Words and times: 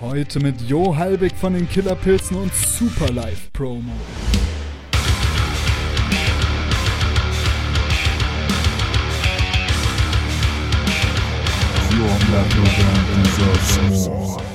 Heute 0.00 0.38
mit 0.38 0.60
Jo 0.60 0.96
Halbig 0.96 1.32
von 1.34 1.54
den 1.54 1.68
Killerpilzen 1.68 2.36
und 2.36 2.54
Super 2.54 3.12
Live 3.12 3.52
Promo. 3.52 3.90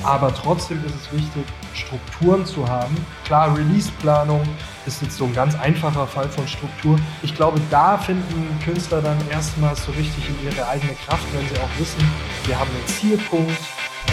Aber 0.02 0.34
trotzdem 0.34 0.82
ist 0.86 0.94
es 0.94 1.12
wichtig, 1.12 1.44
Strukturen 1.74 2.46
zu 2.46 2.66
haben. 2.66 2.96
Klar, 3.26 3.54
Release-Planung 3.54 4.40
ist 4.86 5.02
jetzt 5.02 5.18
so 5.18 5.26
ein 5.26 5.34
ganz 5.34 5.54
einfacher 5.56 6.06
Fall 6.06 6.30
von 6.30 6.48
Struktur. 6.48 6.98
Ich 7.22 7.34
glaube, 7.34 7.60
da 7.70 7.98
finden 7.98 8.48
Künstler 8.64 9.02
dann 9.02 9.18
erstmal 9.30 9.76
so 9.76 9.92
richtig 9.92 10.26
in 10.26 10.46
ihre 10.46 10.66
eigene 10.66 10.94
Kraft, 11.06 11.26
wenn 11.34 11.46
sie 11.46 11.60
auch 11.60 11.78
wissen, 11.78 12.02
wir 12.46 12.58
haben 12.58 12.70
einen 12.70 12.86
Zielpunkt. 12.86 13.60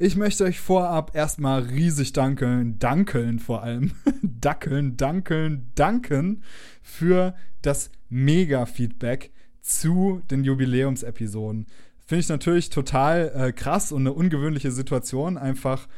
Ich 0.00 0.14
möchte 0.14 0.44
euch 0.44 0.60
vorab 0.60 1.16
erstmal 1.16 1.62
riesig 1.62 2.12
danken, 2.12 2.78
dankeln 2.78 3.40
vor 3.40 3.64
allem, 3.64 3.90
dackeln, 4.22 4.96
dankeln, 4.96 5.72
danken 5.74 6.44
für 6.82 7.34
das 7.62 7.90
Mega-Feedback 8.08 9.32
zu 9.60 10.22
den 10.30 10.44
Jubiläumsepisoden. 10.44 11.66
Finde 12.06 12.20
ich 12.20 12.28
natürlich 12.28 12.70
total 12.70 13.32
äh, 13.34 13.52
krass 13.52 13.90
und 13.90 14.02
eine 14.02 14.12
ungewöhnliche 14.12 14.70
Situation, 14.70 15.36
einfach 15.36 15.88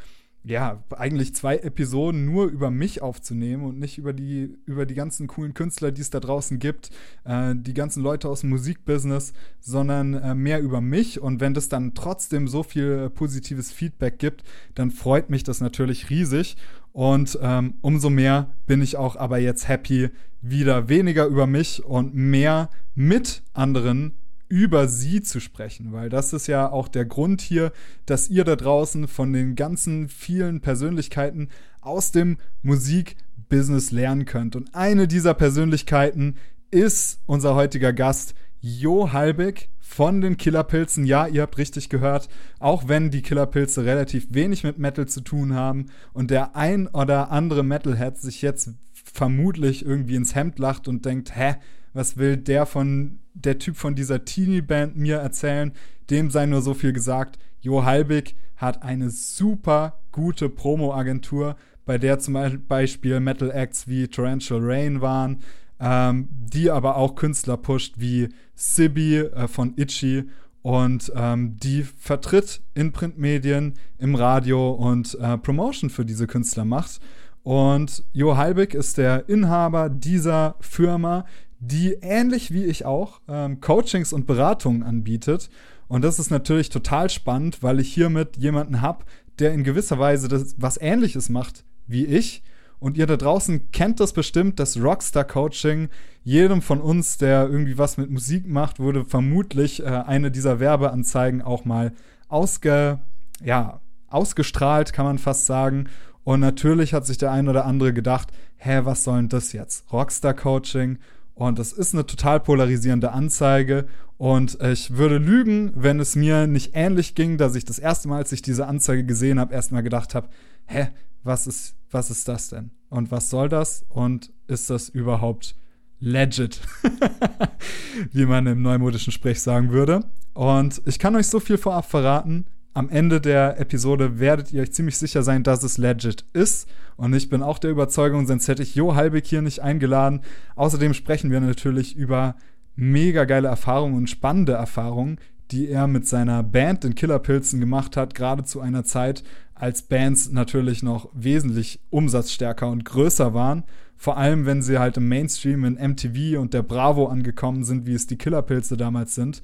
ja, 0.43 0.83
eigentlich 0.91 1.35
zwei 1.35 1.59
Episoden 1.59 2.25
nur 2.25 2.47
über 2.47 2.71
mich 2.71 3.03
aufzunehmen 3.03 3.65
und 3.65 3.79
nicht 3.79 3.99
über 3.99 4.15
die, 4.15 4.57
über 4.65 4.87
die 4.87 4.95
ganzen 4.95 5.27
coolen 5.27 5.53
Künstler, 5.53 5.93
die 5.93 6.01
es 6.01 6.09
da 6.09 6.19
draußen 6.19 6.59
gibt, 6.59 6.91
äh, 7.25 7.55
die 7.55 7.75
ganzen 7.75 8.03
Leute 8.03 8.29
aus 8.29 8.41
dem 8.41 8.51
Musikbusiness, 8.51 9.35
sondern 9.61 10.15
äh, 10.15 10.35
mehr 10.35 10.63
über 10.63 10.81
mich. 10.81 11.21
Und 11.21 11.41
wenn 11.41 11.53
das 11.53 11.69
dann 11.69 11.93
trotzdem 11.95 12.49
so 12.49 12.63
viel 12.63 13.11
positives 13.11 13.71
Feedback 13.71 14.19
gibt, 14.19 14.43
dann 14.75 14.91
freut 14.91 15.29
mich 15.29 15.45
das 15.45 15.61
natürlich 15.61 16.09
riesig. 16.09 16.57
Und 16.93 17.39
ähm, 17.43 17.75
umso 17.83 18.09
mehr 18.09 18.51
bin 18.67 18.81
ich 18.81 18.97
auch 18.97 19.17
aber 19.17 19.39
jetzt 19.39 19.69
happy, 19.69 20.09
wieder 20.41 20.89
weniger 20.89 21.27
über 21.27 21.47
mich 21.47 21.85
und 21.85 22.15
mehr 22.15 22.71
mit 22.95 23.43
anderen 23.53 24.15
über 24.51 24.89
sie 24.89 25.23
zu 25.23 25.41
sprechen, 25.41 25.93
weil 25.93 26.11
das 26.11 26.33
ist 26.33 26.48
ja 26.48 26.70
auch 26.70 26.89
der 26.89 27.06
Grund 27.06 27.41
hier, 27.41 27.73
dass 28.05 28.29
ihr 28.29 28.45
da 28.45 28.56
draußen 28.56 29.09
von 29.09 29.33
den 29.33 29.55
ganzen 29.55 30.09
vielen 30.09 30.61
Persönlichkeiten 30.61 31.48
aus 31.81 32.11
dem 32.11 32.37
Musikbusiness 32.62 33.93
lernen 33.93 34.25
könnt. 34.27 34.56
Und 34.56 34.75
eine 34.75 35.06
dieser 35.06 35.34
Persönlichkeiten 35.34 36.34
ist 36.71 37.21
unser 37.27 37.55
heutiger 37.55 37.93
Gast, 37.93 38.34
Jo 38.61 39.12
Halbig 39.12 39.71
von 39.78 40.21
den 40.21 40.37
Killerpilzen. 40.37 41.06
Ja, 41.06 41.28
ihr 41.28 41.43
habt 41.43 41.56
richtig 41.56 41.89
gehört, 41.89 42.28
auch 42.59 42.89
wenn 42.89 43.11
die 43.11 43.23
Killerpilze 43.23 43.84
relativ 43.84 44.34
wenig 44.34 44.65
mit 44.65 44.78
Metal 44.78 45.06
zu 45.06 45.21
tun 45.21 45.55
haben 45.55 45.87
und 46.12 46.31
der 46.31 46.56
ein 46.56 46.89
oder 46.89 47.31
andere 47.31 47.62
Metalhead 47.62 48.19
sich 48.19 48.43
jetzt 48.43 48.71
vermutlich 48.93 49.84
irgendwie 49.84 50.17
ins 50.17 50.34
Hemd 50.34 50.59
lacht 50.59 50.89
und 50.89 51.05
denkt, 51.05 51.37
hä, 51.37 51.55
was 51.93 52.17
will 52.17 52.37
der 52.37 52.67
von 52.67 53.21
der 53.35 53.59
Typ 53.59 53.77
von 53.77 53.95
dieser 53.95 54.25
Teenie-Band 54.25 54.97
mir 54.97 55.17
erzählen? 55.17 55.73
Dem 56.11 56.31
sei 56.31 56.47
nur 56.47 56.62
so 56.62 56.75
viel 56.75 56.93
gesagt. 56.93 57.39
Jo 57.61 57.84
Halbig 57.84 58.37
hat 58.56 58.83
eine 58.83 59.11
super 59.11 60.00
gute 60.12 60.49
Promo-Agentur, 60.49 61.56
bei 61.87 61.99
der 61.99 62.19
zum 62.19 62.37
Beispiel 62.69 63.21
Metal 63.21 63.50
Acts 63.50 63.89
wie 63.89 64.09
Torrential 64.09 64.61
Rain 64.62 65.00
waren, 65.00 65.39
ähm, 65.81 66.29
die 66.31 66.71
aber 66.71 66.97
auch 66.97 67.15
Künstler 67.15 67.56
pusht 67.56 67.95
wie 67.99 68.29
Sibi 68.55 69.19
äh, 69.19 69.49
von 69.49 69.75
Itchy 69.77 70.25
und 70.62 71.11
ähm, 71.17 71.56
die 71.56 71.83
vertritt 71.83 72.61
in 72.75 72.93
Printmedien, 72.93 73.75
im 73.99 74.15
Radio 74.15 74.73
und 74.73 75.19
äh, 75.19 75.39
Promotion 75.39 75.89
für 75.89 76.05
diese 76.05 76.27
Künstler 76.27 76.65
macht. 76.65 77.00
Und 77.43 78.05
Jo 78.12 78.37
Halbig 78.37 78.75
ist 78.75 78.99
der 78.99 79.29
Inhaber 79.29 79.89
dieser 79.89 80.56
Firma, 80.61 81.25
die 81.60 81.98
ähnlich 82.00 82.53
wie 82.53 82.65
ich 82.65 82.84
auch 82.84 83.21
ähm, 83.28 83.60
Coachings 83.60 84.12
und 84.12 84.26
Beratungen 84.26 84.82
anbietet. 84.82 85.50
Und 85.88 86.03
das 86.03 86.19
ist 86.19 86.31
natürlich 86.31 86.71
total 86.71 87.10
spannend, 87.10 87.62
weil 87.62 87.81
ich 87.81 87.93
hiermit 87.93 88.37
jemanden 88.37 88.81
habe, 88.81 89.04
der 89.38 89.53
in 89.53 89.65
gewisser 89.65 89.99
Weise 89.99 90.28
das, 90.28 90.54
was 90.59 90.81
Ähnliches 90.81 91.28
macht 91.28 91.65
wie 91.87 92.06
ich. 92.06 92.43
Und 92.78 92.97
ihr 92.97 93.06
da 93.06 93.19
draußen 93.19 93.70
kennt 93.72 94.00
das 94.00 94.15
bestimmt, 94.15 94.59
das 94.59 94.81
Rockstar-Coaching. 94.81 95.91
Jedem 96.25 96.62
von 96.62 96.81
uns, 96.81 97.19
der 97.19 97.47
irgendwie 97.47 97.76
was 97.76 97.99
mit 97.99 98.10
Musik 98.10 98.47
macht, 98.47 98.81
wurde 98.81 99.04
vermutlich 99.04 99.82
äh, 99.82 99.87
eine 99.87 100.31
dieser 100.31 100.60
Werbeanzeigen 100.60 101.43
auch 101.43 101.66
mal 101.66 101.93
ausge, 102.28 103.00
ja, 103.44 103.81
ausgestrahlt, 104.09 104.94
kann 104.94 105.04
man 105.04 105.19
fast 105.19 105.44
sagen. 105.44 105.88
Und 106.25 106.41
natürlich 106.41 106.94
hat 106.94 107.06
sich 107.06 107.19
der 107.19 107.32
ein 107.32 107.49
oder 107.49 107.66
andere 107.66 107.93
gedacht, 107.93 108.32
hä, 108.56 108.81
was 108.84 109.04
soll 109.04 109.16
denn 109.19 109.28
das 109.28 109.53
jetzt? 109.53 109.93
Rockstar-Coaching? 109.93 110.99
Und 111.41 111.59
das 111.59 111.73
ist 111.73 111.95
eine 111.95 112.05
total 112.05 112.39
polarisierende 112.39 113.12
Anzeige. 113.12 113.87
Und 114.19 114.61
ich 114.62 114.99
würde 114.99 115.17
lügen, 115.17 115.73
wenn 115.75 115.99
es 115.99 116.15
mir 116.15 116.47
nicht 116.47 116.73
ähnlich 116.75 117.15
ging, 117.15 117.39
dass 117.39 117.55
ich 117.55 117.65
das 117.65 117.78
erste 117.78 118.09
Mal, 118.09 118.19
als 118.19 118.31
ich 118.33 118.43
diese 118.43 118.67
Anzeige 118.67 119.05
gesehen 119.05 119.41
habe, 119.41 119.55
erstmal 119.55 119.83
gedacht 119.83 120.15
habe, 120.15 120.29
hä, 120.67 120.89
was 121.23 121.47
ist, 121.47 121.77
was 121.91 122.11
ist 122.11 122.29
das 122.29 122.50
denn? 122.50 122.73
Und 122.91 123.11
was 123.11 123.31
soll 123.31 123.49
das? 123.49 123.87
Und 123.89 124.34
ist 124.49 124.69
das 124.69 124.91
überhaupt 124.91 125.56
legit? 125.99 126.61
Wie 128.12 128.27
man 128.27 128.47
im 128.47 128.61
neumodischen 128.61 129.11
Sprech 129.11 129.41
sagen 129.41 129.71
würde. 129.71 130.05
Und 130.34 130.83
ich 130.84 130.99
kann 130.99 131.17
euch 131.17 131.29
so 131.29 131.41
viel 131.41 131.56
vorab 131.56 131.87
verraten 131.87 132.45
am 132.72 132.88
Ende 132.88 133.20
der 133.20 133.58
Episode 133.58 134.19
werdet 134.19 134.53
ihr 134.53 134.62
euch 134.62 134.72
ziemlich 134.72 134.97
sicher 134.97 135.22
sein, 135.22 135.42
dass 135.42 135.62
es 135.62 135.78
legit 135.78 136.25
ist. 136.32 136.69
Und 136.97 137.14
ich 137.14 137.28
bin 137.28 137.42
auch 137.42 137.58
der 137.58 137.70
Überzeugung, 137.70 138.26
sonst 138.26 138.47
hätte 138.47 138.62
ich 138.62 138.75
Jo 138.75 138.94
Halbig 138.94 139.26
hier 139.26 139.42
nicht 139.42 139.60
eingeladen. 139.60 140.20
Außerdem 140.54 140.94
sprechen 140.94 141.31
wir 141.31 141.41
natürlich 141.41 141.97
über 141.97 142.36
mega 142.76 143.25
geile 143.25 143.48
Erfahrungen 143.48 143.97
und 143.97 144.10
spannende 144.10 144.53
Erfahrungen, 144.53 145.19
die 145.50 145.69
er 145.69 145.88
mit 145.88 146.06
seiner 146.06 146.42
Band 146.42 146.84
den 146.84 146.94
Killerpilzen 146.94 147.58
gemacht 147.58 147.97
hat, 147.97 148.14
gerade 148.14 148.44
zu 148.44 148.60
einer 148.60 148.84
Zeit, 148.84 149.25
als 149.54 149.82
Bands 149.82 150.31
natürlich 150.31 150.82
noch 150.82 151.10
wesentlich 151.12 151.81
umsatzstärker 151.91 152.69
und 152.69 152.84
größer 152.84 153.34
waren. 153.34 153.64
Vor 153.97 154.16
allem, 154.16 154.47
wenn 154.47 154.62
sie 154.62 154.78
halt 154.78 154.97
im 154.97 155.08
Mainstream 155.08 155.64
in 155.64 155.75
MTV 155.75 156.41
und 156.41 156.54
der 156.54 156.62
Bravo 156.62 157.06
angekommen 157.06 157.64
sind, 157.64 157.84
wie 157.87 157.94
es 157.94 158.06
die 158.06 158.16
Killerpilze 158.16 158.76
damals 158.76 159.14
sind. 159.14 159.42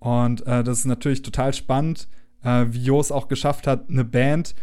Und 0.00 0.46
äh, 0.46 0.64
das 0.64 0.80
ist 0.80 0.84
natürlich 0.86 1.22
total 1.22 1.54
spannend 1.54 2.08
äh, 2.44 2.66
wie 2.68 2.84
Jo 2.84 3.00
es 3.00 3.10
auch 3.10 3.28
geschafft 3.28 3.66
hat, 3.66 3.88
eine 3.88 4.04
Band, 4.04 4.54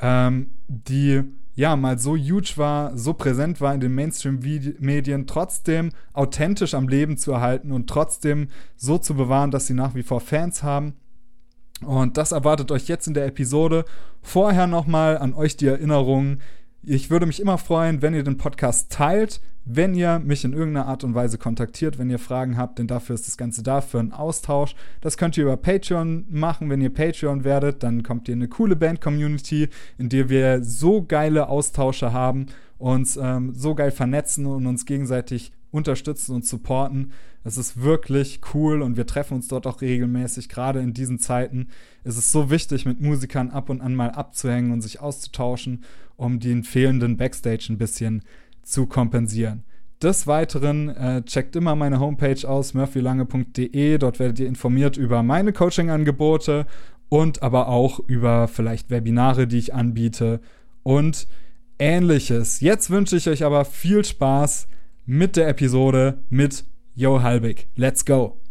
ähm, 0.00 0.50
die 0.68 1.22
ja 1.54 1.76
mal 1.76 1.98
so 1.98 2.16
huge 2.16 2.54
war, 2.56 2.96
so 2.96 3.12
präsent 3.14 3.60
war 3.60 3.74
in 3.74 3.80
den 3.80 3.94
Mainstream-Medien, 3.94 5.26
trotzdem 5.26 5.90
authentisch 6.12 6.74
am 6.74 6.88
Leben 6.88 7.16
zu 7.16 7.32
erhalten 7.32 7.72
und 7.72 7.88
trotzdem 7.88 8.48
so 8.76 8.98
zu 8.98 9.14
bewahren, 9.14 9.50
dass 9.50 9.66
sie 9.66 9.74
nach 9.74 9.94
wie 9.94 10.02
vor 10.02 10.20
Fans 10.20 10.62
haben. 10.62 10.94
Und 11.84 12.16
das 12.16 12.32
erwartet 12.32 12.70
euch 12.70 12.86
jetzt 12.88 13.06
in 13.06 13.14
der 13.14 13.26
Episode. 13.26 13.84
Vorher 14.22 14.66
nochmal 14.66 15.18
an 15.18 15.34
euch 15.34 15.56
die 15.56 15.66
Erinnerung. 15.66 16.38
Ich 16.84 17.10
würde 17.10 17.26
mich 17.26 17.38
immer 17.38 17.58
freuen, 17.58 18.02
wenn 18.02 18.12
ihr 18.12 18.24
den 18.24 18.38
Podcast 18.38 18.90
teilt, 18.90 19.40
wenn 19.64 19.94
ihr 19.94 20.18
mich 20.18 20.44
in 20.44 20.52
irgendeiner 20.52 20.88
Art 20.88 21.04
und 21.04 21.14
Weise 21.14 21.38
kontaktiert, 21.38 21.96
wenn 21.96 22.10
ihr 22.10 22.18
Fragen 22.18 22.56
habt, 22.56 22.80
denn 22.80 22.88
dafür 22.88 23.14
ist 23.14 23.28
das 23.28 23.36
Ganze 23.36 23.62
da, 23.62 23.80
für 23.80 24.00
einen 24.00 24.10
Austausch. 24.10 24.74
Das 25.00 25.16
könnt 25.16 25.36
ihr 25.36 25.44
über 25.44 25.56
Patreon 25.56 26.26
machen. 26.28 26.70
Wenn 26.70 26.80
ihr 26.80 26.92
Patreon 26.92 27.44
werdet, 27.44 27.84
dann 27.84 28.02
kommt 28.02 28.26
ihr 28.26 28.34
in 28.34 28.40
eine 28.40 28.48
coole 28.48 28.74
Band-Community, 28.74 29.68
in 29.96 30.08
der 30.08 30.28
wir 30.28 30.64
so 30.64 31.02
geile 31.02 31.48
Austausche 31.48 32.12
haben, 32.12 32.46
uns 32.78 33.16
ähm, 33.16 33.54
so 33.54 33.76
geil 33.76 33.92
vernetzen 33.92 34.46
und 34.46 34.66
uns 34.66 34.84
gegenseitig 34.84 35.52
unterstützen 35.70 36.34
und 36.34 36.44
supporten. 36.44 37.12
Es 37.44 37.56
ist 37.56 37.80
wirklich 37.80 38.40
cool 38.54 38.82
und 38.82 38.96
wir 38.96 39.06
treffen 39.06 39.34
uns 39.34 39.46
dort 39.46 39.68
auch 39.68 39.80
regelmäßig. 39.80 40.48
Gerade 40.48 40.80
in 40.80 40.94
diesen 40.94 41.20
Zeiten 41.20 41.68
ist 42.04 42.16
es 42.16 42.32
so 42.32 42.50
wichtig, 42.50 42.86
mit 42.86 43.00
Musikern 43.00 43.50
ab 43.50 43.68
und 43.68 43.80
an 43.80 43.94
mal 43.94 44.10
abzuhängen 44.10 44.72
und 44.72 44.80
sich 44.80 45.00
auszutauschen, 45.00 45.84
um 46.16 46.40
den 46.40 46.64
fehlenden 46.64 47.16
Backstage 47.16 47.66
ein 47.70 47.78
bisschen 47.78 48.22
zu 48.62 48.86
kompensieren. 48.86 49.64
Des 50.02 50.26
Weiteren 50.26 50.88
äh, 50.88 51.22
checkt 51.22 51.54
immer 51.54 51.76
meine 51.76 52.00
Homepage 52.00 52.48
aus, 52.48 52.74
murphylange.de. 52.74 53.98
Dort 53.98 54.18
werdet 54.18 54.40
ihr 54.40 54.48
informiert 54.48 54.96
über 54.96 55.22
meine 55.22 55.52
Coaching-Angebote 55.52 56.66
und 57.08 57.42
aber 57.42 57.68
auch 57.68 58.00
über 58.00 58.48
vielleicht 58.48 58.90
Webinare, 58.90 59.46
die 59.46 59.58
ich 59.58 59.74
anbiete 59.74 60.40
und 60.82 61.28
ähnliches. 61.78 62.60
Jetzt 62.60 62.90
wünsche 62.90 63.16
ich 63.16 63.28
euch 63.28 63.44
aber 63.44 63.64
viel 63.64 64.04
Spaß. 64.04 64.66
mit 65.06 65.36
der 65.36 65.48
Episode 65.48 66.18
mit 66.30 66.64
Jo 66.94 67.22
Halbig. 67.22 67.68
Let's 67.76 68.04
go! 68.04 68.41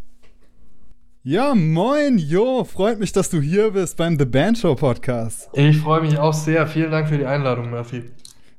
Ja, 1.23 1.53
moin, 1.53 2.17
Jo. 2.17 2.63
Freut 2.63 2.99
mich, 2.99 3.11
dass 3.11 3.29
du 3.29 3.41
hier 3.41 3.69
bist 3.69 3.95
beim 3.95 4.17
The 4.17 4.25
Band 4.25 4.57
Show 4.57 4.73
Podcast. 4.73 5.51
Ich 5.53 5.77
freue 5.77 6.01
mich 6.01 6.17
auch 6.17 6.33
sehr. 6.33 6.65
Vielen 6.65 6.89
Dank 6.89 7.09
für 7.09 7.17
die 7.19 7.27
Einladung, 7.27 7.69
Murphy. 7.69 8.05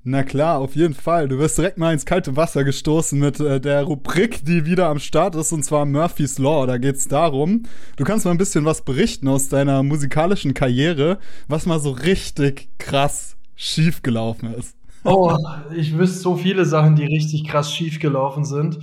Na 0.04 0.22
klar, 0.22 0.60
auf 0.60 0.76
jeden 0.76 0.94
Fall. 0.94 1.26
Du 1.26 1.38
wirst 1.38 1.58
direkt 1.58 1.76
mal 1.76 1.92
ins 1.92 2.06
kalte 2.06 2.36
Wasser 2.36 2.62
gestoßen 2.62 3.18
mit 3.18 3.40
äh, 3.40 3.60
der 3.60 3.82
Rubrik, 3.82 4.44
die 4.44 4.64
wieder 4.64 4.86
am 4.86 5.00
Start 5.00 5.34
ist, 5.34 5.50
und 5.50 5.64
zwar 5.64 5.84
Murphy's 5.86 6.38
Law. 6.38 6.64
Da 6.68 6.78
geht's 6.78 7.08
darum, 7.08 7.64
du 7.96 8.04
kannst 8.04 8.26
mal 8.26 8.30
ein 8.30 8.38
bisschen 8.38 8.64
was 8.64 8.82
berichten 8.82 9.26
aus 9.26 9.48
deiner 9.48 9.82
musikalischen 9.82 10.54
Karriere, 10.54 11.18
was 11.48 11.66
mal 11.66 11.80
so 11.80 11.90
richtig 11.90 12.68
krass 12.78 13.34
schiefgelaufen 13.56 14.54
ist. 14.54 14.76
Oh, 15.02 15.36
ich 15.74 15.98
wüsste 15.98 16.20
so 16.20 16.36
viele 16.36 16.64
Sachen, 16.64 16.94
die 16.94 17.06
richtig 17.06 17.42
krass 17.48 17.74
schiefgelaufen 17.74 18.44
sind. 18.44 18.78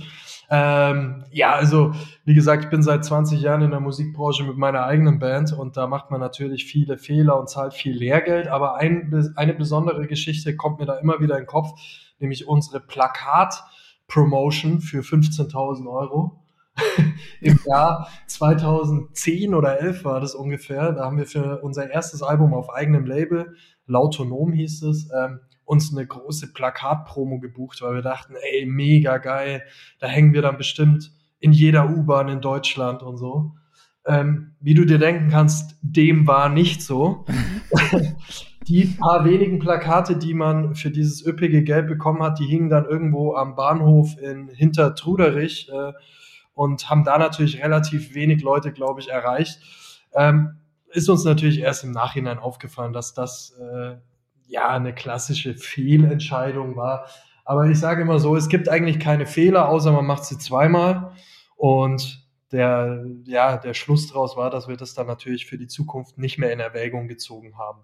Ähm, 0.52 1.24
ja, 1.30 1.54
also 1.54 1.92
wie 2.24 2.34
gesagt, 2.34 2.64
ich 2.64 2.70
bin 2.70 2.82
seit 2.82 3.04
20 3.04 3.40
Jahren 3.40 3.62
in 3.62 3.70
der 3.70 3.78
Musikbranche 3.78 4.42
mit 4.42 4.56
meiner 4.56 4.84
eigenen 4.84 5.20
Band 5.20 5.52
und 5.52 5.76
da 5.76 5.86
macht 5.86 6.10
man 6.10 6.18
natürlich 6.18 6.64
viele 6.64 6.98
Fehler 6.98 7.38
und 7.38 7.48
zahlt 7.48 7.72
viel 7.72 7.96
Lehrgeld. 7.96 8.48
Aber 8.48 8.74
ein, 8.74 9.32
eine 9.36 9.54
besondere 9.54 10.08
Geschichte 10.08 10.56
kommt 10.56 10.80
mir 10.80 10.86
da 10.86 10.96
immer 10.96 11.20
wieder 11.20 11.36
in 11.36 11.44
den 11.44 11.46
Kopf, 11.46 11.70
nämlich 12.18 12.48
unsere 12.48 12.80
Plakat-Promotion 12.80 14.80
für 14.80 15.02
15.000 15.02 15.88
Euro. 15.88 16.40
Im 17.40 17.58
Jahr 17.66 18.08
2010 18.26 19.54
oder 19.54 19.80
11 19.80 20.04
war 20.04 20.20
das 20.20 20.34
ungefähr. 20.34 20.92
Da 20.92 21.04
haben 21.04 21.18
wir 21.18 21.26
für 21.26 21.60
unser 21.62 21.90
erstes 21.90 22.22
Album 22.22 22.54
auf 22.54 22.70
eigenem 22.70 23.06
Label, 23.06 23.54
Lautonom 23.86 24.52
hieß 24.52 24.82
es, 24.84 25.10
ähm, 25.12 25.40
uns 25.70 25.96
eine 25.96 26.04
große 26.04 26.52
Plakatpromo 26.52 27.38
gebucht, 27.38 27.80
weil 27.80 27.94
wir 27.94 28.02
dachten, 28.02 28.34
ey, 28.34 28.66
mega 28.66 29.18
geil, 29.18 29.62
da 30.00 30.08
hängen 30.08 30.32
wir 30.32 30.42
dann 30.42 30.56
bestimmt 30.56 31.12
in 31.38 31.52
jeder 31.52 31.88
U-Bahn 31.88 32.28
in 32.28 32.40
Deutschland 32.40 33.04
und 33.04 33.18
so. 33.18 33.52
Ähm, 34.04 34.56
wie 34.58 34.74
du 34.74 34.84
dir 34.84 34.98
denken 34.98 35.28
kannst, 35.28 35.76
dem 35.80 36.26
war 36.26 36.48
nicht 36.48 36.82
so. 36.82 37.24
die 38.66 38.84
paar 38.98 39.24
wenigen 39.24 39.60
Plakate, 39.60 40.16
die 40.16 40.34
man 40.34 40.74
für 40.74 40.90
dieses 40.90 41.24
üppige 41.24 41.62
Geld 41.62 41.86
bekommen 41.86 42.20
hat, 42.20 42.40
die 42.40 42.46
hingen 42.46 42.68
dann 42.68 42.86
irgendwo 42.86 43.34
am 43.36 43.54
Bahnhof 43.54 44.18
in 44.20 44.48
Hintertruderich 44.48 45.70
äh, 45.72 45.92
und 46.54 46.90
haben 46.90 47.04
da 47.04 47.16
natürlich 47.16 47.62
relativ 47.62 48.12
wenig 48.12 48.42
Leute, 48.42 48.72
glaube 48.72 49.00
ich, 49.00 49.08
erreicht. 49.08 49.60
Ähm, 50.14 50.56
ist 50.88 51.08
uns 51.08 51.22
natürlich 51.22 51.60
erst 51.60 51.84
im 51.84 51.92
Nachhinein 51.92 52.40
aufgefallen, 52.40 52.92
dass 52.92 53.14
das 53.14 53.56
äh, 53.60 53.98
ja 54.50 54.68
eine 54.68 54.94
klassische 54.94 55.54
Fehlentscheidung 55.54 56.76
war. 56.76 57.06
Aber 57.44 57.66
ich 57.66 57.78
sage 57.78 58.02
immer 58.02 58.18
so, 58.18 58.36
es 58.36 58.48
gibt 58.48 58.68
eigentlich 58.68 59.00
keine 59.00 59.26
Fehler, 59.26 59.68
außer 59.68 59.92
man 59.92 60.06
macht 60.06 60.24
sie 60.24 60.38
zweimal. 60.38 61.12
Und 61.56 62.26
der, 62.52 63.04
ja, 63.24 63.56
der 63.56 63.74
Schluss 63.74 64.08
daraus 64.08 64.36
war, 64.36 64.50
dass 64.50 64.68
wir 64.68 64.76
das 64.76 64.94
dann 64.94 65.06
natürlich 65.06 65.46
für 65.46 65.56
die 65.56 65.68
Zukunft 65.68 66.18
nicht 66.18 66.38
mehr 66.38 66.52
in 66.52 66.60
Erwägung 66.60 67.06
gezogen 67.06 67.56
haben. 67.58 67.80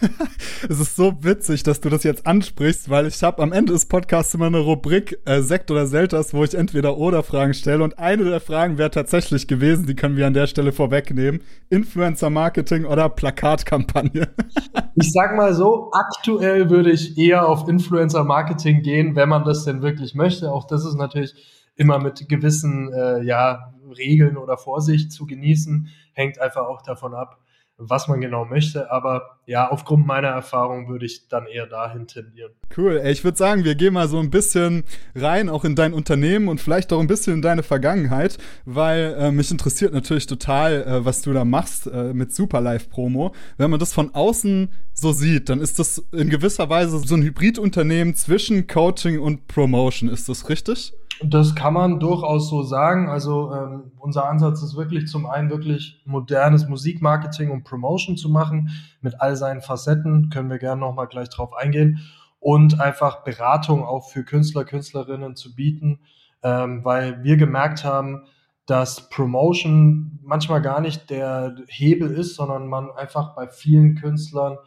es 0.68 0.80
ist 0.80 0.96
so 0.96 1.22
witzig, 1.22 1.62
dass 1.62 1.80
du 1.80 1.88
das 1.88 2.04
jetzt 2.04 2.26
ansprichst, 2.26 2.90
weil 2.90 3.06
ich 3.06 3.22
habe 3.22 3.42
am 3.42 3.52
Ende 3.52 3.72
des 3.72 3.86
Podcasts 3.86 4.34
immer 4.34 4.46
eine 4.46 4.58
Rubrik 4.58 5.18
äh, 5.24 5.40
Sekt 5.42 5.70
oder 5.70 5.86
Selters, 5.86 6.34
wo 6.34 6.44
ich 6.44 6.54
entweder 6.54 6.96
oder 6.96 7.22
Fragen 7.22 7.54
stelle 7.54 7.84
und 7.84 7.98
eine 7.98 8.24
der 8.24 8.40
Fragen 8.40 8.78
wäre 8.78 8.90
tatsächlich 8.90 9.48
gewesen, 9.48 9.86
die 9.86 9.94
können 9.94 10.16
wir 10.16 10.26
an 10.26 10.34
der 10.34 10.46
Stelle 10.46 10.72
vorwegnehmen, 10.72 11.40
Influencer 11.70 12.30
Marketing 12.30 12.84
oder 12.84 13.08
Plakatkampagne. 13.08 14.28
ich 14.94 15.12
sag 15.12 15.36
mal 15.36 15.54
so, 15.54 15.90
aktuell 15.92 16.70
würde 16.70 16.90
ich 16.90 17.18
eher 17.18 17.48
auf 17.48 17.68
Influencer 17.68 18.24
Marketing 18.24 18.82
gehen, 18.82 19.16
wenn 19.16 19.28
man 19.28 19.44
das 19.44 19.64
denn 19.64 19.82
wirklich 19.82 20.14
möchte. 20.14 20.52
Auch 20.52 20.66
das 20.66 20.84
ist 20.84 20.96
natürlich 20.96 21.34
immer 21.76 21.98
mit 21.98 22.28
gewissen 22.28 22.92
äh, 22.92 23.22
ja, 23.22 23.72
Regeln 23.96 24.36
oder 24.36 24.58
Vorsicht 24.58 25.12
zu 25.12 25.26
genießen, 25.26 25.88
hängt 26.12 26.40
einfach 26.40 26.66
auch 26.66 26.82
davon 26.82 27.14
ab, 27.14 27.38
was 27.78 28.08
man 28.08 28.20
genau 28.20 28.44
möchte. 28.44 28.90
Aber 28.90 29.38
ja, 29.46 29.70
aufgrund 29.70 30.06
meiner 30.06 30.28
Erfahrung 30.28 30.88
würde 30.88 31.06
ich 31.06 31.28
dann 31.28 31.46
eher 31.46 31.66
dahin 31.66 32.06
tendieren. 32.06 32.52
Cool. 32.76 33.00
Ich 33.06 33.24
würde 33.24 33.38
sagen, 33.38 33.64
wir 33.64 33.76
gehen 33.76 33.94
mal 33.94 34.08
so 34.08 34.18
ein 34.18 34.30
bisschen 34.30 34.84
rein, 35.14 35.48
auch 35.48 35.64
in 35.64 35.76
dein 35.76 35.94
Unternehmen 35.94 36.48
und 36.48 36.60
vielleicht 36.60 36.92
auch 36.92 37.00
ein 37.00 37.06
bisschen 37.06 37.34
in 37.34 37.42
deine 37.42 37.62
Vergangenheit, 37.62 38.36
weil 38.64 39.16
äh, 39.18 39.30
mich 39.30 39.50
interessiert 39.50 39.94
natürlich 39.94 40.26
total, 40.26 40.82
äh, 40.82 41.04
was 41.04 41.22
du 41.22 41.32
da 41.32 41.44
machst 41.44 41.86
äh, 41.86 42.12
mit 42.12 42.34
Superlife 42.34 42.88
Promo. 42.88 43.32
Wenn 43.56 43.70
man 43.70 43.80
das 43.80 43.92
von 43.92 44.14
außen 44.14 44.68
so 45.00 45.12
sieht, 45.12 45.48
dann 45.48 45.60
ist 45.60 45.78
das 45.78 45.98
in 46.12 46.28
gewisser 46.28 46.68
Weise 46.68 46.98
so 46.98 47.14
ein 47.14 47.22
Hybridunternehmen 47.22 48.14
zwischen 48.14 48.66
Coaching 48.66 49.20
und 49.20 49.46
Promotion. 49.46 50.08
Ist 50.08 50.28
das 50.28 50.48
richtig? 50.48 50.92
Das 51.22 51.54
kann 51.54 51.74
man 51.74 51.98
durchaus 51.98 52.48
so 52.48 52.62
sagen. 52.62 53.08
Also 53.08 53.52
ähm, 53.52 53.92
unser 53.98 54.28
Ansatz 54.28 54.62
ist 54.62 54.76
wirklich 54.76 55.08
zum 55.08 55.26
einen 55.26 55.50
wirklich 55.50 56.00
modernes 56.04 56.68
Musikmarketing 56.68 57.50
und 57.50 57.64
Promotion 57.64 58.16
zu 58.16 58.28
machen 58.28 58.70
mit 59.00 59.20
all 59.20 59.34
seinen 59.34 59.60
Facetten. 59.60 60.30
Können 60.30 60.50
wir 60.50 60.58
gerne 60.58 60.80
nochmal 60.80 61.08
gleich 61.08 61.28
drauf 61.28 61.54
eingehen 61.54 62.00
und 62.40 62.80
einfach 62.80 63.24
Beratung 63.24 63.84
auch 63.84 64.08
für 64.08 64.24
Künstler, 64.24 64.64
Künstlerinnen 64.64 65.34
zu 65.34 65.54
bieten, 65.54 66.00
ähm, 66.42 66.84
weil 66.84 67.22
wir 67.24 67.36
gemerkt 67.36 67.84
haben, 67.84 68.24
dass 68.66 69.08
Promotion 69.08 70.20
manchmal 70.22 70.62
gar 70.62 70.80
nicht 70.80 71.10
der 71.10 71.56
Hebel 71.68 72.10
ist, 72.10 72.36
sondern 72.36 72.68
man 72.68 72.90
einfach 72.90 73.34
bei 73.34 73.48
vielen 73.48 73.96
Künstlern 73.96 74.58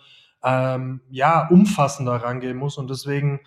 ähm, 0.43 1.01
ja 1.09 1.47
umfassender 1.47 2.15
rangehen 2.15 2.57
muss 2.57 2.77
und 2.77 2.89
deswegen 2.89 3.41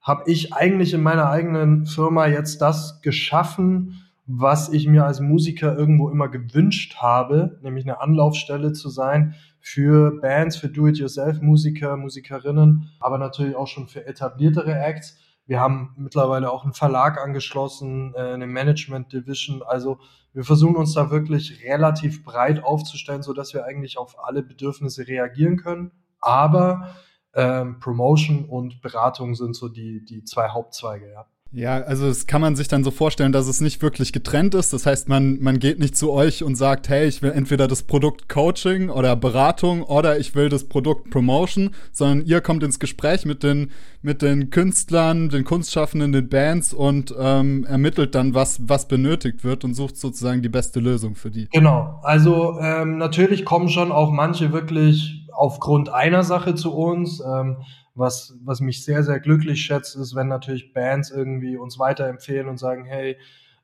habe 0.00 0.30
ich 0.30 0.54
eigentlich 0.54 0.94
in 0.94 1.02
meiner 1.02 1.28
eigenen 1.28 1.86
Firma 1.86 2.26
jetzt 2.26 2.62
das 2.62 3.02
geschaffen, 3.02 4.02
was 4.26 4.68
ich 4.68 4.86
mir 4.86 5.04
als 5.04 5.20
Musiker 5.20 5.76
irgendwo 5.76 6.08
immer 6.08 6.28
gewünscht 6.28 6.96
habe, 6.98 7.58
nämlich 7.62 7.84
eine 7.84 8.00
Anlaufstelle 8.00 8.72
zu 8.72 8.88
sein 8.88 9.34
für 9.60 10.20
Bands, 10.20 10.56
für 10.56 10.68
Do-it-yourself-Musiker, 10.68 11.96
Musikerinnen, 11.96 12.90
aber 13.00 13.18
natürlich 13.18 13.56
auch 13.56 13.66
schon 13.66 13.88
für 13.88 14.06
etabliertere 14.06 14.78
Acts. 14.78 15.18
Wir 15.46 15.60
haben 15.60 15.94
mittlerweile 15.98 16.50
auch 16.50 16.62
einen 16.62 16.74
Verlag 16.74 17.20
angeschlossen, 17.20 18.14
äh, 18.14 18.20
eine 18.20 18.46
Management 18.46 19.12
Division. 19.12 19.62
Also 19.62 19.98
wir 20.32 20.44
versuchen 20.44 20.76
uns 20.76 20.94
da 20.94 21.10
wirklich 21.10 21.64
relativ 21.64 22.24
breit 22.24 22.62
aufzustellen, 22.62 23.22
so 23.22 23.32
dass 23.32 23.52
wir 23.52 23.64
eigentlich 23.64 23.98
auf 23.98 24.24
alle 24.24 24.42
Bedürfnisse 24.44 25.08
reagieren 25.08 25.56
können. 25.56 25.90
Aber 26.20 26.94
ähm, 27.34 27.78
Promotion 27.80 28.44
und 28.44 28.82
Beratung 28.82 29.34
sind 29.34 29.54
so 29.54 29.68
die, 29.68 30.04
die 30.04 30.24
zwei 30.24 30.48
Hauptzweige, 30.48 31.10
ja. 31.12 31.26
Ja, 31.52 31.78
also 31.78 32.06
das 32.06 32.28
kann 32.28 32.40
man 32.40 32.54
sich 32.54 32.68
dann 32.68 32.84
so 32.84 32.92
vorstellen, 32.92 33.32
dass 33.32 33.48
es 33.48 33.60
nicht 33.60 33.82
wirklich 33.82 34.12
getrennt 34.12 34.54
ist. 34.54 34.72
Das 34.72 34.86
heißt, 34.86 35.08
man, 35.08 35.40
man 35.40 35.58
geht 35.58 35.80
nicht 35.80 35.96
zu 35.96 36.12
euch 36.12 36.44
und 36.44 36.54
sagt, 36.54 36.88
hey, 36.88 37.08
ich 37.08 37.22
will 37.22 37.32
entweder 37.32 37.66
das 37.66 37.82
Produkt 37.82 38.28
Coaching 38.28 38.88
oder 38.88 39.16
Beratung 39.16 39.82
oder 39.82 40.16
ich 40.18 40.36
will 40.36 40.48
das 40.48 40.68
Produkt 40.68 41.10
Promotion, 41.10 41.70
sondern 41.90 42.24
ihr 42.24 42.40
kommt 42.40 42.62
ins 42.62 42.78
Gespräch 42.78 43.24
mit 43.24 43.42
den, 43.42 43.72
mit 44.00 44.22
den 44.22 44.50
Künstlern, 44.50 45.28
den 45.28 45.42
Kunstschaffenden, 45.42 46.12
den 46.12 46.28
Bands 46.28 46.72
und 46.72 47.12
ähm, 47.18 47.64
ermittelt 47.64 48.14
dann, 48.14 48.32
was, 48.32 48.60
was 48.68 48.86
benötigt 48.86 49.42
wird 49.42 49.64
und 49.64 49.74
sucht 49.74 49.96
sozusagen 49.96 50.42
die 50.42 50.48
beste 50.48 50.78
Lösung 50.78 51.16
für 51.16 51.32
die. 51.32 51.48
Genau, 51.50 51.98
also 52.04 52.60
ähm, 52.60 52.96
natürlich 52.96 53.44
kommen 53.44 53.68
schon 53.68 53.90
auch 53.90 54.12
manche 54.12 54.52
wirklich 54.52 55.19
aufgrund 55.40 55.88
einer 55.88 56.22
Sache 56.22 56.54
zu 56.54 56.74
uns. 56.74 57.20
Ähm, 57.20 57.64
was, 57.94 58.34
was 58.44 58.60
mich 58.60 58.84
sehr, 58.84 59.02
sehr 59.02 59.20
glücklich 59.20 59.62
schätzt, 59.62 59.96
ist, 59.96 60.14
wenn 60.14 60.28
natürlich 60.28 60.74
Bands 60.74 61.10
irgendwie 61.10 61.56
uns 61.56 61.78
weiterempfehlen 61.78 62.46
und 62.46 62.58
sagen, 62.58 62.84
hey, 62.84 63.16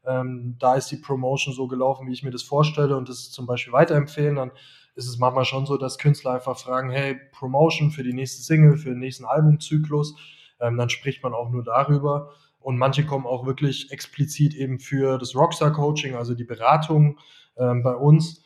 ähm, 0.07 0.57
da 0.59 0.75
ist 0.75 0.91
die 0.91 0.97
Promotion 0.97 1.55
so 1.55 1.69
gelaufen, 1.69 2.07
wie 2.09 2.13
ich 2.13 2.23
mir 2.23 2.31
das 2.31 2.43
vorstelle 2.43 2.97
und 2.97 3.11
das 3.11 3.31
zum 3.31 3.47
Beispiel 3.47 3.75
weiterempfehlen, 3.75 4.37
dann 4.37 4.53
ist 4.95 5.07
es 5.07 5.19
manchmal 5.19 5.45
schon 5.45 5.67
so, 5.67 5.77
dass 5.77 5.99
Künstler 5.99 6.33
einfach 6.33 6.59
fragen, 6.59 6.91
hey, 6.91 7.21
Promotion 7.33 7.91
für 7.91 8.03
die 8.03 8.15
nächste 8.15 8.43
Single, 8.43 8.79
für 8.79 8.91
den 8.91 8.99
nächsten 8.99 9.27
Albumzyklus, 9.27 10.17
ähm, 10.61 10.79
dann 10.79 10.89
spricht 10.89 11.23
man 11.23 11.35
auch 11.35 11.51
nur 11.51 11.63
darüber. 11.63 12.31
Und 12.59 12.79
manche 12.79 13.05
kommen 13.05 13.27
auch 13.27 13.45
wirklich 13.45 13.93
explizit 13.93 14.55
eben 14.55 14.81
für 14.81 15.19
das 15.19 15.37
Rockstar-Coaching, 15.37 16.15
also 16.15 16.35
die 16.35 16.45
Beratung 16.45 17.19
ähm, 17.59 17.83
bei 17.83 17.95
uns. 17.95 18.46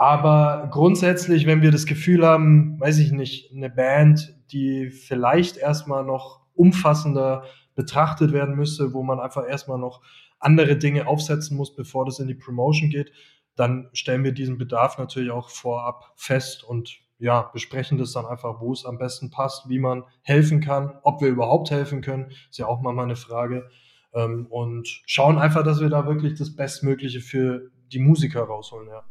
Aber 0.00 0.68
grundsätzlich, 0.70 1.44
wenn 1.44 1.60
wir 1.60 1.70
das 1.70 1.84
Gefühl 1.84 2.26
haben, 2.26 2.80
weiß 2.80 3.00
ich 3.00 3.12
nicht, 3.12 3.52
eine 3.52 3.68
Band, 3.68 4.34
die 4.50 4.88
vielleicht 4.88 5.58
erstmal 5.58 6.04
noch 6.04 6.40
umfassender 6.54 7.44
betrachtet 7.74 8.32
werden 8.32 8.56
müsste, 8.56 8.94
wo 8.94 9.02
man 9.02 9.20
einfach 9.20 9.46
erstmal 9.46 9.76
noch 9.76 10.00
andere 10.38 10.78
Dinge 10.78 11.06
aufsetzen 11.06 11.54
muss, 11.54 11.76
bevor 11.76 12.06
das 12.06 12.18
in 12.18 12.28
die 12.28 12.34
Promotion 12.34 12.88
geht, 12.88 13.12
dann 13.56 13.90
stellen 13.92 14.24
wir 14.24 14.32
diesen 14.32 14.56
Bedarf 14.56 14.96
natürlich 14.96 15.32
auch 15.32 15.50
vorab 15.50 16.14
fest 16.16 16.64
und 16.64 16.96
ja, 17.18 17.50
besprechen 17.52 17.98
das 17.98 18.12
dann 18.12 18.24
einfach, 18.24 18.58
wo 18.58 18.72
es 18.72 18.86
am 18.86 18.96
besten 18.96 19.30
passt, 19.30 19.68
wie 19.68 19.78
man 19.78 20.04
helfen 20.22 20.62
kann, 20.62 20.98
ob 21.02 21.20
wir 21.20 21.28
überhaupt 21.28 21.70
helfen 21.70 22.00
können, 22.00 22.30
ist 22.48 22.58
ja 22.58 22.64
auch 22.64 22.80
mal 22.80 22.98
eine 22.98 23.16
Frage. 23.16 23.68
Ähm, 24.14 24.46
und 24.48 25.02
schauen 25.04 25.36
einfach, 25.36 25.62
dass 25.62 25.78
wir 25.78 25.90
da 25.90 26.06
wirklich 26.06 26.38
das 26.38 26.56
Bestmögliche 26.56 27.20
für 27.20 27.68
die 27.92 27.98
Musiker 27.98 28.44
rausholen, 28.44 28.88
ja. 28.88 29.04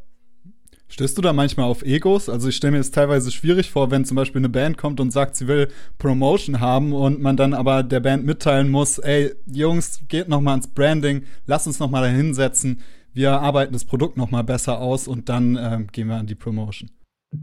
Stößt 0.89 1.17
du 1.17 1.22
da 1.22 1.34
manchmal 1.34 1.67
auf 1.67 1.84
Egos? 1.84 2.29
Also 2.29 2.50
ich 2.50 2.55
stelle 2.55 2.72
mir 2.72 2.79
es 2.79 2.91
teilweise 2.91 3.31
schwierig 3.31 3.69
vor, 3.69 3.91
wenn 3.91 4.05
zum 4.05 4.15
Beispiel 4.15 4.39
eine 4.39 4.50
Band 4.50 4.77
kommt 4.77 5.00
und 5.00 5.12
sagt, 5.12 5.36
sie 5.36 5.48
will 5.48 5.69
Promotion 6.00 6.60
haben 6.60 6.93
und 6.93 7.22
man 7.22 7.38
dann 7.38 7.53
aber 7.53 7.84
der 7.84 8.00
Band 8.00 8.25
mitteilen 8.25 8.69
muss, 8.69 8.98
ey, 8.98 9.31
Jungs, 9.46 10.01
geht 10.08 10.27
noch 10.27 10.41
mal 10.41 10.51
ans 10.51 10.67
Branding, 10.67 11.24
lass 11.46 11.67
uns 11.67 11.79
noch 11.79 11.91
mal 11.91 12.01
da 12.01 12.08
hinsetzen, 12.08 12.81
wir 13.13 13.39
arbeiten 13.39 13.74
das 13.74 13.86
Produkt 13.86 14.17
noch 14.17 14.31
mal 14.31 14.43
besser 14.43 14.79
aus 14.79 15.08
und 15.08 15.29
dann 15.29 15.55
äh, 15.55 15.86
gehen 15.91 16.08
wir 16.08 16.15
an 16.15 16.27
die 16.27 16.36
Promotion. 16.36 16.89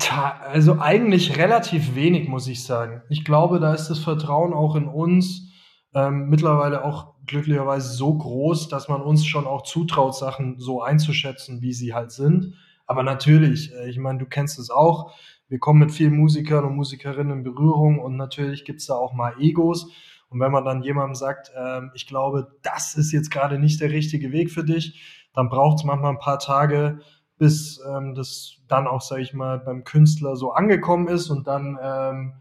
Also 0.08 0.80
eigentlich 0.80 1.38
relativ 1.38 1.94
wenig, 1.94 2.28
muss 2.28 2.48
ich 2.48 2.64
sagen. 2.64 3.02
Ich 3.08 3.24
glaube, 3.24 3.60
da 3.60 3.72
ist 3.72 3.88
das 3.88 4.00
Vertrauen 4.00 4.52
auch 4.52 4.74
in 4.74 4.88
uns 4.88 5.52
ähm, 5.94 6.28
mittlerweile 6.28 6.84
auch 6.84 7.14
glücklicherweise 7.26 7.92
so 7.92 8.12
groß, 8.12 8.68
dass 8.68 8.88
man 8.88 9.00
uns 9.00 9.24
schon 9.24 9.46
auch 9.46 9.62
zutraut, 9.62 10.16
Sachen 10.16 10.58
so 10.58 10.82
einzuschätzen, 10.82 11.62
wie 11.62 11.72
sie 11.72 11.94
halt 11.94 12.10
sind. 12.10 12.54
Aber 12.86 13.02
natürlich, 13.02 13.72
äh, 13.74 13.88
ich 13.88 13.98
meine, 13.98 14.18
du 14.18 14.26
kennst 14.26 14.58
es 14.58 14.70
auch. 14.70 15.14
Wir 15.48 15.58
kommen 15.58 15.80
mit 15.80 15.92
vielen 15.92 16.16
Musikern 16.16 16.64
und 16.64 16.76
Musikerinnen 16.76 17.38
in 17.38 17.44
Berührung 17.44 17.98
und 17.98 18.16
natürlich 18.16 18.64
gibt's 18.64 18.86
da 18.86 18.94
auch 18.94 19.12
mal 19.12 19.34
Egos. 19.38 19.92
Und 20.28 20.40
wenn 20.40 20.50
man 20.50 20.64
dann 20.64 20.82
jemandem 20.82 21.14
sagt, 21.14 21.52
äh, 21.54 21.82
ich 21.94 22.06
glaube, 22.06 22.48
das 22.62 22.94
ist 22.96 23.12
jetzt 23.12 23.30
gerade 23.30 23.58
nicht 23.58 23.80
der 23.80 23.90
richtige 23.90 24.32
Weg 24.32 24.50
für 24.50 24.64
dich, 24.64 25.28
dann 25.34 25.48
braucht's 25.48 25.84
manchmal 25.84 26.12
ein 26.12 26.18
paar 26.18 26.38
Tage, 26.38 27.00
bis 27.38 27.80
ähm, 27.88 28.14
das 28.14 28.56
dann 28.66 28.86
auch, 28.86 29.02
sage 29.02 29.22
ich 29.22 29.34
mal, 29.34 29.58
beim 29.58 29.84
Künstler 29.84 30.36
so 30.36 30.52
angekommen 30.52 31.08
ist. 31.08 31.30
Und 31.30 31.46
dann 31.46 31.78
ähm, 31.80 32.32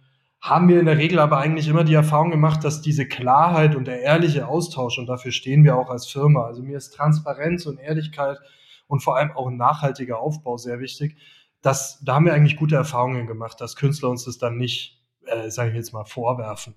haben 0.41 0.67
wir 0.67 0.79
in 0.79 0.85
der 0.85 0.97
Regel 0.97 1.19
aber 1.19 1.39
eigentlich 1.39 1.67
immer 1.67 1.83
die 1.83 1.93
Erfahrung 1.93 2.31
gemacht, 2.31 2.63
dass 2.63 2.81
diese 2.81 3.07
Klarheit 3.07 3.75
und 3.75 3.87
der 3.87 4.01
ehrliche 4.01 4.47
Austausch, 4.47 4.97
und 4.97 5.07
dafür 5.07 5.31
stehen 5.31 5.63
wir 5.63 5.75
auch 5.75 5.89
als 5.89 6.07
Firma, 6.07 6.45
also 6.45 6.63
mir 6.63 6.77
ist 6.77 6.91
Transparenz 6.91 7.65
und 7.65 7.79
Ehrlichkeit 7.79 8.39
und 8.87 9.01
vor 9.01 9.17
allem 9.17 9.31
auch 9.31 9.47
ein 9.47 9.57
nachhaltiger 9.57 10.19
Aufbau 10.19 10.57
sehr 10.57 10.79
wichtig. 10.79 11.17
Das, 11.61 11.99
da 12.03 12.15
haben 12.15 12.25
wir 12.25 12.33
eigentlich 12.33 12.57
gute 12.57 12.75
Erfahrungen 12.75 13.27
gemacht, 13.27 13.59
dass 13.59 13.75
Künstler 13.75 14.09
uns 14.09 14.25
das 14.25 14.37
dann 14.37 14.57
nicht, 14.57 15.03
äh, 15.25 15.49
sage 15.49 15.71
ich 15.71 15.75
jetzt 15.75 15.93
mal, 15.93 16.05
vorwerfen. 16.05 16.75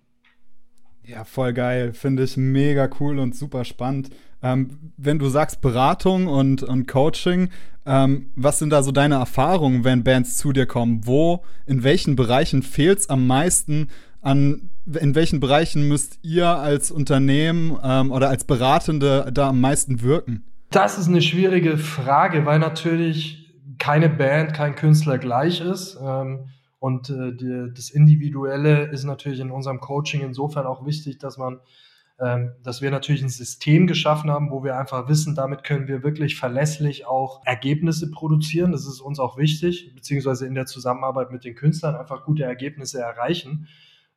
Ja, 1.08 1.24
voll 1.24 1.54
geil. 1.54 1.94
Finde 1.94 2.22
ich 2.22 2.36
mega 2.36 2.88
cool 3.00 3.18
und 3.18 3.34
super 3.34 3.64
spannend. 3.64 4.10
Ähm, 4.42 4.92
wenn 4.98 5.18
du 5.18 5.28
sagst 5.28 5.62
Beratung 5.62 6.26
und, 6.26 6.62
und 6.62 6.86
Coaching, 6.86 7.48
ähm, 7.86 8.30
was 8.36 8.58
sind 8.58 8.70
da 8.70 8.82
so 8.82 8.92
deine 8.92 9.14
Erfahrungen, 9.14 9.84
wenn 9.84 10.04
Bands 10.04 10.36
zu 10.36 10.52
dir 10.52 10.66
kommen? 10.66 11.06
Wo, 11.06 11.44
in 11.64 11.82
welchen 11.82 12.14
Bereichen 12.14 12.62
fehlt 12.62 12.98
es 12.98 13.08
am 13.08 13.26
meisten? 13.26 13.88
An, 14.20 14.68
in 14.84 15.14
welchen 15.14 15.40
Bereichen 15.40 15.88
müsst 15.88 16.18
ihr 16.22 16.46
als 16.46 16.90
Unternehmen 16.90 17.78
ähm, 17.82 18.12
oder 18.12 18.28
als 18.28 18.44
Beratende 18.44 19.30
da 19.32 19.48
am 19.48 19.62
meisten 19.62 20.02
wirken? 20.02 20.44
Das 20.70 20.98
ist 20.98 21.08
eine 21.08 21.22
schwierige 21.22 21.78
Frage, 21.78 22.44
weil 22.44 22.58
natürlich 22.58 23.54
keine 23.78 24.10
Band, 24.10 24.52
kein 24.52 24.74
Künstler 24.74 25.16
gleich 25.16 25.60
ist. 25.62 25.98
Ähm, 26.02 26.50
und 26.78 27.08
äh, 27.10 27.72
das 27.74 27.90
Individuelle 27.90 28.84
ist 28.90 29.04
natürlich 29.04 29.40
in 29.40 29.50
unserem 29.50 29.80
Coaching 29.80 30.20
insofern 30.20 30.66
auch 30.66 30.84
wichtig, 30.84 31.18
dass 31.18 31.38
man, 31.38 31.60
ähm, 32.20 32.52
dass 32.62 32.82
wir 32.82 32.90
natürlich 32.90 33.22
ein 33.22 33.30
System 33.30 33.86
geschaffen 33.86 34.30
haben, 34.30 34.50
wo 34.50 34.62
wir 34.62 34.76
einfach 34.76 35.08
wissen, 35.08 35.34
damit 35.34 35.64
können 35.64 35.88
wir 35.88 36.02
wirklich 36.02 36.36
verlässlich 36.36 37.06
auch 37.06 37.40
Ergebnisse 37.46 38.10
produzieren. 38.10 38.72
Das 38.72 38.86
ist 38.86 39.00
uns 39.00 39.18
auch 39.18 39.38
wichtig, 39.38 39.94
beziehungsweise 39.94 40.46
in 40.46 40.54
der 40.54 40.66
Zusammenarbeit 40.66 41.30
mit 41.32 41.44
den 41.44 41.54
Künstlern 41.54 41.96
einfach 41.96 42.24
gute 42.24 42.44
Ergebnisse 42.44 43.00
erreichen 43.00 43.68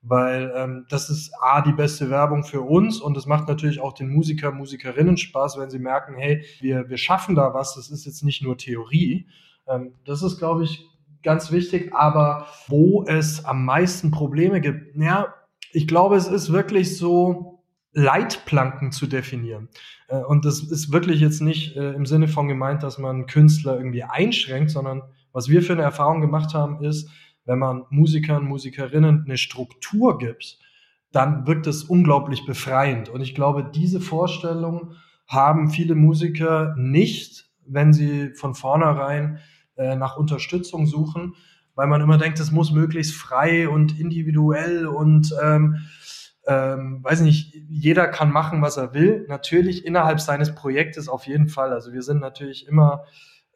weil 0.01 0.51
ähm, 0.55 0.85
das 0.89 1.09
ist 1.09 1.31
A, 1.41 1.61
die 1.61 1.73
beste 1.73 2.09
Werbung 2.09 2.43
für 2.43 2.61
uns 2.61 2.99
und 2.99 3.15
es 3.17 3.25
macht 3.25 3.47
natürlich 3.47 3.79
auch 3.79 3.93
den 3.93 4.09
Musiker, 4.09 4.51
Musikerinnen 4.51 5.17
Spaß, 5.17 5.57
wenn 5.57 5.69
sie 5.69 5.79
merken, 5.79 6.15
hey, 6.15 6.43
wir, 6.59 6.89
wir 6.89 6.97
schaffen 6.97 7.35
da 7.35 7.53
was, 7.53 7.75
das 7.75 7.89
ist 7.89 8.05
jetzt 8.05 8.23
nicht 8.23 8.41
nur 8.41 8.57
Theorie. 8.57 9.27
Ähm, 9.67 9.93
das 10.05 10.23
ist, 10.23 10.39
glaube 10.39 10.63
ich, 10.63 10.87
ganz 11.23 11.51
wichtig, 11.51 11.93
aber 11.93 12.47
wo 12.67 13.05
es 13.05 13.45
am 13.45 13.63
meisten 13.65 14.11
Probleme 14.11 14.59
gibt, 14.59 14.95
ja, 14.95 15.33
ich 15.71 15.87
glaube, 15.87 16.15
es 16.15 16.27
ist 16.27 16.51
wirklich 16.51 16.97
so, 16.97 17.51
Leitplanken 17.93 18.91
zu 18.91 19.07
definieren. 19.07 19.69
Äh, 20.07 20.17
und 20.17 20.45
das 20.45 20.61
ist 20.61 20.91
wirklich 20.91 21.19
jetzt 21.19 21.41
nicht 21.41 21.75
äh, 21.75 21.91
im 21.91 22.05
Sinne 22.05 22.27
von 22.27 22.47
gemeint, 22.47 22.83
dass 22.83 22.97
man 22.97 23.25
Künstler 23.25 23.77
irgendwie 23.77 24.03
einschränkt, 24.03 24.71
sondern 24.71 25.01
was 25.33 25.49
wir 25.49 25.61
für 25.61 25.73
eine 25.73 25.83
Erfahrung 25.83 26.21
gemacht 26.21 26.53
haben, 26.53 26.83
ist, 26.83 27.09
wenn 27.51 27.59
man 27.59 27.83
Musikern, 27.89 28.45
Musikerinnen 28.45 29.25
eine 29.25 29.37
Struktur 29.37 30.17
gibt, 30.17 30.57
dann 31.11 31.45
wirkt 31.45 31.67
es 31.67 31.83
unglaublich 31.83 32.45
befreiend. 32.45 33.09
Und 33.09 33.19
ich 33.19 33.35
glaube, 33.35 33.69
diese 33.75 33.99
Vorstellung 33.99 34.93
haben 35.27 35.69
viele 35.69 35.95
Musiker 35.95 36.73
nicht, 36.77 37.49
wenn 37.65 37.91
sie 37.91 38.33
von 38.35 38.55
vornherein 38.55 39.39
äh, 39.75 39.97
nach 39.97 40.15
Unterstützung 40.15 40.87
suchen, 40.87 41.35
weil 41.75 41.87
man 41.87 41.99
immer 41.99 42.17
denkt, 42.17 42.39
es 42.39 42.51
muss 42.51 42.71
möglichst 42.71 43.15
frei 43.15 43.67
und 43.67 43.99
individuell 43.99 44.87
und 44.87 45.35
ähm, 45.43 45.75
ähm, 46.47 47.03
weiß 47.03 47.19
nicht, 47.19 47.53
jeder 47.67 48.07
kann 48.07 48.31
machen, 48.31 48.61
was 48.61 48.77
er 48.77 48.93
will. 48.93 49.25
Natürlich 49.27 49.85
innerhalb 49.85 50.21
seines 50.21 50.55
Projektes 50.55 51.09
auf 51.09 51.27
jeden 51.27 51.49
Fall. 51.49 51.73
Also 51.73 51.91
wir 51.91 52.01
sind 52.01 52.21
natürlich 52.21 52.65
immer 52.65 53.03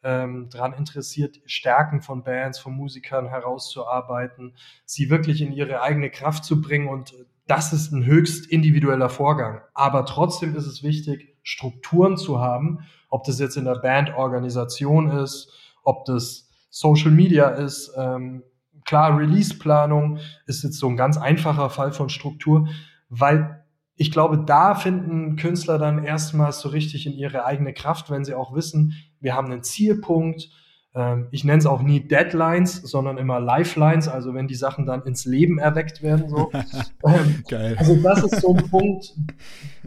ähm, 0.06 0.48
daran 0.50 0.72
interessiert, 0.72 1.40
Stärken 1.46 2.00
von 2.00 2.22
Bands, 2.22 2.60
von 2.60 2.74
Musikern 2.74 3.26
herauszuarbeiten, 3.26 4.54
sie 4.84 5.10
wirklich 5.10 5.42
in 5.42 5.50
ihre 5.50 5.82
eigene 5.82 6.10
Kraft 6.10 6.44
zu 6.44 6.62
bringen 6.62 6.86
und 6.86 7.12
das 7.48 7.72
ist 7.72 7.92
ein 7.92 8.06
höchst 8.06 8.46
individueller 8.46 9.08
Vorgang. 9.08 9.62
Aber 9.74 10.06
trotzdem 10.06 10.54
ist 10.54 10.66
es 10.66 10.84
wichtig, 10.84 11.36
Strukturen 11.42 12.16
zu 12.16 12.40
haben, 12.40 12.86
ob 13.08 13.24
das 13.24 13.40
jetzt 13.40 13.56
in 13.56 13.64
der 13.64 13.80
Bandorganisation 13.80 15.10
ist, 15.10 15.52
ob 15.82 16.04
das 16.04 16.50
Social 16.70 17.10
Media 17.10 17.48
ist. 17.48 17.92
Ähm, 17.96 18.44
klar, 18.84 19.18
Release-Planung 19.18 20.18
ist 20.46 20.62
jetzt 20.62 20.78
so 20.78 20.88
ein 20.88 20.96
ganz 20.96 21.16
einfacher 21.16 21.70
Fall 21.70 21.92
von 21.92 22.10
Struktur, 22.10 22.68
weil 23.08 23.64
ich 23.96 24.12
glaube, 24.12 24.38
da 24.38 24.74
finden 24.74 25.36
Künstler 25.36 25.78
dann 25.78 26.04
erstmals 26.04 26.60
so 26.60 26.68
richtig 26.68 27.06
in 27.06 27.14
ihre 27.14 27.44
eigene 27.44 27.72
Kraft, 27.72 28.10
wenn 28.10 28.24
sie 28.24 28.34
auch 28.34 28.54
wissen, 28.54 28.92
wir 29.20 29.34
haben 29.34 29.50
einen 29.50 29.62
Zielpunkt. 29.62 30.50
Ähm, 30.94 31.28
ich 31.30 31.44
nenne 31.44 31.58
es 31.58 31.66
auch 31.66 31.82
nie 31.82 32.00
Deadlines, 32.00 32.76
sondern 32.76 33.18
immer 33.18 33.40
Lifelines, 33.40 34.08
also 34.08 34.34
wenn 34.34 34.48
die 34.48 34.54
Sachen 34.54 34.86
dann 34.86 35.02
ins 35.02 35.24
Leben 35.24 35.58
erweckt 35.58 36.02
werden. 36.02 36.28
So. 36.28 36.50
Ähm, 37.06 37.44
Geil. 37.48 37.76
Also 37.78 37.94
das 38.02 38.24
ist 38.24 38.40
so 38.40 38.54
ein 38.54 38.68
Punkt, 38.68 39.14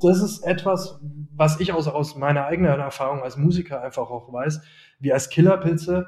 das 0.02 0.22
ist 0.22 0.46
etwas, 0.46 1.00
was 1.36 1.60
ich 1.60 1.74
aus, 1.74 1.88
aus 1.88 2.16
meiner 2.16 2.46
eigenen 2.46 2.80
Erfahrung 2.80 3.24
als 3.24 3.36
Musiker 3.36 3.82
einfach 3.82 4.10
auch 4.10 4.32
weiß. 4.32 4.62
Wir 5.00 5.16
als 5.16 5.30
Killerpilze 5.30 6.08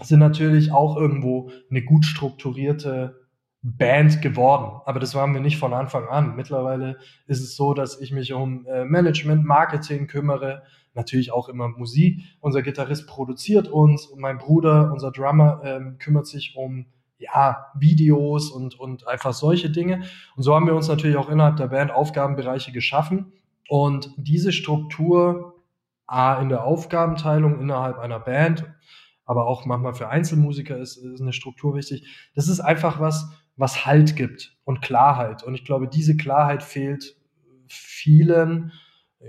sind 0.00 0.20
natürlich 0.20 0.70
auch 0.70 0.96
irgendwo 0.96 1.50
eine 1.70 1.82
gut 1.82 2.04
strukturierte 2.04 3.16
Band 3.62 4.22
geworden. 4.22 4.80
Aber 4.84 5.00
das 5.00 5.14
waren 5.14 5.34
wir 5.34 5.40
nicht 5.40 5.58
von 5.58 5.74
Anfang 5.74 6.06
an. 6.08 6.36
Mittlerweile 6.36 6.98
ist 7.26 7.40
es 7.40 7.56
so, 7.56 7.74
dass 7.74 8.00
ich 8.00 8.12
mich 8.12 8.32
um 8.32 8.66
äh, 8.66 8.84
Management, 8.84 9.44
Marketing 9.44 10.06
kümmere, 10.06 10.62
natürlich 10.98 11.32
auch 11.32 11.48
immer 11.48 11.68
Musik. 11.68 12.20
Unser 12.40 12.60
Gitarrist 12.60 13.06
produziert 13.06 13.68
uns 13.68 14.04
und 14.04 14.20
mein 14.20 14.36
Bruder, 14.36 14.92
unser 14.92 15.10
Drummer, 15.10 15.62
ähm, 15.64 15.96
kümmert 15.98 16.26
sich 16.26 16.54
um 16.56 16.86
ja, 17.18 17.66
Videos 17.74 18.50
und, 18.50 18.78
und 18.78 19.08
einfach 19.08 19.32
solche 19.32 19.70
Dinge. 19.70 20.02
Und 20.36 20.42
so 20.42 20.54
haben 20.54 20.66
wir 20.66 20.74
uns 20.74 20.88
natürlich 20.88 21.16
auch 21.16 21.28
innerhalb 21.28 21.56
der 21.56 21.68
Band 21.68 21.90
Aufgabenbereiche 21.90 22.72
geschaffen. 22.72 23.32
Und 23.68 24.12
diese 24.16 24.52
Struktur, 24.52 25.54
A, 26.06 26.40
in 26.40 26.48
der 26.48 26.64
Aufgabenteilung 26.64 27.60
innerhalb 27.60 27.98
einer 27.98 28.20
Band, 28.20 28.64
aber 29.24 29.46
auch 29.46 29.66
manchmal 29.66 29.94
für 29.94 30.08
Einzelmusiker 30.08 30.78
ist, 30.78 30.96
ist 30.96 31.20
eine 31.20 31.32
Struktur 31.32 31.74
wichtig. 31.74 32.30
Das 32.34 32.48
ist 32.48 32.60
einfach 32.60 32.98
was, 32.98 33.30
was 33.56 33.84
Halt 33.84 34.16
gibt 34.16 34.56
und 34.64 34.80
Klarheit. 34.80 35.42
Und 35.42 35.54
ich 35.54 35.64
glaube, 35.64 35.88
diese 35.88 36.16
Klarheit 36.16 36.62
fehlt 36.62 37.16
vielen, 37.66 38.72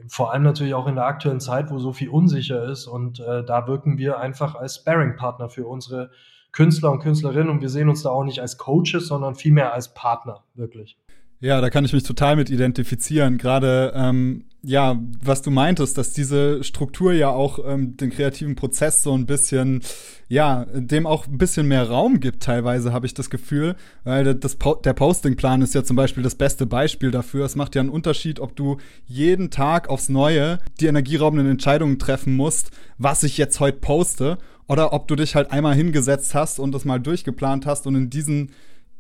vor 0.08 0.32
allem 0.32 0.44
natürlich 0.44 0.74
auch 0.74 0.88
in 0.88 0.96
der 0.96 1.06
aktuellen 1.06 1.40
Zeit, 1.40 1.72
wo 1.72 1.80
so 1.80 1.94
viel 1.94 2.10
unsicher 2.10 2.64
ist. 2.64 2.88
Und 2.88 3.20
äh, 3.20 3.44
da 3.44 3.68
wirken 3.68 3.98
wir 3.98 4.20
einfach 4.20 4.56
als 4.56 4.76
Sparring-Partner 4.76 5.50
für 5.50 5.66
unsere 5.68 6.12
Künstler 6.52 6.92
und 6.92 7.00
Künstlerinnen. 7.00 7.50
Und 7.50 7.62
wir 7.62 7.70
sehen 7.70 7.90
uns 7.90 8.04
da 8.04 8.10
auch 8.10 8.24
nicht 8.24 8.40
als 8.40 8.58
Coaches, 8.58 9.08
sondern 9.08 9.36
vielmehr 9.36 9.74
als 9.74 9.94
Partner, 9.94 10.44
wirklich. 10.54 10.98
Ja, 11.42 11.62
da 11.62 11.70
kann 11.70 11.86
ich 11.86 11.94
mich 11.94 12.04
total 12.04 12.36
mit 12.36 12.50
identifizieren. 12.50 13.38
Gerade 13.38 13.94
ähm, 13.96 14.44
ja, 14.62 15.00
was 15.24 15.42
du 15.42 15.52
meintest, 15.52 15.98
dass 15.98 16.12
diese 16.12 16.66
Struktur 16.66 17.14
ja 17.14 17.30
auch 17.30 17.60
ähm, 17.66 17.96
den 17.96 18.10
kreativen 18.10 18.56
Prozess 18.56 19.04
so 19.04 19.14
ein 19.14 19.26
bisschen, 19.26 19.82
ja, 20.28 20.66
dem 20.74 21.08
auch 21.08 21.28
ein 21.28 21.38
bisschen 21.38 21.70
mehr 21.70 21.88
Raum 21.88 22.20
gibt, 22.20 22.44
teilweise 22.44 22.92
habe 22.92 23.06
ich 23.06 23.14
das 23.14 23.30
Gefühl. 23.30 23.78
Weil 24.04 24.36
das, 24.36 24.58
der 24.84 24.94
Postingplan 24.94 25.62
ist 25.62 25.74
ja 25.74 25.86
zum 25.86 25.96
Beispiel 25.96 26.24
das 26.24 26.36
beste 26.36 26.66
Beispiel 26.66 27.12
dafür. 27.12 27.46
Es 27.46 27.56
macht 27.56 27.74
ja 27.74 27.82
einen 27.82 27.90
Unterschied, 27.90 28.42
ob 28.42 28.58
du 28.58 28.76
jeden 29.06 29.50
Tag 29.50 29.88
aufs 29.88 30.10
Neue 30.10 30.60
die 30.82 30.88
energieraubenden 30.88 31.50
Entscheidungen 31.50 32.00
treffen 32.00 32.36
musst, 32.36 32.72
was 32.98 33.24
ich 33.24 33.38
jetzt 33.38 33.62
heute 33.62 33.78
poste, 33.78 34.40
oder 34.68 34.94
ob 34.94 35.08
du 35.08 35.16
dich 35.16 35.36
halt 35.36 35.52
einmal 35.52 35.74
hingesetzt 35.74 36.36
hast 36.36 36.60
und 36.60 36.74
das 36.74 36.86
mal 36.86 37.00
durchgeplant 37.00 37.66
hast 37.66 37.88
und 37.88 37.96
in 37.96 38.10
diesen 38.10 38.52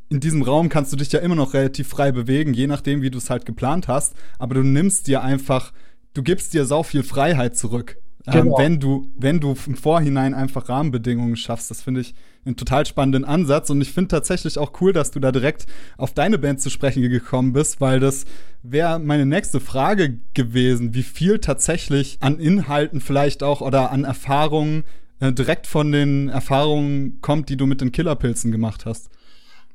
in 0.09 0.19
diesem 0.19 0.41
Raum 0.41 0.69
kannst 0.69 0.91
du 0.91 0.97
dich 0.97 1.11
ja 1.11 1.19
immer 1.19 1.35
noch 1.35 1.53
relativ 1.53 1.87
frei 1.87 2.11
bewegen, 2.11 2.53
je 2.53 2.67
nachdem, 2.67 3.01
wie 3.01 3.11
du 3.11 3.19
es 3.19 3.29
halt 3.29 3.45
geplant 3.45 3.87
hast. 3.87 4.15
Aber 4.39 4.55
du 4.55 4.63
nimmst 4.63 5.07
dir 5.07 5.23
einfach, 5.23 5.71
du 6.13 6.23
gibst 6.23 6.53
dir 6.53 6.65
sau 6.65 6.83
viel 6.83 7.03
Freiheit 7.03 7.55
zurück. 7.55 7.97
Ähm, 8.25 8.33
genau. 8.33 8.59
Ähm, 8.59 8.63
wenn 8.63 8.79
du, 8.79 9.11
wenn 9.15 9.39
du 9.39 9.55
im 9.67 9.75
Vorhinein 9.75 10.33
einfach 10.33 10.67
Rahmenbedingungen 10.67 11.35
schaffst, 11.35 11.69
das 11.69 11.81
finde 11.81 12.01
ich 12.01 12.15
einen 12.43 12.55
total 12.55 12.85
spannenden 12.85 13.23
Ansatz. 13.23 13.69
Und 13.69 13.81
ich 13.81 13.91
finde 13.91 14.09
tatsächlich 14.09 14.57
auch 14.57 14.81
cool, 14.81 14.93
dass 14.93 15.11
du 15.11 15.19
da 15.19 15.31
direkt 15.31 15.67
auf 15.97 16.13
deine 16.13 16.39
Band 16.39 16.59
zu 16.59 16.69
sprechen 16.69 17.01
gekommen 17.03 17.53
bist, 17.53 17.79
weil 17.79 17.99
das 17.99 18.25
wäre 18.63 18.99
meine 18.99 19.27
nächste 19.27 19.59
Frage 19.59 20.19
gewesen, 20.33 20.95
wie 20.95 21.03
viel 21.03 21.39
tatsächlich 21.39 22.17
an 22.19 22.39
Inhalten 22.39 22.99
vielleicht 22.99 23.43
auch 23.43 23.61
oder 23.61 23.91
an 23.91 24.05
Erfahrungen 24.05 24.83
äh, 25.19 25.31
direkt 25.31 25.67
von 25.67 25.91
den 25.91 26.29
Erfahrungen 26.29 27.21
kommt, 27.21 27.49
die 27.49 27.57
du 27.57 27.67
mit 27.67 27.81
den 27.81 27.91
Killerpilzen 27.91 28.51
gemacht 28.51 28.85
hast. 28.85 29.09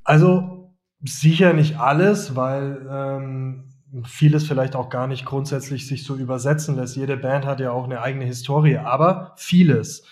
Also 0.05 0.75
sicher 1.03 1.53
nicht 1.53 1.79
alles, 1.79 2.37
weil 2.37 2.87
ähm, 2.91 3.65
vieles 4.05 4.47
vielleicht 4.47 4.77
auch 4.77 4.89
gar 4.91 5.07
nicht 5.07 5.25
grundsätzlich 5.25 5.87
sich 5.87 6.05
so 6.05 6.17
übersetzen 6.17 6.77
lässt. 6.77 6.97
Jede 6.97 7.17
Band 7.17 7.47
hat 7.47 7.61
ja 7.61 7.71
auch 7.71 7.85
eine 7.85 8.01
eigene 8.01 8.25
Historie, 8.25 8.79
aber 8.79 9.33
vieles. 9.37 10.05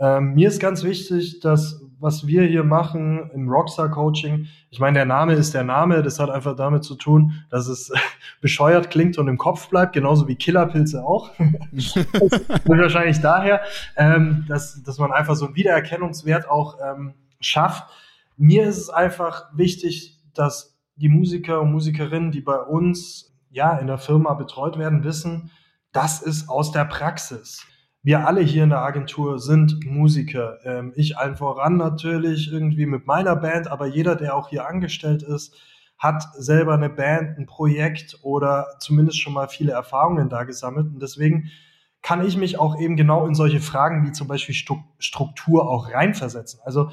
Ähm, 0.00 0.34
mir 0.34 0.48
ist 0.48 0.60
ganz 0.60 0.84
wichtig, 0.84 1.40
dass 1.40 1.80
was 2.00 2.26
wir 2.26 2.44
hier 2.44 2.62
machen 2.62 3.30
im 3.34 3.48
Rockstar 3.48 3.90
Coaching, 3.90 4.46
ich 4.70 4.78
meine, 4.78 4.98
der 4.98 5.04
Name 5.04 5.32
ist 5.32 5.54
der 5.54 5.64
Name, 5.64 6.02
das 6.02 6.20
hat 6.20 6.30
einfach 6.30 6.54
damit 6.54 6.84
zu 6.84 6.94
tun, 6.94 7.44
dass 7.50 7.66
es 7.66 7.90
bescheuert 8.40 8.90
klingt 8.90 9.18
und 9.18 9.26
im 9.26 9.38
Kopf 9.38 9.68
bleibt, 9.68 9.94
genauso 9.94 10.28
wie 10.28 10.36
Killerpilze 10.36 11.04
auch. 11.04 11.30
das 11.72 11.96
wahrscheinlich 12.66 13.20
daher, 13.20 13.62
ähm, 13.96 14.44
dass, 14.48 14.80
dass 14.82 14.98
man 14.98 15.10
einfach 15.10 15.34
so 15.34 15.46
einen 15.46 15.56
Wiedererkennungswert 15.56 16.48
auch 16.48 16.76
ähm, 16.80 17.14
schafft. 17.40 17.84
Mir 18.38 18.66
ist 18.66 18.78
es 18.78 18.88
einfach 18.88 19.50
wichtig, 19.54 20.18
dass 20.32 20.78
die 20.96 21.10
Musiker 21.10 21.60
und 21.60 21.72
Musikerinnen, 21.72 22.32
die 22.32 22.40
bei 22.40 22.58
uns 22.58 23.36
ja 23.50 23.76
in 23.76 23.86
der 23.86 23.98
Firma 23.98 24.32
betreut 24.32 24.78
werden, 24.78 25.04
wissen, 25.04 25.50
das 25.92 26.22
ist 26.22 26.48
aus 26.48 26.72
der 26.72 26.86
Praxis 26.86 27.66
wir 28.02 28.26
alle 28.26 28.40
hier 28.40 28.64
in 28.64 28.70
der 28.70 28.82
Agentur 28.82 29.38
sind 29.38 29.84
Musiker. 29.84 30.58
Ähm, 30.64 30.92
ich 30.96 31.18
allen 31.18 31.36
voran 31.36 31.76
natürlich 31.76 32.50
irgendwie 32.50 32.86
mit 32.86 33.06
meiner 33.06 33.36
Band, 33.36 33.68
aber 33.68 33.86
jeder, 33.86 34.16
der 34.16 34.34
auch 34.34 34.48
hier 34.48 34.66
angestellt 34.66 35.22
ist, 35.22 35.54
hat 35.98 36.24
selber 36.34 36.74
eine 36.74 36.88
Band, 36.88 37.38
ein 37.38 37.46
Projekt 37.46 38.18
oder 38.22 38.76
zumindest 38.78 39.20
schon 39.20 39.32
mal 39.32 39.48
viele 39.48 39.72
Erfahrungen 39.72 40.28
da 40.28 40.44
gesammelt. 40.44 40.86
Und 40.86 41.02
deswegen 41.02 41.50
kann 42.00 42.24
ich 42.24 42.36
mich 42.36 42.58
auch 42.58 42.80
eben 42.80 42.96
genau 42.96 43.26
in 43.26 43.34
solche 43.34 43.60
Fragen 43.60 44.06
wie 44.06 44.12
zum 44.12 44.28
Beispiel 44.28 44.54
Struktur 44.54 45.68
auch 45.68 45.92
reinversetzen. 45.92 46.60
Also 46.64 46.92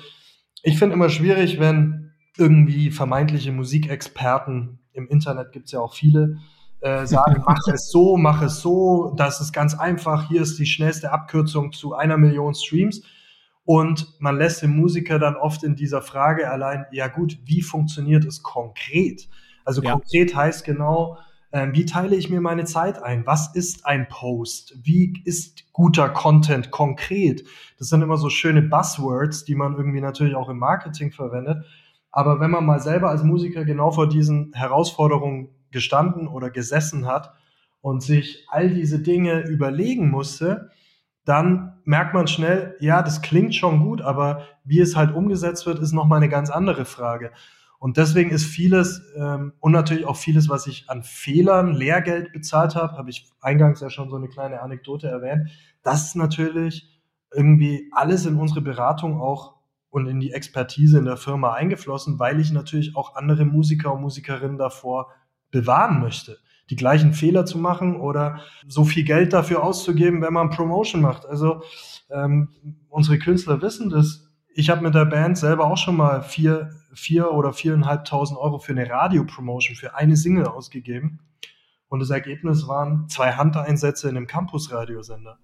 ich 0.66 0.80
finde 0.80 0.96
immer 0.96 1.10
schwierig, 1.10 1.60
wenn 1.60 2.12
irgendwie 2.38 2.90
vermeintliche 2.90 3.52
Musikexperten 3.52 4.80
im 4.94 5.08
Internet 5.08 5.52
gibt 5.52 5.68
es 5.68 5.72
ja 5.74 5.80
auch 5.80 5.94
viele, 5.94 6.40
äh, 6.82 7.06
sagen, 7.06 7.44
mach 7.48 7.68
es 7.72 7.92
so, 7.92 8.18
mach 8.18 8.42
es 8.42 8.62
so, 8.62 9.14
das 9.16 9.42
ist 9.42 9.54
ganz 9.54 9.78
einfach, 9.78 10.28
hier 10.28 10.42
ist 10.42 10.58
die 10.58 10.66
schnellste 10.66 11.12
Abkürzung 11.12 11.72
zu 11.72 11.94
einer 11.94 12.18
Million 12.18 12.56
Streams. 12.56 13.04
Und 13.64 14.14
man 14.20 14.38
lässt 14.38 14.62
den 14.62 14.76
Musiker 14.76 15.18
dann 15.18 15.36
oft 15.36 15.64
in 15.64 15.76
dieser 15.76 16.02
Frage 16.02 16.50
allein, 16.52 16.86
ja 16.92 17.08
gut, 17.08 17.38
wie 17.46 17.62
funktioniert 17.62 18.26
es 18.26 18.44
konkret? 18.44 19.28
Also 19.66 19.82
ja. 19.82 19.92
konkret 19.92 20.36
heißt 20.36 20.66
genau, 20.66 21.18
äh, 21.56 21.72
wie 21.72 21.86
teile 21.86 22.18
ich 22.18 22.30
mir 22.30 22.42
meine 22.42 22.66
Zeit 22.66 23.02
ein? 23.02 23.26
Was 23.26 23.56
ist 23.56 23.86
ein 23.86 24.10
Post? 24.10 24.78
Wie 24.84 25.22
ist 25.24 25.72
guter 25.72 26.10
Content 26.10 26.70
konkret? 26.70 27.46
Das 27.80 27.88
sind 27.88 28.02
immer 28.02 28.18
so 28.18 28.30
schöne 28.30 28.62
Buzzwords, 28.62 29.46
die 29.46 29.56
man 29.56 29.78
irgendwie 29.78 30.02
natürlich 30.02 30.36
auch 30.36 30.50
im 30.50 30.60
Marketing 30.60 31.14
verwendet. 31.14 31.64
Aber 32.12 32.42
wenn 32.42 32.52
man 32.52 32.66
mal 32.66 32.82
selber 32.82 33.10
als 33.10 33.24
Musiker 33.24 33.64
genau 33.64 33.92
vor 33.92 34.10
diesen 34.10 34.52
Herausforderungen 34.54 35.48
gestanden 35.72 36.28
oder 36.28 36.50
gesessen 36.50 37.06
hat 37.06 37.34
und 37.80 38.04
sich 38.04 38.46
all 38.50 38.70
diese 38.70 39.00
Dinge 39.00 39.48
überlegen 39.48 40.10
musste, 40.10 40.72
dann 41.24 41.78
merkt 41.86 42.14
man 42.14 42.28
schnell, 42.28 42.76
ja, 42.82 43.02
das 43.02 43.22
klingt 43.22 43.56
schon 43.56 43.82
gut, 43.82 44.02
aber 44.02 44.42
wie 44.66 44.82
es 44.82 44.98
halt 44.98 45.16
umgesetzt 45.16 45.66
wird, 45.66 45.80
ist 45.80 45.94
nochmal 45.94 46.18
eine 46.18 46.30
ganz 46.30 46.50
andere 46.50 46.84
Frage. 46.84 47.32
Und 47.86 47.98
deswegen 47.98 48.32
ist 48.32 48.46
vieles 48.46 49.04
ähm, 49.16 49.54
und 49.60 49.72
natürlich 49.72 50.08
auch 50.08 50.16
vieles, 50.16 50.50
was 50.50 50.66
ich 50.66 50.90
an 50.90 51.04
Fehlern, 51.04 51.72
Lehrgeld 51.72 52.34
bezahlt 52.34 52.74
habe, 52.74 52.98
habe 52.98 53.12
ich 53.12 53.30
eingangs 53.42 53.80
ja 53.80 53.92
schon 53.92 54.10
so 54.10 54.16
eine 54.16 54.28
kleine 54.28 54.64
Anekdote 54.64 55.08
erwähnt, 55.08 55.52
das 55.84 56.08
ist 56.08 56.16
natürlich 56.16 57.00
irgendwie 57.32 57.92
alles 57.92 58.26
in 58.26 58.38
unsere 58.38 58.62
Beratung 58.62 59.22
auch 59.22 59.58
und 59.92 60.08
in 60.08 60.20
die 60.20 60.32
Expertise 60.32 60.98
in 60.98 61.06
der 61.06 61.16
Firma 61.16 61.54
eingeflossen, 61.54 62.18
weil 62.18 62.40
ich 62.40 62.52
natürlich 62.52 62.96
auch 62.96 63.14
andere 63.18 63.46
Musiker 63.46 63.94
und 63.94 64.02
Musikerinnen 64.02 64.58
davor 64.58 65.12
bewahren 65.52 66.00
möchte, 66.00 66.40
die 66.72 66.76
gleichen 66.76 67.14
Fehler 67.14 67.46
zu 67.46 67.60
machen 67.60 67.98
oder 67.98 68.40
so 68.68 68.84
viel 68.84 69.04
Geld 69.04 69.32
dafür 69.32 69.64
auszugeben, 69.64 70.24
wenn 70.24 70.34
man 70.34 70.50
Promotion 70.50 71.04
macht. 71.04 71.28
Also 71.28 71.62
ähm, 72.10 72.50
unsere 72.90 73.20
Künstler 73.20 73.62
wissen 73.62 73.92
das. 73.92 74.28
Ich 74.56 74.72
habe 74.72 74.82
mit 74.82 74.96
der 74.96 75.06
Band 75.06 75.38
selber 75.38 75.66
auch 75.66 75.78
schon 75.78 75.98
mal 75.98 76.24
vier, 76.24 76.72
vier 76.96 77.32
oder 77.34 77.54
viereinhalbtausend 77.54 78.40
Euro 78.40 78.60
für 78.60 78.72
eine 78.72 78.90
Radio-Promotion, 78.90 79.76
für 79.76 79.96
eine 79.96 80.18
Single 80.18 80.48
ausgegeben. 80.48 81.20
Und 81.88 82.00
das 82.00 82.10
Ergebnis 82.10 82.68
waren 82.68 83.08
zwei 83.10 83.34
Handeinsätze 83.34 84.10
in 84.10 84.18
einem 84.18 84.28
Campus-Radiosender. 84.28 85.38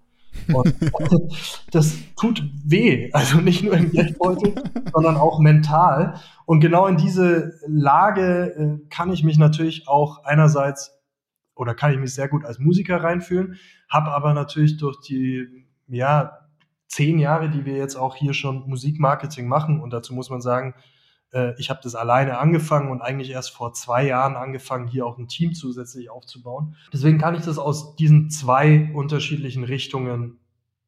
Und 0.52 0.74
das 1.72 1.96
tut 2.18 2.42
weh, 2.64 3.10
also 3.12 3.38
nicht 3.38 3.62
nur 3.62 3.74
im 3.74 3.90
Geldbeutel, 3.90 4.54
sondern 4.92 5.16
auch 5.16 5.38
mental. 5.38 6.20
Und 6.46 6.60
genau 6.60 6.86
in 6.86 6.96
diese 6.96 7.52
Lage 7.66 8.80
äh, 8.82 8.88
kann 8.88 9.12
ich 9.12 9.22
mich 9.22 9.38
natürlich 9.38 9.88
auch 9.88 10.24
einerseits 10.24 10.98
oder 11.54 11.74
kann 11.74 11.92
ich 11.92 11.98
mich 11.98 12.14
sehr 12.14 12.28
gut 12.28 12.44
als 12.44 12.58
Musiker 12.58 13.02
reinfühlen, 13.02 13.56
habe 13.88 14.10
aber 14.10 14.32
natürlich 14.32 14.78
durch 14.78 14.98
die 15.00 15.66
ja 15.86 16.38
zehn 16.88 17.18
Jahre, 17.18 17.50
die 17.50 17.64
wir 17.64 17.76
jetzt 17.76 17.96
auch 17.96 18.16
hier 18.16 18.34
schon 18.34 18.68
Musikmarketing 18.68 19.48
machen 19.48 19.80
und 19.80 19.92
dazu 19.92 20.14
muss 20.14 20.30
man 20.30 20.40
sagen, 20.40 20.74
äh, 21.32 21.54
ich 21.58 21.70
habe 21.70 21.80
das 21.82 21.94
alleine 21.94 22.38
angefangen 22.38 22.90
und 22.90 23.02
eigentlich 23.02 23.30
erst 23.30 23.50
vor 23.50 23.72
zwei 23.72 24.06
Jahren 24.06 24.36
angefangen, 24.36 24.86
hier 24.86 25.06
auch 25.06 25.18
ein 25.18 25.28
Team 25.28 25.54
zusätzlich 25.54 26.10
aufzubauen. 26.10 26.76
Deswegen 26.92 27.18
kann 27.18 27.34
ich 27.34 27.42
das 27.42 27.58
aus 27.58 27.96
diesen 27.96 28.30
zwei 28.30 28.90
unterschiedlichen 28.94 29.64
Richtungen 29.64 30.38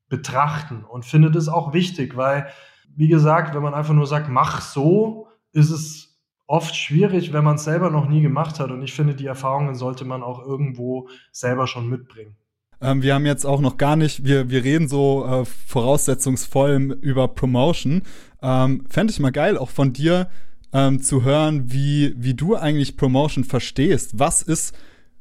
betrachten 0.08 0.84
und 0.84 1.04
finde 1.04 1.30
das 1.30 1.48
auch 1.48 1.72
wichtig, 1.72 2.16
weil, 2.16 2.48
wie 2.94 3.08
gesagt, 3.08 3.54
wenn 3.54 3.62
man 3.62 3.74
einfach 3.74 3.94
nur 3.94 4.06
sagt, 4.06 4.28
mach 4.28 4.60
so, 4.60 5.28
ist 5.52 5.70
es 5.70 6.20
oft 6.46 6.76
schwierig, 6.76 7.32
wenn 7.32 7.44
man 7.44 7.56
es 7.56 7.64
selber 7.64 7.90
noch 7.90 8.06
nie 8.08 8.20
gemacht 8.20 8.60
hat. 8.60 8.70
Und 8.70 8.82
ich 8.82 8.92
finde, 8.92 9.14
die 9.14 9.26
Erfahrungen 9.26 9.74
sollte 9.74 10.04
man 10.04 10.22
auch 10.22 10.44
irgendwo 10.44 11.08
selber 11.32 11.66
schon 11.66 11.88
mitbringen. 11.88 12.36
Ähm, 12.80 13.02
wir 13.02 13.14
haben 13.14 13.26
jetzt 13.26 13.44
auch 13.44 13.60
noch 13.60 13.76
gar 13.76 13.96
nicht, 13.96 14.24
wir, 14.24 14.50
wir 14.50 14.64
reden 14.64 14.88
so 14.88 15.24
äh, 15.26 15.44
voraussetzungsvoll 15.44 16.98
über 17.00 17.28
Promotion. 17.28 18.02
Ähm, 18.42 18.84
Fände 18.88 19.12
ich 19.12 19.20
mal 19.20 19.32
geil, 19.32 19.56
auch 19.56 19.70
von 19.70 19.92
dir 19.92 20.28
ähm, 20.72 21.00
zu 21.00 21.22
hören, 21.22 21.72
wie, 21.72 22.14
wie 22.16 22.34
du 22.34 22.56
eigentlich 22.56 22.96
Promotion 22.96 23.44
verstehst. 23.44 24.18
Was 24.18 24.42
ist 24.42 24.76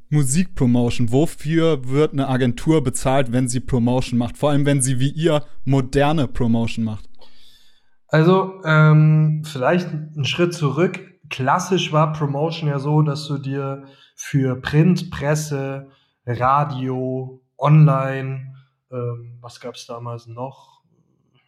Musikpromotion? 0.09 1.11
Wofür 1.11 1.87
wird 1.87 2.13
eine 2.13 2.27
Agentur 2.27 2.83
bezahlt, 2.83 3.31
wenn 3.31 3.47
sie 3.47 3.59
Promotion 3.59 4.17
macht? 4.17 4.37
Vor 4.37 4.49
allem, 4.49 4.65
wenn 4.65 4.81
sie 4.81 4.99
wie 4.99 5.09
ihr 5.09 5.43
moderne 5.63 6.27
Promotion 6.27 6.83
macht. 6.83 7.09
Also, 8.07 8.61
ähm, 8.63 9.43
vielleicht 9.43 9.89
einen 9.89 10.25
Schritt 10.25 10.53
zurück. 10.53 10.99
Klassisch 11.29 11.91
war 11.91 12.13
Promotion 12.13 12.69
ja 12.69 12.77
so, 12.77 13.01
dass 13.01 13.27
du 13.27 13.37
dir 13.37 13.85
für 14.15 14.59
Print, 14.61 15.09
Presse, 15.09 15.87
Radio, 16.25 17.42
Online, 17.63 18.55
ähm, 18.91 19.37
was 19.39 19.61
gab 19.61 19.75
es 19.75 19.85
damals 19.85 20.27
noch? 20.27 20.81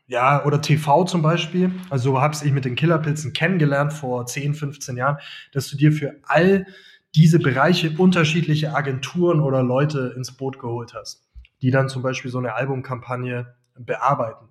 Ja, 0.07 0.45
oder 0.45 0.61
TV 0.61 1.03
zum 1.03 1.21
Beispiel. 1.21 1.71
Also 1.89 2.21
habe 2.21 2.35
ich 2.41 2.53
mit 2.53 2.63
den 2.63 2.75
Killerpilzen 2.75 3.33
kennengelernt 3.33 3.91
vor 3.91 4.25
10, 4.25 4.53
15 4.53 4.95
Jahren, 4.95 5.17
dass 5.51 5.67
du 5.69 5.75
dir 5.75 5.91
für 5.91 6.15
all 6.23 6.67
diese 7.15 7.39
Bereiche 7.39 7.91
unterschiedliche 7.97 8.73
Agenturen 8.73 9.41
oder 9.41 9.61
Leute 9.61 10.13
ins 10.15 10.31
Boot 10.31 10.57
geholt 10.57 10.93
hast, 10.93 11.27
die 11.61 11.71
dann 11.71 11.89
zum 11.89 12.01
Beispiel 12.01 12.31
so 12.31 12.37
eine 12.37 12.53
Albumkampagne 12.53 13.53
bearbeiten. 13.77 14.45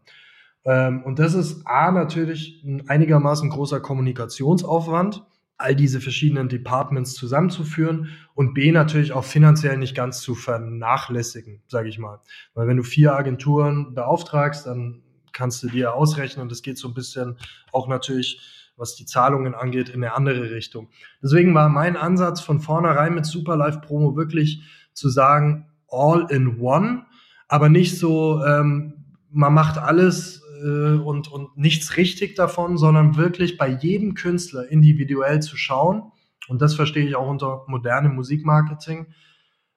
Ähm, 0.66 1.03
und 1.03 1.18
das 1.18 1.33
ist 1.33 1.66
A 1.66 1.92
natürlich 1.92 2.62
ein 2.62 2.88
einigermaßen 2.88 3.48
großer 3.48 3.81
Kommunikationsaufwand, 3.81 5.24
all 5.64 5.74
diese 5.74 6.03
verschiedenen 6.03 6.50
Departments 6.50 7.14
zusammenzuführen 7.14 8.11
und 8.35 8.53
B 8.53 8.70
natürlich 8.70 9.12
auch 9.12 9.24
finanziell 9.24 9.79
nicht 9.79 9.96
ganz 9.96 10.20
zu 10.20 10.35
vernachlässigen, 10.35 11.62
sage 11.68 11.88
ich 11.88 11.98
mal. 11.98 12.20
Weil 12.53 12.68
wenn 12.68 12.77
du 12.77 12.83
vier 12.83 13.14
Agenturen 13.14 13.94
beauftragst, 13.94 14.66
dann 14.66 15.03
kannst 15.33 15.62
du 15.62 15.68
dir 15.68 15.94
ausrechnen, 15.94 16.50
das 16.50 16.61
geht 16.61 16.77
so 16.77 16.87
ein 16.88 16.94
bisschen 16.94 17.38
auch 17.72 17.88
natürlich, 17.88 18.40
was 18.77 18.94
die 18.94 19.07
Zahlungen 19.07 19.55
angeht, 19.55 19.88
in 19.88 20.05
eine 20.05 20.14
andere 20.14 20.50
Richtung. 20.50 20.90
Deswegen 21.22 21.55
war 21.55 21.70
mein 21.70 21.96
Ansatz 21.96 22.42
von 22.42 22.61
vornherein 22.61 23.14
mit 23.14 23.24
Superlife 23.24 23.81
Promo 23.81 24.16
wirklich 24.16 24.62
zu 24.92 25.09
sagen, 25.09 25.70
all 25.88 26.27
in 26.29 26.61
one, 26.61 27.07
aber 27.48 27.70
nicht 27.70 27.98
so, 27.98 28.44
ähm, 28.44 29.05
man 29.31 29.55
macht 29.55 29.79
alles 29.79 30.43
äh, 30.62 30.99
und, 30.99 31.31
und 31.31 31.57
nichts 31.57 31.97
richtig 31.97 32.35
davon, 32.35 32.77
sondern 32.77 33.17
wirklich 33.17 33.57
bei 33.57 33.69
jedem 33.69 34.14
Künstler 34.14 34.69
individuell 34.69 35.40
zu 35.40 35.57
schauen, 35.57 36.12
und 36.49 36.61
das 36.61 36.75
verstehe 36.75 37.07
ich 37.07 37.17
auch 37.17 37.29
unter 37.29 37.64
modernem 37.69 38.14
Musikmarketing, 38.14 39.07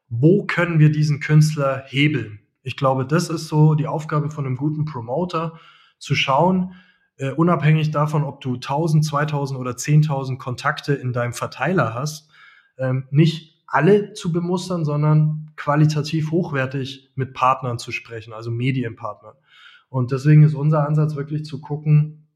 wo 0.09 0.45
können 0.45 0.79
wir 0.79 0.91
diesen 0.91 1.19
Künstler 1.19 1.83
hebeln? 1.87 2.39
Ich 2.63 2.75
glaube, 2.75 3.05
das 3.05 3.29
ist 3.29 3.47
so 3.47 3.75
die 3.75 3.87
Aufgabe 3.87 4.29
von 4.29 4.45
einem 4.45 4.57
guten 4.57 4.85
Promoter, 4.85 5.59
zu 5.99 6.15
schauen, 6.15 6.73
äh, 7.17 7.31
unabhängig 7.31 7.91
davon, 7.91 8.23
ob 8.23 8.41
du 8.41 8.55
1000, 8.55 9.03
2000 9.03 9.59
oder 9.59 9.71
10.000 9.71 10.37
Kontakte 10.37 10.93
in 10.93 11.13
deinem 11.13 11.33
Verteiler 11.33 11.93
hast, 11.93 12.29
ähm, 12.77 13.07
nicht 13.09 13.63
alle 13.65 14.13
zu 14.13 14.31
bemustern, 14.31 14.85
sondern 14.85 15.51
qualitativ 15.55 16.31
hochwertig 16.31 17.11
mit 17.15 17.33
Partnern 17.33 17.79
zu 17.79 17.91
sprechen, 17.91 18.33
also 18.33 18.51
Medienpartnern. 18.51 19.35
Und 19.89 20.11
deswegen 20.11 20.43
ist 20.43 20.53
unser 20.53 20.87
Ansatz 20.87 21.15
wirklich 21.15 21.45
zu 21.45 21.61
gucken, 21.61 22.27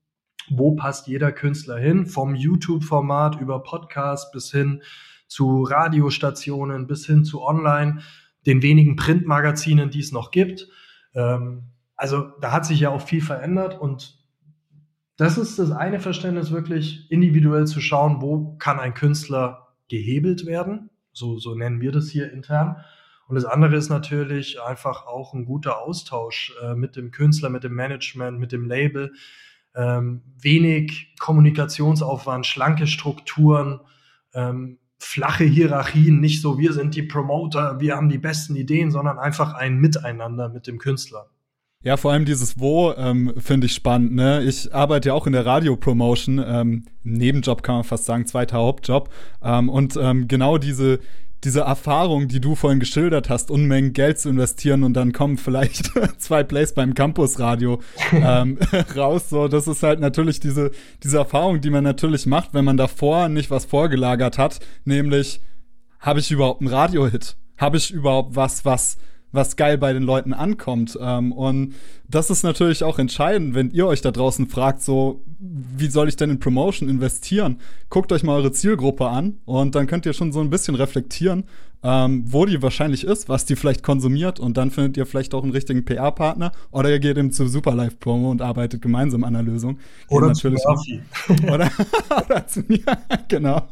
wo 0.49 0.75
passt 0.75 1.07
jeder 1.07 1.31
Künstler 1.31 1.77
hin, 1.77 2.05
vom 2.05 2.35
YouTube-Format 2.35 3.39
über 3.39 3.63
Podcast 3.63 4.31
bis 4.31 4.51
hin 4.51 4.81
zu 5.27 5.63
Radiostationen, 5.63 6.87
bis 6.87 7.05
hin 7.05 7.23
zu 7.23 7.41
Online, 7.41 8.01
den 8.45 8.61
wenigen 8.61 8.95
Printmagazinen, 8.95 9.89
die 9.89 9.99
es 9.99 10.11
noch 10.11 10.31
gibt. 10.31 10.67
Ähm, 11.13 11.63
also 11.95 12.31
da 12.41 12.51
hat 12.51 12.65
sich 12.65 12.79
ja 12.79 12.89
auch 12.89 13.01
viel 13.01 13.21
verändert 13.21 13.79
und 13.79 14.19
das 15.17 15.37
ist 15.37 15.59
das 15.59 15.71
eine 15.71 15.99
Verständnis, 15.99 16.51
wirklich 16.51 17.11
individuell 17.11 17.67
zu 17.67 17.79
schauen, 17.79 18.21
wo 18.21 18.55
kann 18.57 18.79
ein 18.79 18.95
Künstler 18.95 19.67
gehebelt 19.87 20.47
werden. 20.47 20.89
So, 21.13 21.37
so 21.37 21.53
nennen 21.53 21.79
wir 21.79 21.91
das 21.91 22.09
hier 22.09 22.31
intern. 22.31 22.77
Und 23.31 23.35
das 23.35 23.45
andere 23.45 23.77
ist 23.77 23.87
natürlich 23.87 24.61
einfach 24.61 25.05
auch 25.07 25.33
ein 25.33 25.45
guter 25.45 25.81
Austausch 25.81 26.53
äh, 26.61 26.75
mit 26.75 26.97
dem 26.97 27.11
Künstler, 27.11 27.49
mit 27.49 27.63
dem 27.63 27.73
Management, 27.73 28.37
mit 28.39 28.51
dem 28.51 28.65
Label. 28.65 29.13
Ähm, 29.73 30.21
wenig 30.37 31.15
Kommunikationsaufwand, 31.17 32.45
schlanke 32.45 32.87
Strukturen, 32.87 33.79
ähm, 34.33 34.79
flache 34.99 35.45
Hierarchien, 35.45 36.19
nicht 36.19 36.41
so, 36.41 36.59
wir 36.59 36.73
sind 36.73 36.93
die 36.93 37.03
Promoter, 37.03 37.79
wir 37.79 37.95
haben 37.95 38.09
die 38.09 38.17
besten 38.17 38.57
Ideen, 38.57 38.91
sondern 38.91 39.17
einfach 39.17 39.53
ein 39.53 39.77
Miteinander 39.77 40.49
mit 40.49 40.67
dem 40.67 40.77
Künstler. 40.77 41.29
Ja, 41.83 41.95
vor 41.95 42.11
allem 42.11 42.25
dieses 42.25 42.59
Wo 42.59 42.91
ähm, 42.97 43.33
finde 43.37 43.67
ich 43.67 43.73
spannend. 43.73 44.11
Ne? 44.11 44.43
Ich 44.43 44.75
arbeite 44.75 45.07
ja 45.07 45.15
auch 45.15 45.25
in 45.25 45.31
der 45.31 45.45
Radiopromotion, 45.45 46.43
ähm, 46.45 46.83
Nebenjob 47.03 47.63
kann 47.63 47.75
man 47.75 47.83
fast 47.85 48.03
sagen, 48.03 48.27
zweiter 48.27 48.57
Hauptjob. 48.57 49.09
Ähm, 49.41 49.69
und 49.69 49.95
ähm, 49.95 50.27
genau 50.27 50.57
diese 50.57 50.99
diese 51.43 51.61
Erfahrung, 51.61 52.27
die 52.27 52.39
du 52.39 52.55
vorhin 52.55 52.79
geschildert 52.79 53.29
hast, 53.29 53.49
Unmengen 53.49 53.93
Geld 53.93 54.19
zu 54.19 54.29
investieren 54.29 54.83
und 54.83 54.93
dann 54.93 55.11
kommen 55.11 55.37
vielleicht 55.37 55.91
zwei 56.19 56.43
Plays 56.43 56.73
beim 56.73 56.93
Campusradio 56.93 57.81
ähm, 58.11 58.59
raus. 58.95 59.29
So, 59.29 59.47
das 59.47 59.67
ist 59.67 59.83
halt 59.83 59.99
natürlich 59.99 60.39
diese, 60.39 60.71
diese 61.03 61.17
Erfahrung, 61.17 61.61
die 61.61 61.69
man 61.69 61.83
natürlich 61.83 62.25
macht, 62.25 62.53
wenn 62.53 62.65
man 62.65 62.77
davor 62.77 63.29
nicht 63.29 63.49
was 63.49 63.65
vorgelagert 63.65 64.37
hat, 64.37 64.59
nämlich 64.85 65.41
habe 65.99 66.19
ich 66.19 66.31
überhaupt 66.31 66.61
einen 66.61 66.69
Radio-Hit? 66.69 67.37
Habe 67.57 67.77
ich 67.77 67.91
überhaupt 67.91 68.35
was, 68.35 68.65
was 68.65 68.97
was 69.31 69.55
geil 69.55 69.77
bei 69.77 69.93
den 69.93 70.03
Leuten 70.03 70.33
ankommt. 70.33 70.97
Ähm, 71.01 71.31
und 71.31 71.75
das 72.07 72.29
ist 72.29 72.43
natürlich 72.43 72.83
auch 72.83 72.99
entscheidend, 72.99 73.55
wenn 73.55 73.71
ihr 73.71 73.87
euch 73.87 74.01
da 74.01 74.11
draußen 74.11 74.47
fragt, 74.47 74.81
so, 74.81 75.23
wie 75.39 75.87
soll 75.87 76.09
ich 76.09 76.15
denn 76.15 76.29
in 76.29 76.39
Promotion 76.39 76.89
investieren? 76.89 77.59
Guckt 77.89 78.11
euch 78.11 78.23
mal 78.23 78.35
eure 78.35 78.51
Zielgruppe 78.51 79.07
an 79.07 79.39
und 79.45 79.75
dann 79.75 79.87
könnt 79.87 80.05
ihr 80.05 80.13
schon 80.13 80.31
so 80.31 80.41
ein 80.41 80.49
bisschen 80.49 80.75
reflektieren, 80.75 81.45
ähm, 81.83 82.23
wo 82.27 82.45
die 82.45 82.61
wahrscheinlich 82.61 83.03
ist, 83.03 83.29
was 83.29 83.45
die 83.45 83.55
vielleicht 83.55 83.83
konsumiert 83.83 84.39
und 84.39 84.57
dann 84.57 84.71
findet 84.71 84.97
ihr 84.97 85.05
vielleicht 85.05 85.33
auch 85.33 85.43
einen 85.43 85.51
richtigen 85.51 85.83
PR-Partner 85.83 86.51
oder 86.71 86.89
ihr 86.89 86.99
geht 86.99 87.17
eben 87.17 87.31
zu 87.31 87.47
Superlife 87.47 87.95
Promo 87.97 88.29
und 88.29 88.41
arbeitet 88.41 88.81
gemeinsam 88.81 89.23
an 89.23 89.33
der 89.33 89.43
Lösung. 89.43 89.79
Oder 90.09 90.27
natürlich 90.27 90.61
zu 90.61 91.43
oder, 91.51 91.71
oder 92.25 92.47
zu 92.47 92.61
mir, 92.67 92.83
genau. 93.27 93.67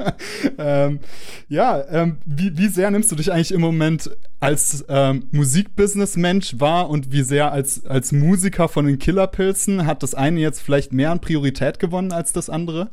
Ähm, 0.58 1.00
ja, 1.48 1.84
ähm, 1.90 2.18
wie, 2.26 2.58
wie 2.58 2.68
sehr 2.68 2.90
nimmst 2.92 3.12
du 3.12 3.16
dich 3.16 3.32
eigentlich 3.32 3.52
im 3.52 3.62
Moment 3.62 4.10
als 4.40 4.86
ähm, 4.90 5.28
Musikbusiness-Mensch 5.32 6.60
wahr 6.60 6.90
und 6.90 7.12
wie 7.12 7.24
sehr 7.24 7.52
als, 7.52 7.86
als 7.86 8.12
Musiker 8.12 8.70
von 8.70 8.86
den 8.86 8.98
Killerpilzen? 8.98 9.86
Hat 9.86 10.02
das 10.02 10.16
eine 10.16 10.40
jetzt 10.40 10.62
vielleicht 10.62 10.94
mehr 10.94 11.12
an 11.12 11.20
Priorität 11.20 11.80
gewonnen 11.80 12.12
als 12.12 12.34
das 12.34 12.50
andere? 12.50 12.90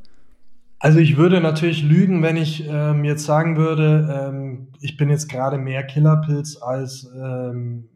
Also 0.78 0.98
ich 0.98 1.16
würde 1.16 1.40
natürlich 1.40 1.82
lügen, 1.82 2.22
wenn 2.22 2.36
ich 2.36 2.66
ähm, 2.68 3.04
jetzt 3.04 3.24
sagen 3.24 3.56
würde, 3.56 4.28
ähm, 4.28 4.68
ich 4.80 4.96
bin 4.96 5.08
jetzt 5.08 5.28
gerade 5.28 5.56
mehr 5.56 5.82
Killerpilz 5.84 6.60
als 6.60 7.10
ähm, 7.16 7.88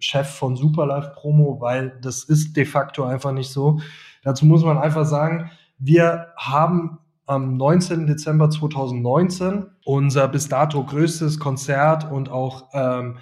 Chef 0.00 0.28
von 0.28 0.56
Superlife 0.56 1.12
Promo, 1.14 1.60
weil 1.60 1.98
das 2.02 2.24
ist 2.24 2.56
de 2.56 2.64
facto 2.64 3.04
einfach 3.04 3.32
nicht 3.32 3.50
so. 3.50 3.78
Dazu 4.22 4.46
muss 4.46 4.64
man 4.64 4.78
einfach 4.78 5.06
sagen, 5.06 5.50
wir 5.78 6.28
haben 6.36 6.98
am 7.26 7.56
19. 7.56 8.06
Dezember 8.06 8.50
2019 8.50 9.66
unser 9.84 10.28
bis 10.28 10.48
dato 10.48 10.84
größtes 10.84 11.38
Konzert 11.38 12.10
und 12.10 12.30
auch 12.30 12.68
ähm, 12.72 13.18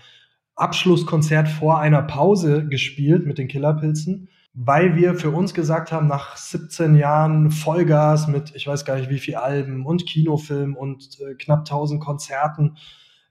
Abschlusskonzert 0.57 1.49
vor 1.49 1.79
einer 1.79 2.03
Pause 2.03 2.67
gespielt 2.67 3.27
mit 3.27 3.39
den 3.39 3.49
Killerpilzen 3.49 4.29
weil 4.55 4.97
wir 4.97 5.15
für 5.15 5.31
uns 5.31 5.55
gesagt 5.55 5.93
haben, 5.93 6.09
nach 6.09 6.37
17 6.37 6.95
Jahren 6.95 7.51
Vollgas 7.51 8.29
mit, 8.29 8.55
ich 8.55 8.67
weiß 8.67 8.85
gar 8.85 8.97
nicht 8.97 9.09
wie 9.09 9.19
viel 9.19 9.37
Alben 9.37 9.87
und 9.87 10.07
Kinofilm 10.07 10.77
und 10.77 11.19
äh, 11.21 11.35
knapp 11.35 11.61
1000 11.61 12.03
Konzerten, 12.03 12.77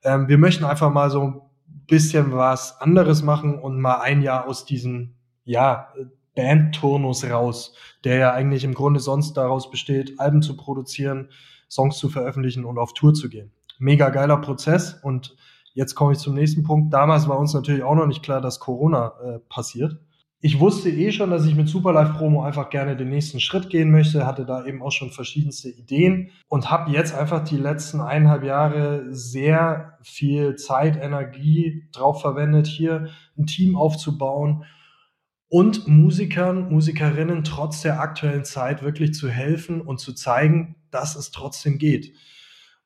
ähm, 0.04 0.28
wir 0.28 0.40
möchten 0.40 0.66
einfach 0.66 0.92
mal 0.92 1.12
so 1.12 1.22
ein 1.22 1.42
bisschen 1.88 2.32
was 2.32 2.82
anderes 2.82 3.22
machen 3.22 3.60
und 3.60 3.80
mal 3.80 4.02
ein 4.02 4.24
Jahr 4.24 4.48
aus 4.48 4.66
diesem, 4.66 5.16
ja, 5.44 5.94
Bandturnus 6.36 7.30
raus, 7.30 7.76
der 8.06 8.16
ja 8.16 8.34
eigentlich 8.34 8.64
im 8.64 8.74
Grunde 8.74 9.02
sonst 9.02 9.34
daraus 9.34 9.70
besteht, 9.70 10.18
Alben 10.20 10.42
zu 10.42 10.56
produzieren, 10.56 11.30
Songs 11.70 11.98
zu 11.98 12.10
veröffentlichen 12.10 12.64
und 12.64 12.78
auf 12.78 12.94
Tour 12.94 13.14
zu 13.14 13.30
gehen. 13.30 13.52
Mega 13.80 14.10
geiler 14.10 14.38
Prozess 14.38 14.94
und 14.94 15.36
jetzt 15.74 15.94
komme 15.94 16.14
ich 16.14 16.20
zum 16.20 16.34
nächsten 16.34 16.64
Punkt. 16.64 16.94
Damals 16.94 17.28
war 17.28 17.38
uns 17.38 17.54
natürlich 17.54 17.84
auch 17.84 17.96
noch 17.96 18.08
nicht 18.08 18.24
klar, 18.24 18.40
dass 18.40 18.60
Corona 18.60 19.14
äh, 19.24 19.40
passiert 19.50 20.00
ich 20.44 20.60
wusste 20.60 20.90
eh 20.90 21.12
schon, 21.12 21.30
dass 21.30 21.46
ich 21.46 21.56
mit 21.56 21.70
Superlife 21.70 22.14
Promo 22.14 22.42
einfach 22.42 22.72
gerne 22.72 22.98
den 22.98 23.10
nächsten 23.10 23.40
Schritt 23.40 23.70
gehen 23.70 23.92
möchte, 23.92 24.26
hatte 24.26 24.44
da 24.44 24.66
eben 24.66 24.82
auch 24.82 24.92
schon 24.92 25.12
verschiedenste 25.12 25.70
Ideen 25.70 26.32
und 26.50 26.72
habe 26.72 26.92
jetzt 26.92 27.14
einfach 27.14 27.44
die 27.44 27.58
letzten 27.58 28.02
eineinhalb 28.02 28.44
Jahre 28.44 29.06
sehr 29.14 30.00
viel 30.02 30.56
Zeit, 30.56 30.98
Energie 30.98 31.88
drauf 31.92 32.22
verwendet, 32.22 32.66
hier 32.66 33.10
ein 33.38 33.46
Team 33.46 33.76
aufzubauen 33.76 34.66
und 35.48 35.88
Musikern, 35.88 36.72
Musikerinnen 36.72 37.44
trotz 37.44 37.82
der 37.82 38.00
aktuellen 38.00 38.44
Zeit 38.44 38.82
wirklich 38.82 39.14
zu 39.14 39.30
helfen 39.30 39.80
und 39.80 40.00
zu 40.00 40.14
zeigen, 40.14 40.76
dass 40.90 41.16
es 41.16 41.30
trotzdem 41.30 41.78
geht. 41.78 42.14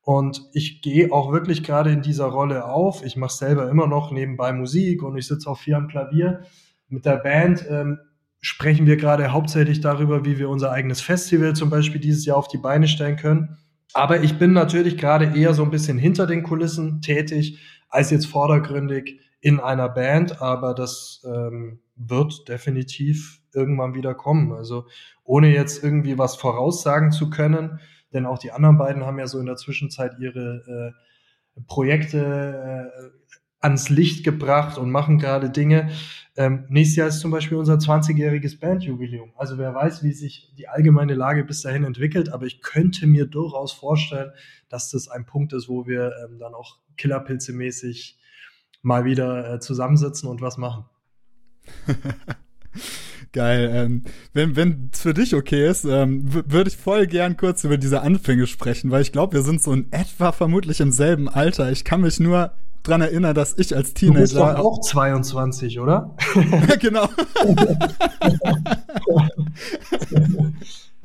Und 0.02 0.42
ich 0.52 0.82
gehe 0.82 1.10
auch 1.10 1.32
wirklich 1.32 1.64
gerade 1.64 1.90
in 1.90 2.02
dieser 2.02 2.26
Rolle 2.26 2.66
auf. 2.66 3.02
Ich 3.02 3.16
mache 3.16 3.32
selber 3.32 3.70
immer 3.70 3.86
noch 3.86 4.12
nebenbei 4.12 4.52
Musik 4.52 5.02
und 5.02 5.16
ich 5.16 5.26
sitze 5.26 5.48
auch 5.48 5.58
viel 5.58 5.74
am 5.74 5.88
Klavier 5.88 6.42
mit 6.88 7.04
der 7.04 7.16
Band 7.16 7.64
ähm, 7.68 7.98
sprechen 8.40 8.86
wir 8.86 8.96
gerade 8.96 9.32
hauptsächlich 9.32 9.80
darüber, 9.80 10.24
wie 10.24 10.38
wir 10.38 10.48
unser 10.48 10.70
eigenes 10.70 11.00
Festival 11.00 11.54
zum 11.54 11.70
Beispiel 11.70 12.00
dieses 12.00 12.24
Jahr 12.26 12.36
auf 12.36 12.48
die 12.48 12.58
Beine 12.58 12.88
stellen 12.88 13.16
können. 13.16 13.58
Aber 13.92 14.22
ich 14.22 14.38
bin 14.38 14.52
natürlich 14.52 14.98
gerade 14.98 15.36
eher 15.36 15.54
so 15.54 15.62
ein 15.62 15.70
bisschen 15.70 15.98
hinter 15.98 16.26
den 16.26 16.42
Kulissen 16.42 17.00
tätig, 17.00 17.58
als 17.88 18.10
jetzt 18.10 18.26
vordergründig 18.26 19.20
in 19.40 19.58
einer 19.58 19.88
Band. 19.88 20.42
Aber 20.42 20.74
das 20.74 21.24
ähm, 21.24 21.80
wird 21.96 22.48
definitiv 22.48 23.40
irgendwann 23.52 23.94
wieder 23.94 24.14
kommen. 24.14 24.52
Also 24.52 24.86
ohne 25.24 25.52
jetzt 25.52 25.82
irgendwie 25.82 26.18
was 26.18 26.36
voraussagen 26.36 27.10
zu 27.10 27.30
können, 27.30 27.80
denn 28.12 28.26
auch 28.26 28.38
die 28.38 28.52
anderen 28.52 28.78
beiden 28.78 29.04
haben 29.04 29.18
ja 29.18 29.26
so 29.26 29.40
in 29.40 29.46
der 29.46 29.56
Zwischenzeit 29.56 30.18
ihre 30.18 30.94
äh, 31.56 31.60
Projekte 31.66 32.90
äh, 32.92 33.25
ans 33.60 33.88
Licht 33.88 34.24
gebracht 34.24 34.78
und 34.78 34.90
machen 34.90 35.18
gerade 35.18 35.50
Dinge. 35.50 35.90
Ähm, 36.36 36.66
nächstes 36.68 36.96
Jahr 36.96 37.08
ist 37.08 37.20
zum 37.20 37.30
Beispiel 37.30 37.56
unser 37.56 37.74
20-jähriges 37.74 38.60
Bandjubiläum. 38.60 39.32
Also 39.36 39.56
wer 39.56 39.74
weiß, 39.74 40.02
wie 40.02 40.12
sich 40.12 40.52
die 40.58 40.68
allgemeine 40.68 41.14
Lage 41.14 41.44
bis 41.44 41.62
dahin 41.62 41.84
entwickelt, 41.84 42.28
aber 42.28 42.44
ich 42.44 42.60
könnte 42.60 43.06
mir 43.06 43.26
durchaus 43.26 43.72
vorstellen, 43.72 44.32
dass 44.68 44.90
das 44.90 45.08
ein 45.08 45.24
Punkt 45.24 45.52
ist, 45.54 45.68
wo 45.68 45.86
wir 45.86 46.12
ähm, 46.24 46.38
dann 46.38 46.54
auch 46.54 46.78
Killerpilze-mäßig 46.98 48.18
mal 48.82 49.04
wieder 49.04 49.54
äh, 49.54 49.60
zusammensitzen 49.60 50.28
und 50.28 50.42
was 50.42 50.58
machen. 50.58 50.84
Geil. 53.32 53.70
Ähm, 53.72 54.04
wenn 54.32 54.90
es 54.92 55.02
für 55.02 55.12
dich 55.12 55.34
okay 55.34 55.68
ist, 55.68 55.84
ähm, 55.84 56.22
würde 56.32 56.68
ich 56.70 56.76
voll 56.76 57.06
gern 57.06 57.36
kurz 57.36 57.64
über 57.64 57.76
diese 57.76 58.02
Anfänge 58.02 58.46
sprechen, 58.46 58.90
weil 58.90 59.02
ich 59.02 59.12
glaube, 59.12 59.34
wir 59.34 59.42
sind 59.42 59.60
so 59.60 59.72
in 59.72 59.90
etwa 59.92 60.32
vermutlich 60.32 60.80
im 60.80 60.92
selben 60.92 61.28
Alter. 61.28 61.70
Ich 61.70 61.84
kann 61.84 62.02
mich 62.02 62.20
nur 62.20 62.52
dran 62.86 63.00
erinnern, 63.00 63.34
dass 63.34 63.58
ich 63.58 63.74
als 63.74 63.94
Teenager. 63.94 64.18
Du 64.18 64.22
bist 64.22 64.36
doch 64.36 64.58
auch 64.58 64.80
22, 64.80 65.80
oder? 65.80 66.14
genau. 66.80 67.08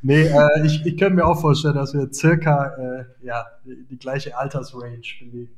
nee, 0.02 0.24
äh, 0.24 0.66
ich, 0.66 0.86
ich 0.86 0.98
könnte 0.98 1.16
mir 1.16 1.26
auch 1.26 1.40
vorstellen, 1.40 1.76
dass 1.76 1.94
wir 1.94 2.12
circa 2.14 2.74
äh, 2.78 3.06
ja, 3.26 3.46
die, 3.66 3.86
die 3.90 3.98
gleiche 3.98 4.38
Altersrange 4.38 5.00
belegen. 5.20 5.50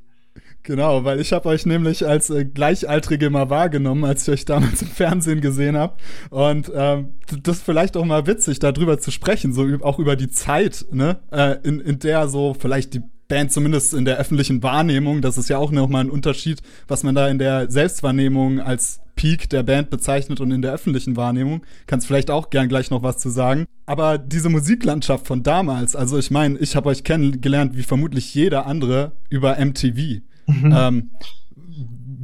Genau, 0.64 1.04
weil 1.04 1.20
ich 1.20 1.32
habe 1.32 1.50
euch 1.50 1.66
nämlich 1.66 2.06
als 2.06 2.30
äh, 2.30 2.46
Gleichaltrige 2.46 3.28
mal 3.28 3.50
wahrgenommen, 3.50 4.04
als 4.04 4.26
ich 4.26 4.32
euch 4.32 4.44
damals 4.46 4.80
im 4.80 4.88
Fernsehen 4.88 5.42
gesehen 5.42 5.76
habe. 5.76 5.94
Und 6.30 6.72
ähm, 6.74 7.14
das 7.42 7.58
ist 7.58 7.64
vielleicht 7.64 7.98
auch 7.98 8.04
mal 8.04 8.26
witzig, 8.26 8.60
darüber 8.60 8.98
zu 8.98 9.10
sprechen, 9.10 9.52
so 9.52 9.66
auch 9.82 9.98
über 9.98 10.16
die 10.16 10.30
Zeit, 10.30 10.86
ne, 10.90 11.18
äh, 11.30 11.58
in, 11.64 11.80
in 11.80 11.98
der 11.98 12.28
so 12.28 12.56
vielleicht 12.58 12.94
die 12.94 13.02
Band 13.28 13.52
zumindest 13.52 13.94
in 13.94 14.04
der 14.04 14.18
öffentlichen 14.18 14.62
Wahrnehmung. 14.62 15.22
Das 15.22 15.38
ist 15.38 15.48
ja 15.48 15.58
auch 15.58 15.70
nochmal 15.70 16.04
ein 16.04 16.10
Unterschied, 16.10 16.60
was 16.88 17.02
man 17.02 17.14
da 17.14 17.28
in 17.28 17.38
der 17.38 17.70
Selbstwahrnehmung 17.70 18.60
als 18.60 19.00
Peak 19.16 19.48
der 19.48 19.62
Band 19.62 19.90
bezeichnet 19.90 20.40
und 20.40 20.50
in 20.50 20.62
der 20.62 20.72
öffentlichen 20.72 21.16
Wahrnehmung. 21.16 21.62
Kannst 21.86 22.06
vielleicht 22.06 22.30
auch 22.30 22.50
gern 22.50 22.68
gleich 22.68 22.90
noch 22.90 23.02
was 23.02 23.18
zu 23.18 23.30
sagen. 23.30 23.66
Aber 23.86 24.18
diese 24.18 24.48
Musiklandschaft 24.48 25.26
von 25.26 25.42
damals, 25.42 25.94
also 25.94 26.18
ich 26.18 26.30
meine, 26.30 26.58
ich 26.58 26.76
habe 26.76 26.88
euch 26.88 27.04
kennengelernt 27.04 27.76
wie 27.76 27.82
vermutlich 27.82 28.34
jeder 28.34 28.66
andere 28.66 29.12
über 29.30 29.56
MTV. 29.58 30.22
Mhm. 30.46 30.74
Ähm, 30.76 31.10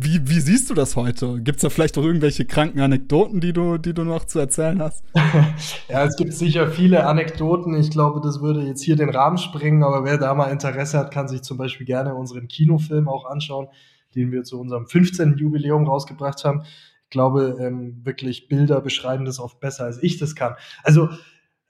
wie, 0.02 0.28
wie 0.28 0.40
siehst 0.40 0.70
du 0.70 0.74
das 0.74 0.96
heute? 0.96 1.40
Gibt 1.40 1.56
es 1.56 1.62
da 1.62 1.68
vielleicht 1.68 1.98
auch 1.98 2.02
irgendwelche 2.02 2.46
kranken 2.46 2.80
Anekdoten, 2.80 3.40
die 3.40 3.52
du, 3.52 3.76
die 3.76 3.92
du 3.92 4.04
noch 4.04 4.24
zu 4.24 4.38
erzählen 4.38 4.80
hast? 4.80 5.04
ja, 5.88 6.04
es 6.04 6.16
gibt 6.16 6.32
sicher 6.32 6.70
viele 6.70 7.06
Anekdoten. 7.06 7.74
Ich 7.74 7.90
glaube, 7.90 8.20
das 8.22 8.40
würde 8.40 8.62
jetzt 8.62 8.82
hier 8.82 8.96
den 8.96 9.10
Rahmen 9.10 9.36
sprengen, 9.36 9.82
aber 9.82 10.04
wer 10.04 10.16
da 10.16 10.34
mal 10.34 10.50
Interesse 10.50 10.98
hat, 10.98 11.10
kann 11.12 11.28
sich 11.28 11.42
zum 11.42 11.58
Beispiel 11.58 11.86
gerne 11.86 12.14
unseren 12.14 12.48
Kinofilm 12.48 13.08
auch 13.08 13.26
anschauen, 13.26 13.68
den 14.14 14.32
wir 14.32 14.42
zu 14.42 14.58
unserem 14.58 14.86
15. 14.86 15.36
Jubiläum 15.36 15.86
rausgebracht 15.86 16.44
haben. 16.44 16.62
Ich 16.62 17.10
glaube, 17.10 17.58
ähm, 17.60 18.00
wirklich 18.04 18.48
Bilder 18.48 18.80
beschreiben 18.80 19.24
das 19.24 19.38
oft 19.38 19.60
besser, 19.60 19.84
als 19.84 20.02
ich 20.02 20.18
das 20.18 20.34
kann. 20.34 20.54
Also 20.82 21.10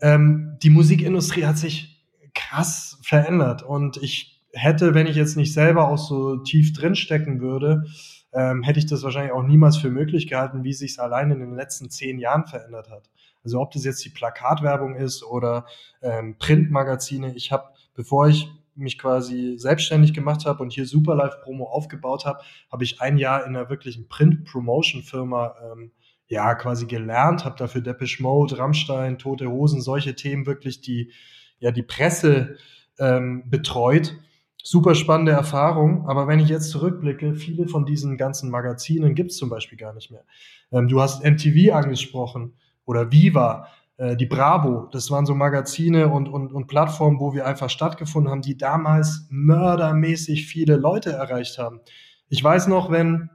ähm, 0.00 0.56
die 0.62 0.70
Musikindustrie 0.70 1.46
hat 1.46 1.58
sich 1.58 2.06
krass 2.34 2.98
verändert 3.02 3.62
und 3.62 3.96
ich 3.96 4.40
hätte, 4.52 4.94
wenn 4.94 5.06
ich 5.06 5.16
jetzt 5.16 5.36
nicht 5.36 5.52
selber 5.52 5.88
auch 5.88 5.98
so 5.98 6.36
tief 6.36 6.72
drin 6.72 6.94
stecken 6.94 7.40
würde, 7.40 7.84
ähm, 8.32 8.62
hätte 8.62 8.78
ich 8.78 8.86
das 8.86 9.02
wahrscheinlich 9.02 9.32
auch 9.32 9.42
niemals 9.42 9.76
für 9.76 9.90
möglich 9.90 10.28
gehalten, 10.28 10.64
wie 10.64 10.72
sich 10.72 10.92
es 10.92 10.98
allein 10.98 11.30
in 11.30 11.40
den 11.40 11.54
letzten 11.54 11.90
zehn 11.90 12.18
Jahren 12.18 12.46
verändert 12.46 12.90
hat. 12.90 13.10
Also 13.42 13.60
ob 13.60 13.72
das 13.72 13.84
jetzt 13.84 14.04
die 14.04 14.10
Plakatwerbung 14.10 14.94
ist 14.94 15.24
oder 15.24 15.66
ähm, 16.02 16.36
Printmagazine. 16.38 17.34
Ich 17.34 17.52
habe, 17.52 17.70
bevor 17.94 18.28
ich 18.28 18.48
mich 18.74 18.98
quasi 18.98 19.54
selbstständig 19.58 20.14
gemacht 20.14 20.46
habe 20.46 20.62
und 20.62 20.72
hier 20.72 20.86
Superlife 20.86 21.38
Promo 21.42 21.64
aufgebaut 21.64 22.24
habe, 22.24 22.40
habe 22.70 22.84
ich 22.84 23.00
ein 23.00 23.18
Jahr 23.18 23.44
in 23.44 23.56
einer 23.56 23.68
wirklichen 23.68 24.08
Print-Promotion-Firma 24.08 25.54
ähm, 25.72 25.92
ja 26.28 26.54
quasi 26.54 26.86
gelernt, 26.86 27.44
habe 27.44 27.56
dafür 27.56 27.80
Depeche 27.80 28.22
Mode, 28.22 28.58
Rammstein, 28.58 29.18
Tote 29.18 29.50
Hosen, 29.50 29.80
solche 29.80 30.14
Themen 30.14 30.46
wirklich 30.46 30.80
die 30.80 31.12
ja 31.58 31.72
die 31.72 31.82
Presse 31.82 32.56
ähm, 32.98 33.50
betreut 33.50 34.16
super 34.64 34.94
spannende 34.94 35.32
Erfahrung. 35.32 36.08
Aber 36.08 36.26
wenn 36.28 36.40
ich 36.40 36.48
jetzt 36.48 36.70
zurückblicke, 36.70 37.34
viele 37.34 37.68
von 37.68 37.84
diesen 37.84 38.16
ganzen 38.16 38.50
Magazinen 38.50 39.14
gibt 39.14 39.32
es 39.32 39.36
zum 39.36 39.50
Beispiel 39.50 39.78
gar 39.78 39.92
nicht 39.94 40.10
mehr. 40.10 40.24
Ähm, 40.72 40.88
du 40.88 41.00
hast 41.00 41.24
MTV 41.24 41.74
angesprochen 41.74 42.54
oder 42.84 43.12
Viva, 43.12 43.68
äh, 43.96 44.16
die 44.16 44.26
Bravo. 44.26 44.88
Das 44.92 45.10
waren 45.10 45.26
so 45.26 45.34
Magazine 45.34 46.08
und, 46.08 46.28
und, 46.28 46.52
und 46.52 46.66
Plattformen, 46.66 47.20
wo 47.20 47.34
wir 47.34 47.46
einfach 47.46 47.70
stattgefunden 47.70 48.30
haben, 48.30 48.42
die 48.42 48.56
damals 48.56 49.26
mördermäßig 49.30 50.46
viele 50.46 50.76
Leute 50.76 51.12
erreicht 51.12 51.58
haben. 51.58 51.80
Ich 52.28 52.42
weiß 52.42 52.68
noch, 52.68 52.90
wenn, 52.90 53.30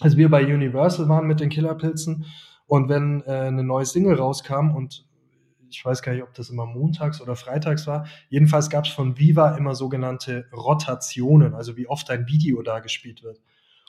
als 0.00 0.16
wir 0.16 0.30
bei 0.30 0.44
Universal 0.44 1.08
waren 1.08 1.26
mit 1.26 1.40
den 1.40 1.50
Killerpilzen 1.50 2.26
und 2.66 2.88
wenn 2.88 3.22
äh, 3.26 3.30
eine 3.30 3.62
neue 3.62 3.86
Single 3.86 4.14
rauskam 4.14 4.74
und 4.74 5.06
ich 5.70 5.84
weiß 5.84 6.02
gar 6.02 6.12
nicht, 6.12 6.22
ob 6.22 6.34
das 6.34 6.50
immer 6.50 6.66
montags 6.66 7.20
oder 7.20 7.36
freitags 7.36 7.86
war. 7.86 8.06
Jedenfalls 8.28 8.70
gab 8.70 8.84
es 8.84 8.90
von 8.90 9.18
Viva 9.18 9.56
immer 9.56 9.74
sogenannte 9.74 10.46
Rotationen, 10.52 11.54
also 11.54 11.76
wie 11.76 11.86
oft 11.86 12.10
ein 12.10 12.26
Video 12.26 12.62
da 12.62 12.80
gespielt 12.80 13.22
wird. 13.22 13.40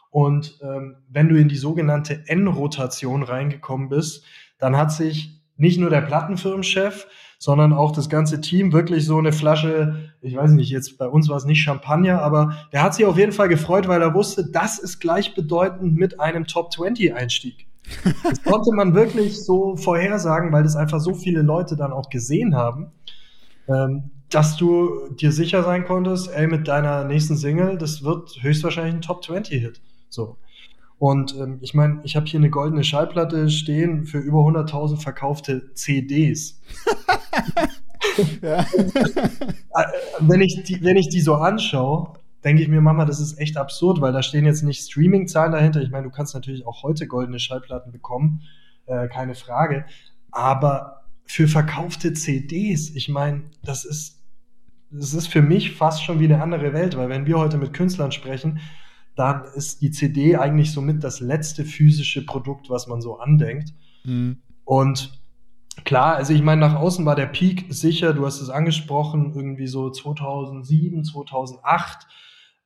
Und 0.10 0.60
ähm, 0.62 0.98
wenn 1.10 1.30
du 1.30 1.40
in 1.40 1.48
die 1.48 1.58
sogenannte 1.58 2.24
N-Rotation 2.28 3.24
reingekommen 3.24 3.90
bist, 3.90 4.26
dann 4.60 4.78
hat 4.78 4.92
sich 4.92 5.42
nicht 5.56 5.80
nur 5.80 5.90
der 5.90 6.02
Plattenfirmenchef, 6.02 7.08
sondern 7.38 7.72
auch 7.74 7.92
das 7.92 8.10
ganze 8.10 8.42
Team 8.42 8.74
wirklich 8.74 9.06
so 9.06 9.18
eine 9.18 9.32
Flasche, 9.32 10.14
ich 10.22 10.36
weiß 10.36 10.52
nicht, 10.52 10.70
jetzt 10.70 10.98
bei 10.98 11.08
uns 11.08 11.30
war 11.30 11.38
es 11.38 11.46
nicht 11.46 11.62
Champagner, 11.62 12.22
aber 12.22 12.56
der 12.72 12.84
hat 12.84 12.94
sich 12.94 13.06
auf 13.06 13.18
jeden 13.18 13.32
Fall 13.32 13.48
gefreut, 13.48 13.88
weil 13.88 14.02
er 14.02 14.14
wusste, 14.14 14.52
das 14.52 14.80
ist 14.80 15.00
gleichbedeutend 15.00 15.96
mit 15.96 16.20
einem 16.20 16.46
Top 16.46 16.72
20 16.72 17.16
Einstieg. 17.16 17.71
Das 18.24 18.44
konnte 18.44 18.72
man 18.74 18.94
wirklich 18.94 19.44
so 19.44 19.76
vorhersagen, 19.76 20.52
weil 20.52 20.64
das 20.64 20.76
einfach 20.76 21.00
so 21.00 21.14
viele 21.14 21.42
Leute 21.42 21.76
dann 21.76 21.92
auch 21.92 22.10
gesehen 22.10 22.56
haben, 22.56 22.92
ähm, 23.68 24.12
dass 24.30 24.56
du 24.56 25.10
dir 25.10 25.32
sicher 25.32 25.64
sein 25.64 25.86
konntest, 25.86 26.30
ey, 26.32 26.48
mit 26.48 26.68
deiner 26.68 27.04
nächsten 27.04 27.36
Single, 27.36 27.78
das 27.78 28.04
wird 28.04 28.42
höchstwahrscheinlich 28.42 28.96
ein 28.96 29.02
Top 29.02 29.24
20 29.24 29.62
Hit. 29.62 29.82
So. 30.10 30.38
Und 31.00 31.36
ähm, 31.36 31.58
ich 31.62 31.74
meine, 31.74 32.00
ich 32.04 32.16
habe 32.16 32.28
hier 32.28 32.40
eine 32.40 32.50
goldene 32.52 32.84
Schallplatte 32.84 33.50
stehen 33.50 34.06
für 34.06 34.20
über 34.20 34.40
100.000 34.40 34.98
verkaufte 34.98 35.74
CDs. 35.74 36.62
ja. 38.42 38.60
Äh, 38.60 39.86
wenn, 40.20 40.42
ich 40.42 40.64
die, 40.64 40.84
wenn 40.84 40.98
ich 40.98 41.10
die 41.10 41.22
so 41.22 41.36
anschaue, 41.36 42.14
denke 42.44 42.64
ich 42.64 42.68
mir, 42.68 42.82
Mama, 42.82 43.06
das 43.06 43.20
ist 43.20 43.40
echt 43.40 43.58
absurd, 43.58 44.02
weil 44.02 44.14
da 44.14 44.24
stehen 44.24 44.46
jetzt 44.46 44.64
nicht 44.64 44.82
Streaming-Zahlen 44.82 45.52
dahinter. 45.52 45.82
Ich 45.82 45.92
meine, 45.92 46.06
du 46.06 46.12
kannst 46.12 46.34
natürlich 46.34 46.66
auch 46.66 46.84
heute 46.84 47.08
goldene 47.08 47.40
Schallplatten 47.40 47.92
bekommen, 47.92 48.42
äh, 48.88 49.08
keine 49.08 49.36
Frage. 49.36 49.86
Aber 50.32 51.04
für 51.26 51.48
verkaufte 51.48 52.14
CDs, 52.14 52.90
ich 52.96 53.10
meine, 53.10 53.44
das 53.64 53.86
ist, 53.86 54.22
das 54.90 55.14
ist 55.14 55.28
für 55.28 55.42
mich 55.42 55.76
fast 55.76 56.04
schon 56.04 56.20
wie 56.20 56.26
eine 56.26 56.42
andere 56.42 56.74
Welt, 56.74 56.98
weil 56.98 57.10
wenn 57.10 57.26
wir 57.26 57.38
heute 57.38 57.58
mit 57.58 57.74
Künstlern 57.74 58.12
sprechen, 58.12 58.60
dann 59.16 59.44
ist 59.56 59.82
die 59.82 59.92
CD 59.92 60.38
eigentlich 60.38 60.72
somit 60.72 61.04
das 61.04 61.20
letzte 61.20 61.64
physische 61.64 62.26
Produkt, 62.26 62.70
was 62.70 62.88
man 62.88 63.02
so 63.02 63.20
andenkt. 63.20 63.74
Mhm. 64.04 64.42
Und 64.66 65.22
klar, 65.84 66.16
also 66.16 66.34
ich 66.34 66.42
meine, 66.42 66.62
nach 66.62 66.76
außen 66.76 67.06
war 67.06 67.16
der 67.16 67.28
Peak 67.28 67.66
sicher, 67.70 68.14
du 68.14 68.26
hast 68.26 68.42
es 68.42 68.50
angesprochen, 68.50 69.34
irgendwie 69.36 69.68
so 69.68 69.90
2007, 69.90 71.04
2008 71.04 72.08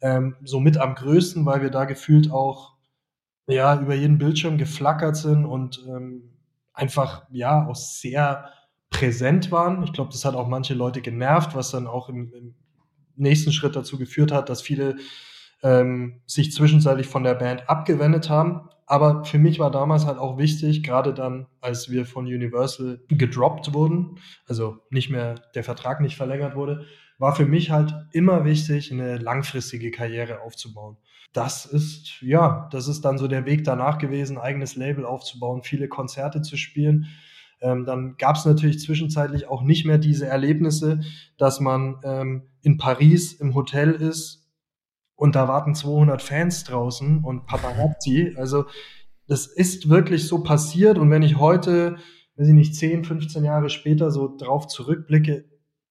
ähm, 0.06 0.36
so 0.44 0.60
mit 0.60 0.78
am 0.78 0.94
größten, 0.94 1.48
weil 1.48 1.64
wir 1.64 1.72
da 1.72 1.86
gefühlt 1.86 2.30
auch 2.30 2.76
ja 3.48 3.82
über 3.82 3.96
jeden 3.96 4.20
Bildschirm 4.20 4.60
geflackert 4.60 5.18
sind 5.18 5.46
und 5.46 5.84
ähm, 5.88 6.30
einfach 6.74 7.24
ja 7.32 7.66
auch 7.68 7.76
sehr 7.76 8.52
präsent 8.92 9.52
waren. 9.52 9.82
Ich 9.82 9.94
glaube, 9.94 10.12
das 10.12 10.24
hat 10.24 10.36
auch 10.36 10.48
manche 10.48 10.76
Leute 10.76 11.02
genervt, 11.02 11.56
was 11.56 11.72
dann 11.72 11.88
auch 11.88 12.08
im, 12.10 12.32
im 12.34 12.56
nächsten 13.16 13.52
Schritt 13.52 13.76
dazu 13.76 13.98
geführt 13.98 14.32
hat, 14.32 14.50
dass 14.50 14.62
viele 14.62 14.98
ähm, 15.64 16.22
sich 16.28 16.52
zwischenzeitlich 16.52 17.08
von 17.08 17.24
der 17.24 17.34
Band 17.34 17.68
abgewendet 17.68 18.30
haben. 18.30 18.70
Aber 18.86 19.26
für 19.26 19.40
mich 19.40 19.58
war 19.58 19.72
damals 19.72 20.06
halt 20.06 20.20
auch 20.20 20.38
wichtig, 20.38 20.84
gerade 20.84 21.16
dann, 21.16 21.48
als 21.62 21.90
wir 21.90 22.06
von 22.06 22.26
Universal 22.26 23.02
gedroppt 23.08 23.74
wurden, 23.74 24.20
also 24.48 24.78
nicht 24.92 25.10
mehr 25.10 25.42
der 25.56 25.64
Vertrag 25.64 26.00
nicht 26.00 26.16
verlängert 26.16 26.56
wurde, 26.56 26.86
war 27.18 27.36
für 27.36 27.46
mich 27.46 27.72
halt 27.72 27.94
immer 28.12 28.46
wichtig, 28.46 28.92
eine 28.92 29.18
langfristige 29.18 29.92
Karriere 29.92 30.42
aufzubauen. 30.42 30.98
Das 31.34 31.66
ist, 31.66 32.22
ja, 32.22 32.70
das 32.72 32.88
ist 32.88 33.04
dann 33.04 33.18
so 33.18 33.28
der 33.28 33.46
Weg 33.46 33.64
danach 33.64 33.98
gewesen, 33.98 34.38
eigenes 34.38 34.76
Label 34.76 35.06
aufzubauen, 35.06 35.64
viele 35.64 35.88
Konzerte 35.88 36.42
zu 36.42 36.56
spielen. 36.58 37.08
Ähm, 37.62 37.86
dann 37.86 38.16
gab 38.18 38.36
es 38.36 38.46
natürlich 38.46 38.80
zwischenzeitlich 38.80 39.48
auch 39.48 39.62
nicht 39.62 39.86
mehr 39.86 39.98
diese 39.98 40.28
Erlebnisse, 40.28 41.02
dass 41.38 41.60
man 41.60 42.00
ähm, 42.04 42.44
in 42.62 42.78
Paris 42.78 43.34
im 43.34 43.56
Hotel 43.56 43.92
ist 43.92 44.46
und 45.16 45.36
da 45.36 45.48
warten 45.48 45.76
200 45.76 46.22
Fans 46.22 46.64
draußen 46.66 47.24
und 47.24 47.46
Paparazzi. 47.46 48.36
Also 48.38 48.66
das 49.28 49.48
ist 49.48 49.90
wirklich 49.90 50.28
so 50.28 50.44
passiert 50.44 50.98
und 50.98 51.10
wenn 51.10 51.24
ich 51.24 51.38
heute, 51.38 51.98
weiß 52.36 52.48
ich 52.48 52.54
nicht, 52.54 52.76
10, 52.76 53.06
15 53.06 53.44
Jahre 53.44 53.70
später 53.70 54.12
so 54.12 54.36
drauf 54.38 54.68
zurückblicke, 54.68 55.46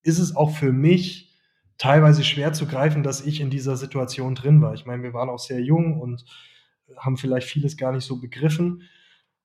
ist 0.04 0.18
es 0.18 0.36
auch 0.36 0.50
für 0.50 0.72
mich 0.72 1.32
teilweise 1.78 2.22
schwer 2.22 2.52
zu 2.52 2.66
greifen, 2.66 3.02
dass 3.02 3.24
ich 3.24 3.40
in 3.40 3.50
dieser 3.50 3.76
Situation 3.76 4.34
drin 4.34 4.62
war. 4.62 4.74
Ich 4.74 4.86
meine, 4.86 5.02
wir 5.02 5.12
waren 5.12 5.28
auch 5.28 5.38
sehr 5.38 5.60
jung 5.60 6.00
und 6.00 6.24
haben 6.96 7.16
vielleicht 7.16 7.48
vieles 7.48 7.76
gar 7.76 7.92
nicht 7.92 8.04
so 8.04 8.20
begriffen. 8.20 8.82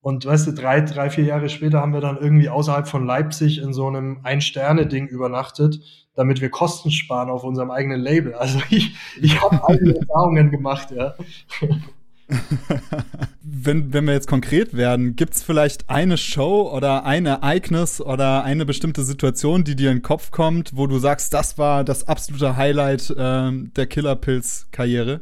Und 0.02 0.26
weißt 0.26 0.48
du, 0.48 0.54
drei, 0.54 0.82
drei, 0.82 1.10
vier 1.10 1.26
Jahre 1.26 1.50
später 1.50 1.82
haben 1.82 1.93
wir 1.93 2.00
dann 2.02 2.17
irgendwie 2.17 2.50
außerhalb 2.50 2.88
von 2.88 3.06
Leipzig 3.06 3.58
in 3.62 3.74
so 3.74 3.88
einem 3.88 4.19
Ein-Sterne-Ding 4.24 5.08
übernachtet, 5.08 5.82
damit 6.15 6.39
wir 6.39 6.50
Kosten 6.50 6.91
sparen 6.91 7.30
auf 7.30 7.43
unserem 7.43 7.72
eigenen 7.72 8.00
Label. 8.00 8.34
Also 8.34 8.60
ich, 8.69 8.95
ich 9.19 9.41
habe 9.41 9.62
eigene 9.67 9.98
Erfahrungen 9.98 10.52
gemacht, 10.52 10.91
ja. 10.91 11.15
wenn, 13.65 13.93
wenn 13.93 14.06
wir 14.06 14.13
jetzt 14.13 14.28
konkret 14.28 14.76
werden, 14.76 15.15
gibt 15.15 15.36
es 15.36 15.43
vielleicht 15.43 15.89
eine 15.89 16.17
Show 16.17 16.69
oder 16.74 17.06
ein 17.06 17.26
Ereignis 17.26 18.02
oder 18.02 18.43
eine 18.43 18.65
bestimmte 18.65 19.04
Situation, 19.04 19.63
die 19.63 19.76
dir 19.76 19.91
in 19.91 19.98
den 19.98 20.04
Kopf 20.04 20.32
kommt, 20.32 20.76
wo 20.76 20.88
du 20.88 21.00
sagst, 21.00 21.34
das 21.34 21.58
war 21.58 21.84
das 21.84 22.08
absolute 22.08 22.56
Highlight 22.56 23.10
äh, 23.12 23.52
der 23.52 23.88
Killerpilz-Karriere? 23.88 25.22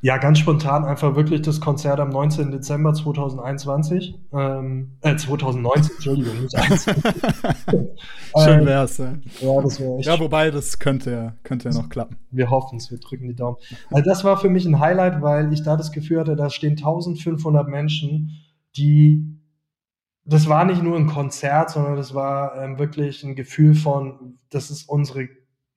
Ja, 0.00 0.16
ganz 0.18 0.38
spontan 0.38 0.84
einfach 0.84 1.16
wirklich 1.16 1.42
das 1.42 1.60
Konzert 1.60 1.98
am 1.98 2.10
19. 2.10 2.52
Dezember 2.52 2.94
2021. 2.94 4.14
Ähm, 4.32 4.92
äh, 5.00 5.16
2019, 5.16 5.94
Entschuldigung, 5.94 6.42
nicht 6.42 6.54
21. 6.54 7.02
Schön 8.44 8.66
wär's, 8.66 8.98
ja. 8.98 9.14
Ja, 9.40 9.60
das 9.60 9.80
wäre 9.80 9.96
echt. 9.98 10.06
Ja, 10.06 10.20
wobei, 10.20 10.50
das 10.52 10.78
könnte 10.78 11.10
ja, 11.10 11.34
könnte 11.42 11.68
ja 11.68 11.74
noch 11.74 11.88
klappen. 11.88 12.16
Wir 12.30 12.48
hoffen 12.48 12.78
es, 12.78 12.90
wir 12.90 12.98
drücken 12.98 13.26
die 13.26 13.34
Daumen. 13.34 13.56
Also 13.90 14.04
das 14.08 14.22
war 14.22 14.36
für 14.36 14.48
mich 14.48 14.66
ein 14.66 14.78
Highlight, 14.78 15.20
weil 15.20 15.52
ich 15.52 15.62
da 15.64 15.76
das 15.76 15.90
Gefühl 15.90 16.20
hatte, 16.20 16.36
da 16.36 16.48
stehen 16.48 16.76
1500 16.76 17.66
Menschen, 17.68 18.38
die 18.76 19.38
das 20.28 20.46
war 20.46 20.66
nicht 20.66 20.82
nur 20.82 20.96
ein 20.96 21.06
Konzert, 21.06 21.70
sondern 21.70 21.96
das 21.96 22.14
war 22.14 22.62
ähm, 22.62 22.78
wirklich 22.78 23.24
ein 23.24 23.34
Gefühl 23.34 23.74
von, 23.74 24.38
das 24.50 24.70
ist 24.70 24.86
unsere 24.86 25.28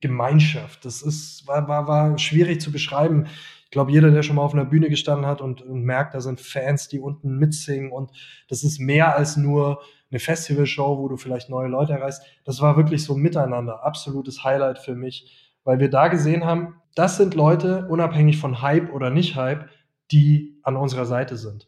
Gemeinschaft. 0.02 0.84
Das 0.84 1.00
ist, 1.00 1.46
war, 1.46 1.68
war, 1.68 1.88
war 1.88 2.18
schwierig 2.18 2.60
zu 2.60 2.70
beschreiben. 2.70 3.28
Ich 3.72 3.74
glaube, 3.74 3.90
jeder, 3.90 4.10
der 4.10 4.22
schon 4.22 4.36
mal 4.36 4.42
auf 4.42 4.52
einer 4.52 4.66
Bühne 4.66 4.90
gestanden 4.90 5.24
hat 5.24 5.40
und, 5.40 5.62
und 5.62 5.82
merkt, 5.82 6.12
da 6.12 6.20
sind 6.20 6.42
Fans, 6.42 6.88
die 6.88 7.00
unten 7.00 7.38
mitsingen 7.38 7.90
und 7.90 8.10
das 8.50 8.64
ist 8.64 8.78
mehr 8.78 9.16
als 9.16 9.38
nur 9.38 9.80
eine 10.10 10.20
Festivalshow, 10.20 10.98
wo 10.98 11.08
du 11.08 11.16
vielleicht 11.16 11.48
neue 11.48 11.68
Leute 11.68 11.94
erreichst. 11.94 12.22
Das 12.44 12.60
war 12.60 12.76
wirklich 12.76 13.02
so 13.02 13.16
miteinander. 13.16 13.82
Absolutes 13.82 14.44
Highlight 14.44 14.78
für 14.78 14.94
mich, 14.94 15.56
weil 15.64 15.80
wir 15.80 15.88
da 15.88 16.08
gesehen 16.08 16.44
haben, 16.44 16.82
das 16.94 17.16
sind 17.16 17.32
Leute, 17.32 17.88
unabhängig 17.88 18.36
von 18.36 18.60
Hype 18.60 18.92
oder 18.92 19.08
nicht 19.08 19.36
Hype, 19.36 19.70
die 20.10 20.60
an 20.64 20.76
unserer 20.76 21.06
Seite 21.06 21.38
sind. 21.38 21.66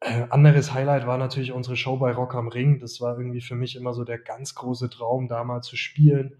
Äh, 0.00 0.26
anderes 0.28 0.74
Highlight 0.74 1.06
war 1.06 1.16
natürlich 1.16 1.52
unsere 1.52 1.78
Show 1.78 1.96
bei 1.96 2.12
Rock 2.12 2.34
am 2.34 2.48
Ring. 2.48 2.80
Das 2.80 3.00
war 3.00 3.16
irgendwie 3.16 3.40
für 3.40 3.54
mich 3.54 3.76
immer 3.76 3.94
so 3.94 4.04
der 4.04 4.18
ganz 4.18 4.54
große 4.54 4.90
Traum, 4.90 5.28
da 5.28 5.42
mal 5.42 5.62
zu 5.62 5.76
spielen. 5.76 6.36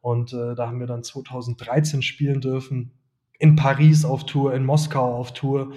Und 0.00 0.32
äh, 0.32 0.54
da 0.54 0.68
haben 0.68 0.78
wir 0.78 0.86
dann 0.86 1.02
2013 1.02 2.02
spielen 2.02 2.40
dürfen. 2.40 2.92
In 3.40 3.56
Paris 3.56 4.04
auf 4.04 4.24
Tour, 4.24 4.54
in 4.54 4.64
Moskau 4.64 5.16
auf 5.16 5.32
Tour. 5.32 5.72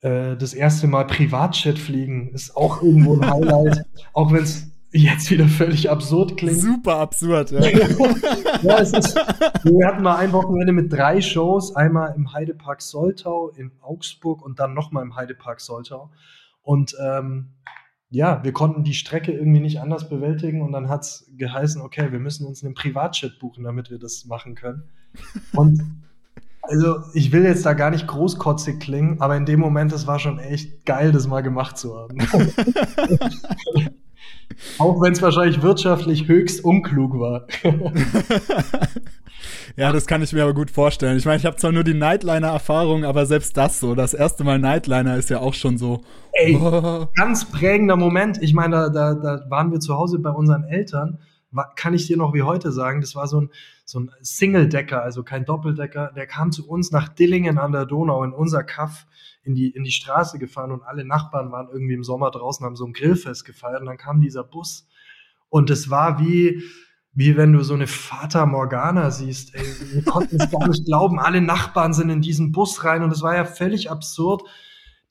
Äh, 0.00 0.36
das 0.36 0.54
erste 0.54 0.86
Mal 0.86 1.06
Privatjet 1.06 1.78
fliegen 1.78 2.30
ist 2.32 2.56
auch 2.56 2.82
irgendwo 2.82 3.14
ein 3.14 3.30
Highlight. 3.30 3.84
auch 4.14 4.32
wenn 4.32 4.44
es 4.44 4.70
jetzt 4.92 5.30
wieder 5.30 5.46
völlig 5.46 5.90
absurd 5.90 6.36
klingt. 6.36 6.60
Super 6.60 6.96
absurd, 6.96 7.50
ja. 7.50 7.60
ja 8.62 8.76
ist, 8.78 9.14
wir 9.64 9.86
hatten 9.86 10.02
mal 10.02 10.16
ein 10.16 10.32
Wochenende 10.32 10.72
mit 10.72 10.92
drei 10.92 11.20
Shows. 11.20 11.76
Einmal 11.76 12.14
im 12.16 12.32
Heidepark 12.32 12.80
Soltau, 12.80 13.50
in 13.50 13.72
Augsburg 13.80 14.42
und 14.42 14.58
dann 14.58 14.72
nochmal 14.72 15.04
im 15.04 15.14
Heidepark 15.16 15.60
Soltau. 15.60 16.10
Und 16.62 16.96
ähm, 17.04 17.50
ja, 18.10 18.42
wir 18.42 18.52
konnten 18.52 18.82
die 18.82 18.94
Strecke 18.94 19.32
irgendwie 19.32 19.60
nicht 19.60 19.80
anders 19.80 20.08
bewältigen 20.08 20.62
und 20.62 20.72
dann 20.72 20.88
hat 20.88 21.02
es 21.02 21.30
geheißen, 21.36 21.80
okay, 21.80 22.10
wir 22.10 22.18
müssen 22.18 22.46
uns 22.46 22.64
einen 22.64 22.74
Privatjet 22.74 23.38
buchen, 23.38 23.64
damit 23.64 23.90
wir 23.90 23.98
das 23.98 24.24
machen 24.24 24.56
können. 24.56 24.82
Und 25.52 25.82
also 26.62 26.96
ich 27.14 27.32
will 27.32 27.44
jetzt 27.44 27.64
da 27.66 27.72
gar 27.72 27.90
nicht 27.90 28.06
großkotzig 28.06 28.80
klingen, 28.80 29.20
aber 29.20 29.36
in 29.36 29.46
dem 29.46 29.60
Moment, 29.60 29.92
es 29.92 30.06
war 30.06 30.18
schon 30.18 30.38
echt 30.38 30.84
geil, 30.86 31.12
das 31.12 31.26
mal 31.26 31.42
gemacht 31.42 31.78
zu 31.78 31.96
haben. 31.96 32.18
Auch 34.78 35.00
wenn 35.00 35.12
es 35.12 35.22
wahrscheinlich 35.22 35.62
wirtschaftlich 35.62 36.28
höchst 36.28 36.64
unklug 36.64 37.18
war. 37.18 37.46
ja, 39.76 39.92
das 39.92 40.06
kann 40.06 40.22
ich 40.22 40.32
mir 40.32 40.42
aber 40.42 40.54
gut 40.54 40.70
vorstellen. 40.70 41.16
Ich 41.16 41.24
meine, 41.24 41.38
ich 41.38 41.46
habe 41.46 41.56
zwar 41.56 41.72
nur 41.72 41.84
die 41.84 41.94
Nightliner-Erfahrung, 41.94 43.04
aber 43.04 43.26
selbst 43.26 43.56
das 43.56 43.80
so, 43.80 43.94
das 43.94 44.12
erste 44.12 44.44
Mal 44.44 44.58
Nightliner 44.58 45.16
ist 45.16 45.30
ja 45.30 45.38
auch 45.38 45.54
schon 45.54 45.78
so. 45.78 46.02
Ey, 46.32 46.56
oh. 46.56 47.06
ganz 47.14 47.50
prägender 47.50 47.96
Moment. 47.96 48.42
Ich 48.42 48.52
meine, 48.52 48.76
da, 48.76 48.88
da, 48.90 49.14
da 49.14 49.44
waren 49.48 49.72
wir 49.72 49.80
zu 49.80 49.96
Hause 49.96 50.18
bei 50.18 50.30
unseren 50.30 50.64
Eltern. 50.64 51.18
Kann 51.74 51.94
ich 51.94 52.06
dir 52.06 52.16
noch 52.16 52.34
wie 52.34 52.42
heute 52.42 52.70
sagen, 52.70 53.00
das 53.00 53.14
war 53.16 53.26
so 53.26 53.40
ein, 53.40 53.50
so 53.90 54.00
ein 54.00 54.10
Single-Decker, 54.20 55.02
also 55.02 55.22
kein 55.22 55.44
Doppeldecker. 55.44 56.12
Der 56.14 56.26
kam 56.26 56.52
zu 56.52 56.68
uns 56.68 56.92
nach 56.92 57.08
Dillingen 57.08 57.58
an 57.58 57.72
der 57.72 57.86
Donau 57.86 58.22
in 58.22 58.32
unser 58.32 58.62
Kaff 58.62 59.06
in 59.42 59.54
die, 59.54 59.70
in 59.70 59.84
die 59.84 59.90
Straße 59.90 60.38
gefahren 60.38 60.70
und 60.70 60.82
alle 60.82 61.04
Nachbarn 61.04 61.50
waren 61.50 61.68
irgendwie 61.72 61.94
im 61.94 62.04
Sommer 62.04 62.30
draußen, 62.30 62.64
haben 62.64 62.76
so 62.76 62.86
ein 62.86 62.92
Grillfest 62.92 63.44
gefeiert 63.44 63.80
und 63.80 63.86
dann 63.86 63.96
kam 63.96 64.20
dieser 64.20 64.44
Bus 64.44 64.86
und 65.48 65.70
es 65.70 65.90
war 65.90 66.20
wie, 66.20 66.62
wie 67.12 67.36
wenn 67.36 67.52
du 67.52 67.62
so 67.62 67.74
eine 67.74 67.86
Fata 67.86 68.46
Morgana 68.46 69.10
siehst. 69.10 69.54
Ey, 69.54 69.64
wir 69.92 70.04
konnten 70.04 70.36
es 70.36 70.50
gar 70.50 70.68
nicht 70.68 70.84
glauben, 70.84 71.18
alle 71.18 71.40
Nachbarn 71.40 71.92
sind 71.92 72.10
in 72.10 72.20
diesen 72.20 72.52
Bus 72.52 72.84
rein 72.84 73.02
und 73.02 73.10
es 73.10 73.22
war 73.22 73.34
ja 73.34 73.44
völlig 73.44 73.90
absurd. 73.90 74.42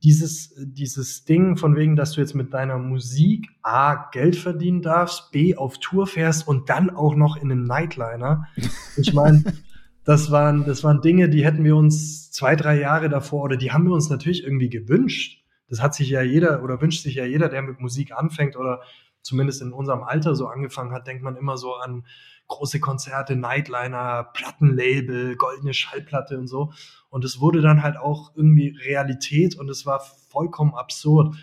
Dieses, 0.03 0.55
dieses 0.57 1.25
Ding 1.25 1.57
von 1.57 1.75
wegen, 1.75 1.95
dass 1.95 2.13
du 2.13 2.21
jetzt 2.21 2.33
mit 2.33 2.53
deiner 2.53 2.77
Musik 2.77 3.49
A, 3.61 4.09
Geld 4.11 4.37
verdienen 4.37 4.81
darfst, 4.81 5.31
B, 5.31 5.55
auf 5.55 5.77
Tour 5.79 6.07
fährst 6.07 6.47
und 6.47 6.69
dann 6.69 6.89
auch 6.89 7.15
noch 7.15 7.35
in 7.35 7.51
einem 7.51 7.65
Nightliner. 7.65 8.47
Ich 8.95 9.13
meine, 9.13 9.43
das 10.05 10.31
waren, 10.31 10.65
das 10.65 10.83
waren 10.83 11.01
Dinge, 11.01 11.29
die 11.29 11.43
hätten 11.43 11.63
wir 11.63 11.75
uns 11.75 12.31
zwei, 12.31 12.55
drei 12.55 12.79
Jahre 12.79 13.09
davor 13.09 13.43
oder 13.43 13.57
die 13.57 13.71
haben 13.71 13.85
wir 13.85 13.93
uns 13.93 14.09
natürlich 14.09 14.43
irgendwie 14.43 14.69
gewünscht. 14.69 15.43
Das 15.67 15.81
hat 15.81 15.93
sich 15.93 16.09
ja 16.09 16.21
jeder 16.21 16.63
oder 16.63 16.81
wünscht 16.81 17.03
sich 17.03 17.15
ja 17.15 17.25
jeder, 17.25 17.49
der 17.49 17.61
mit 17.61 17.79
Musik 17.79 18.13
anfängt 18.13 18.55
oder 18.55 18.81
zumindest 19.21 19.61
in 19.61 19.73
unserem 19.73 20.03
Alter 20.03 20.35
so 20.35 20.47
angefangen 20.47 20.93
hat, 20.93 21.07
denkt 21.07 21.23
man 21.23 21.35
immer 21.35 21.57
so 21.57 21.75
an 21.75 22.05
große 22.49 22.81
Konzerte, 22.81 23.35
Nightliner, 23.35 24.25
Plattenlabel, 24.33 25.37
goldene 25.37 25.73
Schallplatte 25.73 26.37
und 26.37 26.47
so. 26.47 26.73
Und 27.09 27.23
es 27.23 27.39
wurde 27.39 27.61
dann 27.61 27.81
halt 27.81 27.97
auch 27.97 28.35
irgendwie 28.35 28.77
Realität 28.83 29.55
und 29.55 29.69
es 29.69 29.85
war 29.85 30.01
vollkommen 30.29 30.75
absurd. 30.75 31.35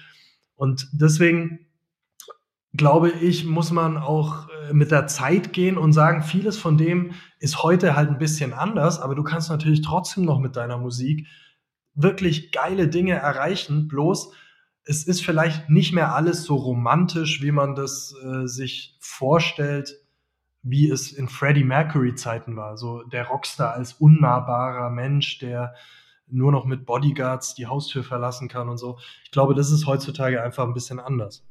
Und 0.55 0.88
deswegen 0.92 1.66
glaube 2.77 3.11
ich, 3.11 3.45
muss 3.45 3.71
man 3.71 3.97
auch 3.97 4.49
äh, 4.49 4.73
mit 4.75 4.90
der 4.90 5.07
Zeit 5.07 5.53
gehen 5.53 5.79
und 5.79 5.92
sagen, 5.92 6.23
vieles 6.23 6.59
von 6.59 6.77
dem 6.77 7.12
ist 7.38 7.62
heute 7.62 7.97
halt 7.97 8.11
ein 8.11 8.19
bisschen 8.19 8.53
anders, 8.53 9.01
aber 9.01 9.14
du 9.14 9.23
kannst 9.23 9.49
natürlich 9.49 9.83
trotzdem 9.83 10.25
noch 10.25 10.38
mit 10.38 10.57
deiner 10.57 10.77
Musik 10.77 11.27
wirklich 11.95 12.53
geile 12.53 12.88
Dinge 12.88 13.14
erreichen. 13.14 13.88
Bloß 13.88 14.33
es 14.85 15.05
ist 15.05 15.25
vielleicht 15.25 15.69
nicht 15.69 15.92
mehr 15.92 16.14
alles 16.14 16.45
so 16.45 16.55
romantisch, 16.55 17.42
wie 17.42 17.51
man 17.51 17.75
das 17.75 18.14
äh, 18.23 18.47
sich 18.47 18.97
vorstellt, 19.01 19.97
wie 20.68 20.90
es 20.90 21.12
in 21.12 21.29
Freddie 21.29 21.64
Mercury 21.64 22.14
Zeiten 22.16 22.57
war. 22.57 22.76
So 22.76 23.02
der 23.05 23.29
Rockstar 23.29 23.74
als 23.74 23.94
unnahbarer 23.94 24.90
Mensch, 24.90 25.38
der 25.38 25.74
nur 26.29 26.50
noch 26.50 26.64
mit 26.64 26.87
Bodyguards 26.87 27.55
die 27.55 27.66
Haustür 27.66 28.02
verlassen 28.02 28.48
kann 28.48 28.68
und 28.68 28.79
so. 28.79 28.98
Ich 29.24 29.31
glaube, 29.31 29.55
das 29.55 29.70
ist 29.70 29.87
heutzutage 29.87 30.42
einfach 30.42 30.64
ein 30.64 30.74
bisschen 30.74 30.98
anders. 30.98 31.44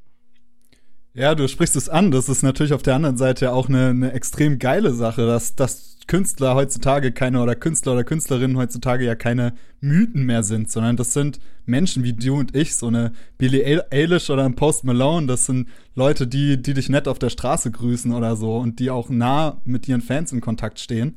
Ja, 1.14 1.34
du 1.34 1.48
sprichst 1.48 1.76
es 1.76 1.88
an. 1.88 2.10
Das 2.10 2.28
ist 2.28 2.42
natürlich 2.42 2.74
auf 2.74 2.82
der 2.82 2.94
anderen 2.94 3.16
Seite 3.16 3.52
auch 3.52 3.70
eine, 3.70 3.88
eine 3.88 4.12
extrem 4.12 4.58
geile 4.58 4.92
Sache, 4.92 5.26
dass, 5.26 5.56
dass 5.56 5.95
Künstler 6.06 6.54
heutzutage 6.54 7.10
keine 7.10 7.42
oder 7.42 7.56
Künstler 7.56 7.94
oder 7.94 8.04
Künstlerinnen 8.04 8.56
heutzutage 8.56 9.04
ja 9.04 9.14
keine 9.14 9.54
Mythen 9.80 10.24
mehr 10.24 10.42
sind, 10.42 10.70
sondern 10.70 10.96
das 10.96 11.12
sind 11.12 11.40
Menschen 11.64 12.04
wie 12.04 12.12
du 12.12 12.36
und 12.36 12.54
ich, 12.54 12.76
so 12.76 12.86
eine 12.86 13.12
Billie 13.38 13.84
Eilish 13.90 14.30
oder 14.30 14.44
ein 14.44 14.54
Post 14.54 14.84
Malone. 14.84 15.26
Das 15.26 15.46
sind 15.46 15.68
Leute, 15.94 16.26
die, 16.26 16.62
die 16.62 16.74
dich 16.74 16.88
nett 16.88 17.08
auf 17.08 17.18
der 17.18 17.30
Straße 17.30 17.70
grüßen 17.70 18.12
oder 18.12 18.36
so 18.36 18.56
und 18.56 18.78
die 18.78 18.90
auch 18.90 19.10
nah 19.10 19.60
mit 19.64 19.88
ihren 19.88 20.00
Fans 20.00 20.32
in 20.32 20.40
Kontakt 20.40 20.78
stehen. 20.78 21.16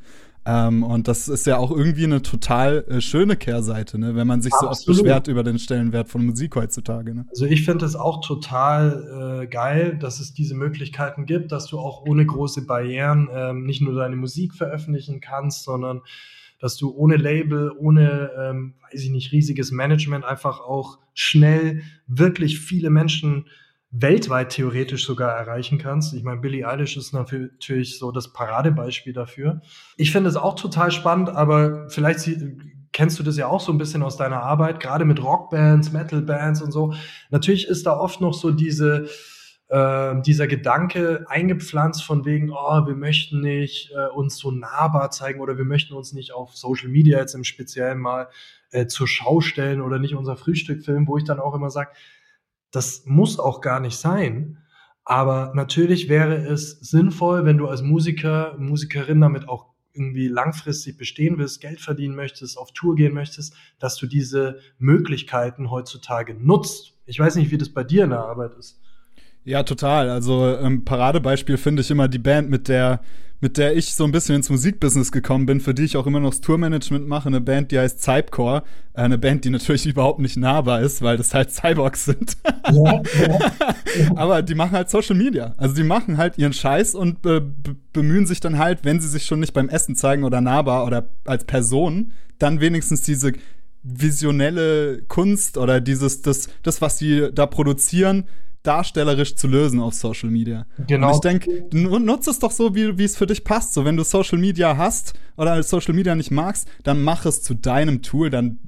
Ähm, 0.50 0.82
und 0.82 1.08
das 1.08 1.28
ist 1.28 1.46
ja 1.46 1.58
auch 1.58 1.70
irgendwie 1.70 2.06
eine 2.06 2.24
total 2.24 2.84
äh, 2.90 3.02
schöne 3.02 3.36
Kehrseite, 3.36 4.00
ne? 4.00 4.16
wenn 4.16 4.26
man 4.26 4.42
sich 4.42 4.52
Absolut. 4.52 4.78
so 4.78 4.92
oft 4.92 5.02
beschwert 5.04 5.28
über 5.28 5.44
den 5.44 5.60
Stellenwert 5.60 6.10
von 6.10 6.26
Musik 6.26 6.56
heutzutage. 6.56 7.14
Ne? 7.14 7.26
Also 7.30 7.46
ich 7.46 7.66
finde 7.66 7.86
es 7.86 7.96
auch 7.96 8.26
total 8.26 9.44
äh, 9.44 9.48
geil, 9.48 9.98
dass 10.00 10.20
es 10.20 10.34
diese 10.34 10.56
Möglichkeiten 10.56 11.28
gibt, 11.28 11.52
dass 11.52 11.68
du 11.68 11.78
auch 11.78 12.04
ohne 12.08 12.26
große 12.26 12.66
Barrieren 12.66 13.30
ähm, 13.32 13.66
nicht 13.66 13.82
nur 13.82 13.94
deine 13.94 14.16
Musik 14.16 14.56
veröffentlichen 14.56 15.22
kannst, 15.22 15.66
sondern 15.66 16.02
dass 16.60 16.78
du 16.78 16.96
ohne 16.96 17.18
Label, 17.18 17.72
ohne, 17.78 18.32
ähm, 18.38 18.74
weiß 18.92 19.04
ich 19.04 19.12
nicht, 19.12 19.32
riesiges 19.32 19.72
Management 19.72 20.26
einfach 20.26 20.62
auch 20.62 20.98
schnell 21.14 21.84
wirklich 22.08 22.60
viele 22.60 22.90
Menschen 22.90 23.46
weltweit 23.92 24.50
theoretisch 24.50 25.06
sogar 25.06 25.32
erreichen 25.32 25.80
kannst. 25.80 26.14
Ich 26.14 26.24
meine, 26.24 26.42
Billie 26.42 26.68
Eilish 26.68 26.96
ist 26.96 27.14
natürlich 27.14 27.98
so 27.98 28.12
das 28.12 28.34
Paradebeispiel 28.34 29.14
dafür. 29.14 29.62
Ich 29.98 30.12
finde 30.12 30.30
es 30.30 30.36
auch 30.36 30.56
total 30.56 30.92
spannend, 30.92 31.30
aber 31.30 31.90
vielleicht 31.90 32.30
kennst 32.92 33.18
du 33.20 33.24
das 33.24 33.38
ja 33.38 33.48
auch 33.48 33.62
so 33.62 33.72
ein 33.72 33.78
bisschen 33.78 34.04
aus 34.04 34.18
deiner 34.18 34.44
Arbeit, 34.44 34.80
gerade 34.80 35.06
mit 35.06 35.24
Rockbands, 35.24 35.92
Metalbands 35.92 36.62
und 36.62 36.72
so. 36.72 36.94
Natürlich 37.32 37.68
ist 37.68 37.86
da 37.86 37.98
oft 37.98 38.22
noch 38.22 38.34
so 38.34 38.52
diese 38.52 39.08
äh, 39.70 40.22
dieser 40.22 40.48
Gedanke 40.48 41.26
eingepflanzt 41.28 42.04
von 42.04 42.26
wegen, 42.26 42.52
oh, 42.52 42.88
wir 42.88 42.96
möchten 42.96 43.42
nicht 43.42 43.92
äh, 43.92 44.08
uns 44.08 44.38
so 44.38 44.50
nahbar 44.52 45.12
zeigen 45.12 45.42
oder 45.42 45.58
wir 45.58 45.66
möchten 45.66 45.94
uns 45.94 46.12
nicht 46.12 46.34
auf 46.34 46.56
Social 46.56 46.90
Media 46.90 47.20
jetzt 47.20 47.36
im 47.36 47.44
Speziellen 47.44 48.00
mal 48.00 48.30
äh, 48.72 48.88
zur 48.88 49.08
Schau 49.08 49.42
stellen 49.42 49.82
oder 49.82 50.00
nicht 50.00 50.16
unser 50.16 50.36
Frühstück 50.38 50.84
filmen, 50.84 51.08
wo 51.08 51.18
ich 51.18 51.24
dann 51.24 51.40
auch 51.40 51.54
immer 51.54 51.70
sage, 51.70 51.92
das 52.72 53.04
muss 53.06 53.40
auch 53.40 53.62
gar 53.62 53.80
nicht 53.80 53.98
sein. 53.98 54.58
Aber 55.04 55.54
natürlich 55.56 56.08
wäre 56.08 56.36
es 56.36 56.80
sinnvoll, 56.82 57.46
wenn 57.46 57.58
du 57.58 57.68
als 57.68 57.82
Musiker, 57.82 58.56
Musikerin 58.60 59.22
damit 59.22 59.50
auch 59.50 59.70
irgendwie 59.94 60.28
langfristig 60.28 60.98
bestehen 60.98 61.38
willst, 61.38 61.62
Geld 61.62 61.82
verdienen 61.82 62.16
möchtest, 62.16 62.58
auf 62.58 62.72
Tour 62.74 62.96
gehen 62.96 63.14
möchtest, 63.14 63.56
dass 63.80 63.96
du 63.96 64.06
diese 64.06 64.60
Möglichkeiten 64.78 65.72
heutzutage 65.72 66.36
nutzt. 66.36 66.94
Ich 67.06 67.20
weiß 67.20 67.36
nicht, 67.36 67.52
wie 67.52 67.58
das 67.58 67.70
bei 67.70 67.84
dir 67.84 68.04
in 68.04 68.12
der 68.12 68.20
Arbeit 68.20 68.54
ist. 68.54 68.80
Ja, 69.44 69.64
total. 69.64 70.10
Also 70.10 70.58
ähm, 70.58 70.86
Paradebeispiel 70.86 71.58
finde 71.58 71.82
ich 71.82 71.92
immer 71.92 72.08
die 72.08 72.20
Band, 72.20 72.50
mit 72.50 72.68
der 72.68 73.02
mit 73.42 73.58
der 73.58 73.76
ich 73.76 73.96
so 73.96 74.04
ein 74.04 74.12
bisschen 74.12 74.36
ins 74.36 74.50
Musikbusiness 74.50 75.12
gekommen 75.12 75.46
bin, 75.46 75.62
für 75.62 75.74
die 75.74 75.84
ich 75.84 75.96
auch 75.96 76.06
immer 76.06 76.20
noch 76.20 76.32
das 76.32 76.42
Tourmanagement 76.42 77.08
mache, 77.08 77.30
eine 77.30 77.40
Band, 77.40 77.72
die 77.72 77.80
heißt 77.80 78.02
Cypcore, 78.02 78.64
äh, 78.94 79.02
eine 79.02 79.18
Band, 79.18 79.46
die 79.46 79.50
natürlich 79.50 79.86
überhaupt 79.86 80.20
nicht 80.20 80.38
nahbar 80.38 80.82
ist, 80.82 81.02
weil 81.02 81.18
das 81.18 81.34
halt 81.34 81.52
Cyborgs 81.52 82.06
sind. 82.06 82.38
Ja, 82.72 83.02
ja. 83.28 83.40
Aber 84.16 84.44
die 84.44 84.54
machen 84.54 84.74
halt 84.74 84.92
Social 84.92 85.16
Media. 85.16 85.56
Also 85.58 85.74
die 85.74 85.84
machen 85.84 86.18
halt 86.18 86.38
ihren 86.38 86.54
Scheiß 86.54 86.94
und 86.94 87.24
be 87.24 87.42
bemühen 87.94 88.28
sich 88.28 88.40
dann 88.42 88.60
halt, 88.60 88.80
wenn 88.84 89.00
sie 89.00 89.08
sich 89.08 89.26
schon 89.26 89.40
nicht 89.40 89.54
beim 89.54 89.70
Essen 89.70 89.96
zeigen 89.96 90.24
oder 90.24 90.40
nahbar 90.40 90.86
oder 90.86 91.10
als 91.26 91.46
Person, 91.46 92.12
dann 92.38 92.60
wenigstens 92.60 93.02
diese 93.02 93.32
visionelle 93.82 95.02
Kunst 95.08 95.58
oder 95.58 95.82
dieses, 95.82 96.22
das, 96.22 96.50
das, 96.62 96.82
was 96.82 97.00
sie 97.00 97.30
da 97.34 97.48
produzieren, 97.48 98.26
darstellerisch 98.64 99.36
zu 99.36 99.48
lösen 99.48 99.80
auf 99.80 99.94
Social 99.94 100.30
Media. 100.30 100.66
Genau. 100.88 101.08
Und 101.08 101.14
ich 101.16 101.22
denke, 101.22 101.66
nutze 101.72 102.30
es 102.30 102.40
doch 102.40 102.52
so, 102.52 102.76
wie, 102.76 102.98
wie 102.98 103.06
es 103.06 103.16
für 103.16 103.26
dich 103.26 103.44
passt. 103.44 103.74
So, 103.74 103.86
wenn 103.86 103.96
du 103.96 104.04
Social 104.04 104.38
Media 104.38 104.78
hast 104.78 105.14
oder 105.38 105.62
Social 105.64 105.94
Media 105.94 106.16
nicht 106.16 106.32
magst, 106.32 106.68
dann 106.84 107.02
mach 107.02 107.26
es 107.26 107.42
zu 107.42 107.54
deinem 107.54 108.02
Tool, 108.02 108.30
dann 108.30 108.60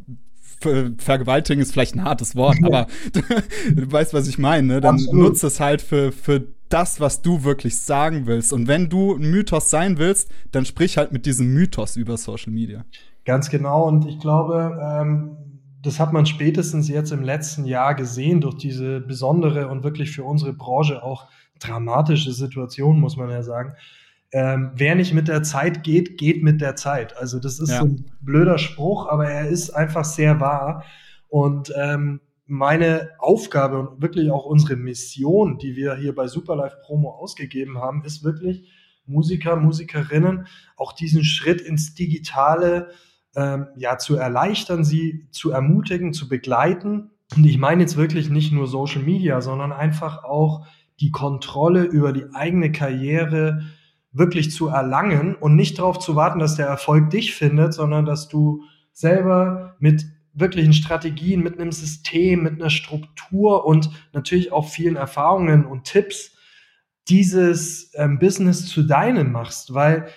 vergewaltigen 0.98 1.62
ist 1.62 1.72
vielleicht 1.74 1.96
ein 1.96 2.04
hartes 2.04 2.36
Wort, 2.36 2.58
aber 2.64 2.86
du 3.76 3.92
weißt, 3.92 4.14
was 4.14 4.28
ich 4.28 4.38
meine. 4.38 4.68
Ne? 4.68 4.82
Dann 4.82 4.96
Absolut. 4.96 5.30
nutze 5.30 5.48
es 5.48 5.60
halt 5.60 5.82
für, 5.82 6.12
für 6.12 6.48
das, 6.70 7.00
was 7.00 7.22
du 7.22 7.44
wirklich 7.44 7.80
sagen 7.80 8.28
willst. 8.28 8.54
Und 8.54 8.68
wenn 8.68 8.90
du 8.90 9.16
ein 9.16 9.30
Mythos 9.30 9.70
sein 9.70 9.98
willst, 9.98 10.32
dann 10.52 10.66
sprich 10.66 10.98
halt 10.98 11.12
mit 11.12 11.26
diesem 11.26 11.54
Mythos 11.54 11.96
über 11.96 12.18
Social 12.18 12.54
Media. 12.54 12.86
Ganz 13.26 13.50
genau. 13.50 13.88
Und 13.88 14.08
ich 14.08 14.20
glaube, 14.20 14.78
ähm, 14.82 15.32
das 15.82 16.00
hat 16.00 16.14
man 16.14 16.26
spätestens 16.26 16.88
jetzt 16.88 17.12
im 17.12 17.24
letzten 17.24 17.66
Jahr 17.66 17.96
gesehen 17.96 18.42
durch 18.42 18.56
diese 18.56 19.02
besondere 19.02 19.68
und 19.68 19.84
wirklich 19.84 20.12
für 20.12 20.24
unsere 20.24 20.54
Branche 20.54 21.04
auch 21.04 21.28
dramatische 21.60 22.32
Situation, 22.32 23.00
muss 23.00 23.18
man 23.18 23.30
ja 23.30 23.44
sagen. 23.44 23.74
Ähm, 24.34 24.72
wer 24.76 24.96
nicht 24.96 25.14
mit 25.14 25.28
der 25.28 25.44
Zeit 25.44 25.84
geht, 25.84 26.18
geht 26.18 26.44
mit 26.44 26.62
der 26.62 26.76
Zeit. 26.76 27.18
Also 27.18 27.40
das 27.40 27.60
ist 27.60 27.70
ja. 27.70 27.80
so 27.80 27.86
ein 27.86 28.12
blöder 28.22 28.58
Spruch, 28.58 29.08
aber 29.08 29.30
er 29.30 29.48
ist 29.48 29.72
einfach 29.72 30.06
sehr 30.06 30.40
wahr. 30.40 30.86
Und 31.28 31.74
ähm, 31.76 32.22
meine 32.46 33.12
Aufgabe 33.20 33.80
und 33.80 34.02
wirklich 34.02 34.32
auch 34.32 34.46
unsere 34.46 34.76
Mission, 34.76 35.58
die 35.58 35.76
wir 35.76 35.96
hier 35.96 36.14
bei 36.14 36.28
Superlife 36.28 36.78
Promo 36.84 37.12
ausgegeben 37.12 37.80
haben, 37.80 38.04
ist 38.06 38.24
wirklich 38.24 38.70
Musiker, 39.06 39.56
Musikerinnen 39.56 40.48
auch 40.78 40.94
diesen 40.94 41.24
Schritt 41.24 41.62
ins 41.62 41.96
Digitale 41.96 42.90
ähm, 43.36 43.68
ja 43.78 43.98
zu 43.98 44.16
erleichtern, 44.16 44.84
sie 44.84 45.28
zu 45.32 45.52
ermutigen, 45.52 46.14
zu 46.14 46.28
begleiten. 46.28 47.12
Und 47.36 47.46
ich 47.46 47.58
meine 47.58 47.82
jetzt 47.82 47.98
wirklich 47.98 48.30
nicht 48.30 48.52
nur 48.52 48.68
Social 48.68 49.02
Media, 49.02 49.42
sondern 49.42 49.72
einfach 49.72 50.24
auch 50.24 50.66
die 51.00 51.12
Kontrolle 51.12 51.84
über 51.84 52.14
die 52.14 52.26
eigene 52.34 52.72
Karriere 52.72 53.64
wirklich 54.12 54.52
zu 54.52 54.68
erlangen 54.68 55.36
und 55.36 55.56
nicht 55.56 55.80
darauf 55.80 56.00
zu 56.00 56.16
warten, 56.16 56.40
dass 56.40 56.56
der 56.56 56.68
Erfolg 56.68 57.10
dich 57.10 57.34
findet, 57.34 57.74
sondern 57.74 58.06
dass 58.06 58.28
du 58.28 58.64
selber 58.92 59.76
mit 59.80 60.06
wirklichen 60.34 60.74
Strategien, 60.74 61.42
mit 61.42 61.60
einem 61.60 61.72
System, 61.72 62.44
mit 62.44 62.54
einer 62.54 62.70
Struktur 62.70 63.66
und 63.66 63.90
natürlich 64.14 64.52
auch 64.52 64.68
vielen 64.68 64.96
Erfahrungen 64.96 65.66
und 65.66 65.86
Tipps 65.86 66.38
dieses 67.10 67.92
ähm, 67.96 68.20
Business 68.20 68.68
zu 68.68 68.84
deinem 68.84 69.32
machst, 69.32 69.74
weil 69.74 70.08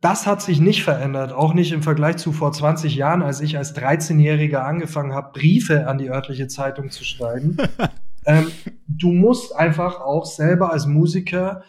das 0.00 0.26
hat 0.26 0.42
sich 0.42 0.60
nicht 0.60 0.82
verändert, 0.82 1.32
auch 1.32 1.52
nicht 1.52 1.72
im 1.72 1.82
Vergleich 1.82 2.16
zu 2.16 2.32
vor 2.32 2.52
20 2.52 2.94
Jahren, 2.94 3.22
als 3.22 3.40
ich 3.40 3.58
als 3.58 3.76
13-Jähriger 3.76 4.58
angefangen 4.58 5.14
habe, 5.14 5.32
Briefe 5.32 5.86
an 5.86 5.98
die 5.98 6.10
örtliche 6.10 6.48
Zeitung 6.48 6.90
zu 6.90 7.04
schreiben. 7.04 7.56
ähm, 8.26 8.50
du 8.86 9.12
musst 9.12 9.54
einfach 9.54 10.00
auch 10.00 10.24
selber 10.24 10.72
als 10.72 10.86
Musiker 10.86 11.62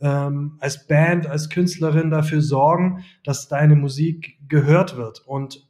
ähm, 0.00 0.58
als 0.60 0.86
Band, 0.86 1.26
als 1.26 1.48
Künstlerin 1.48 2.10
dafür 2.10 2.42
sorgen, 2.42 3.04
dass 3.24 3.48
deine 3.48 3.74
Musik 3.74 4.38
gehört 4.48 4.96
wird. 4.96 5.20
Und 5.26 5.66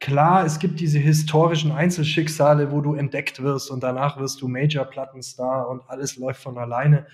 klar, 0.00 0.44
es 0.44 0.58
gibt 0.58 0.80
diese 0.80 0.98
historischen 0.98 1.72
Einzelschicksale, 1.72 2.72
wo 2.72 2.80
du 2.80 2.94
entdeckt 2.94 3.42
wirst 3.42 3.70
und 3.70 3.82
danach 3.82 4.18
wirst 4.18 4.42
du 4.42 4.48
Major-Plattenstar 4.48 5.68
und 5.68 5.82
alles 5.88 6.16
läuft 6.16 6.42
von 6.42 6.58
alleine. 6.58 7.06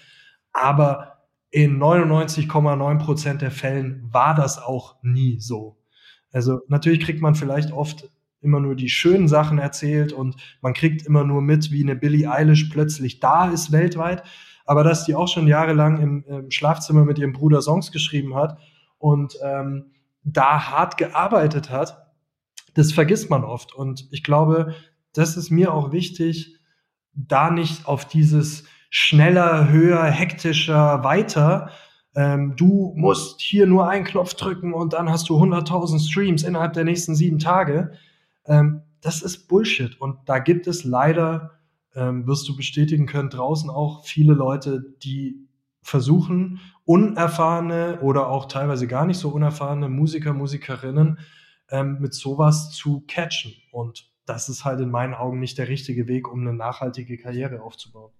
Aber 0.52 1.21
in 1.52 1.78
99,9 1.78 2.98
Prozent 2.98 3.42
der 3.42 3.52
Fällen 3.52 4.08
war 4.10 4.34
das 4.34 4.58
auch 4.58 4.96
nie 5.02 5.38
so. 5.38 5.76
Also 6.32 6.62
natürlich 6.66 7.00
kriegt 7.00 7.20
man 7.20 7.36
vielleicht 7.36 7.70
oft 7.70 8.10
immer 8.40 8.58
nur 8.58 8.74
die 8.74 8.88
schönen 8.88 9.28
Sachen 9.28 9.58
erzählt 9.58 10.12
und 10.12 10.34
man 10.60 10.74
kriegt 10.74 11.06
immer 11.06 11.22
nur 11.22 11.40
mit, 11.40 11.70
wie 11.70 11.84
eine 11.84 11.94
Billie 11.94 12.28
Eilish 12.28 12.64
plötzlich 12.64 13.20
da 13.20 13.48
ist 13.48 13.70
weltweit 13.70 14.24
aber 14.64 14.84
dass 14.84 15.04
die 15.04 15.14
auch 15.14 15.28
schon 15.28 15.46
jahrelang 15.46 16.00
im, 16.00 16.24
im 16.24 16.50
Schlafzimmer 16.50 17.04
mit 17.04 17.18
ihrem 17.18 17.32
Bruder 17.32 17.62
Songs 17.62 17.92
geschrieben 17.92 18.34
hat 18.34 18.58
und 18.98 19.36
ähm, 19.42 19.92
da 20.24 20.70
hart 20.70 20.98
gearbeitet 20.98 21.70
hat, 21.70 22.06
das 22.74 22.92
vergisst 22.92 23.28
man 23.28 23.44
oft. 23.44 23.74
Und 23.74 24.08
ich 24.12 24.22
glaube, 24.22 24.74
das 25.12 25.36
ist 25.36 25.50
mir 25.50 25.74
auch 25.74 25.92
wichtig, 25.92 26.56
da 27.12 27.50
nicht 27.50 27.86
auf 27.86 28.06
dieses 28.06 28.64
schneller, 28.94 29.70
höher, 29.70 30.04
hektischer, 30.04 31.02
weiter. 31.02 31.70
Ähm, 32.14 32.54
du 32.56 32.92
musst 32.94 33.40
hier 33.40 33.66
nur 33.66 33.88
einen 33.88 34.04
Knopf 34.04 34.34
drücken 34.34 34.74
und 34.74 34.92
dann 34.92 35.10
hast 35.10 35.30
du 35.30 35.42
100.000 35.42 35.98
Streams 35.98 36.42
innerhalb 36.42 36.74
der 36.74 36.84
nächsten 36.84 37.14
sieben 37.14 37.38
Tage. 37.38 37.92
Ähm, 38.44 38.82
das 39.00 39.22
ist 39.22 39.48
Bullshit. 39.48 39.98
Und 39.98 40.18
da 40.26 40.38
gibt 40.38 40.66
es 40.66 40.84
leider 40.84 41.52
ähm, 41.94 42.26
wirst 42.26 42.48
du 42.48 42.56
bestätigen 42.56 43.06
können, 43.06 43.30
draußen 43.30 43.70
auch 43.70 44.04
viele 44.04 44.34
Leute, 44.34 44.94
die 45.02 45.48
versuchen, 45.82 46.60
unerfahrene 46.84 48.00
oder 48.00 48.28
auch 48.28 48.46
teilweise 48.46 48.86
gar 48.86 49.06
nicht 49.06 49.18
so 49.18 49.30
unerfahrene 49.30 49.88
Musiker, 49.88 50.32
Musikerinnen 50.32 51.18
ähm, 51.70 51.98
mit 52.00 52.14
sowas 52.14 52.70
zu 52.70 53.04
catchen. 53.06 53.54
Und 53.72 54.10
das 54.26 54.48
ist 54.48 54.64
halt 54.64 54.80
in 54.80 54.90
meinen 54.90 55.14
Augen 55.14 55.40
nicht 55.40 55.58
der 55.58 55.68
richtige 55.68 56.06
Weg, 56.08 56.30
um 56.30 56.40
eine 56.40 56.54
nachhaltige 56.54 57.16
Karriere 57.18 57.62
aufzubauen. 57.62 58.12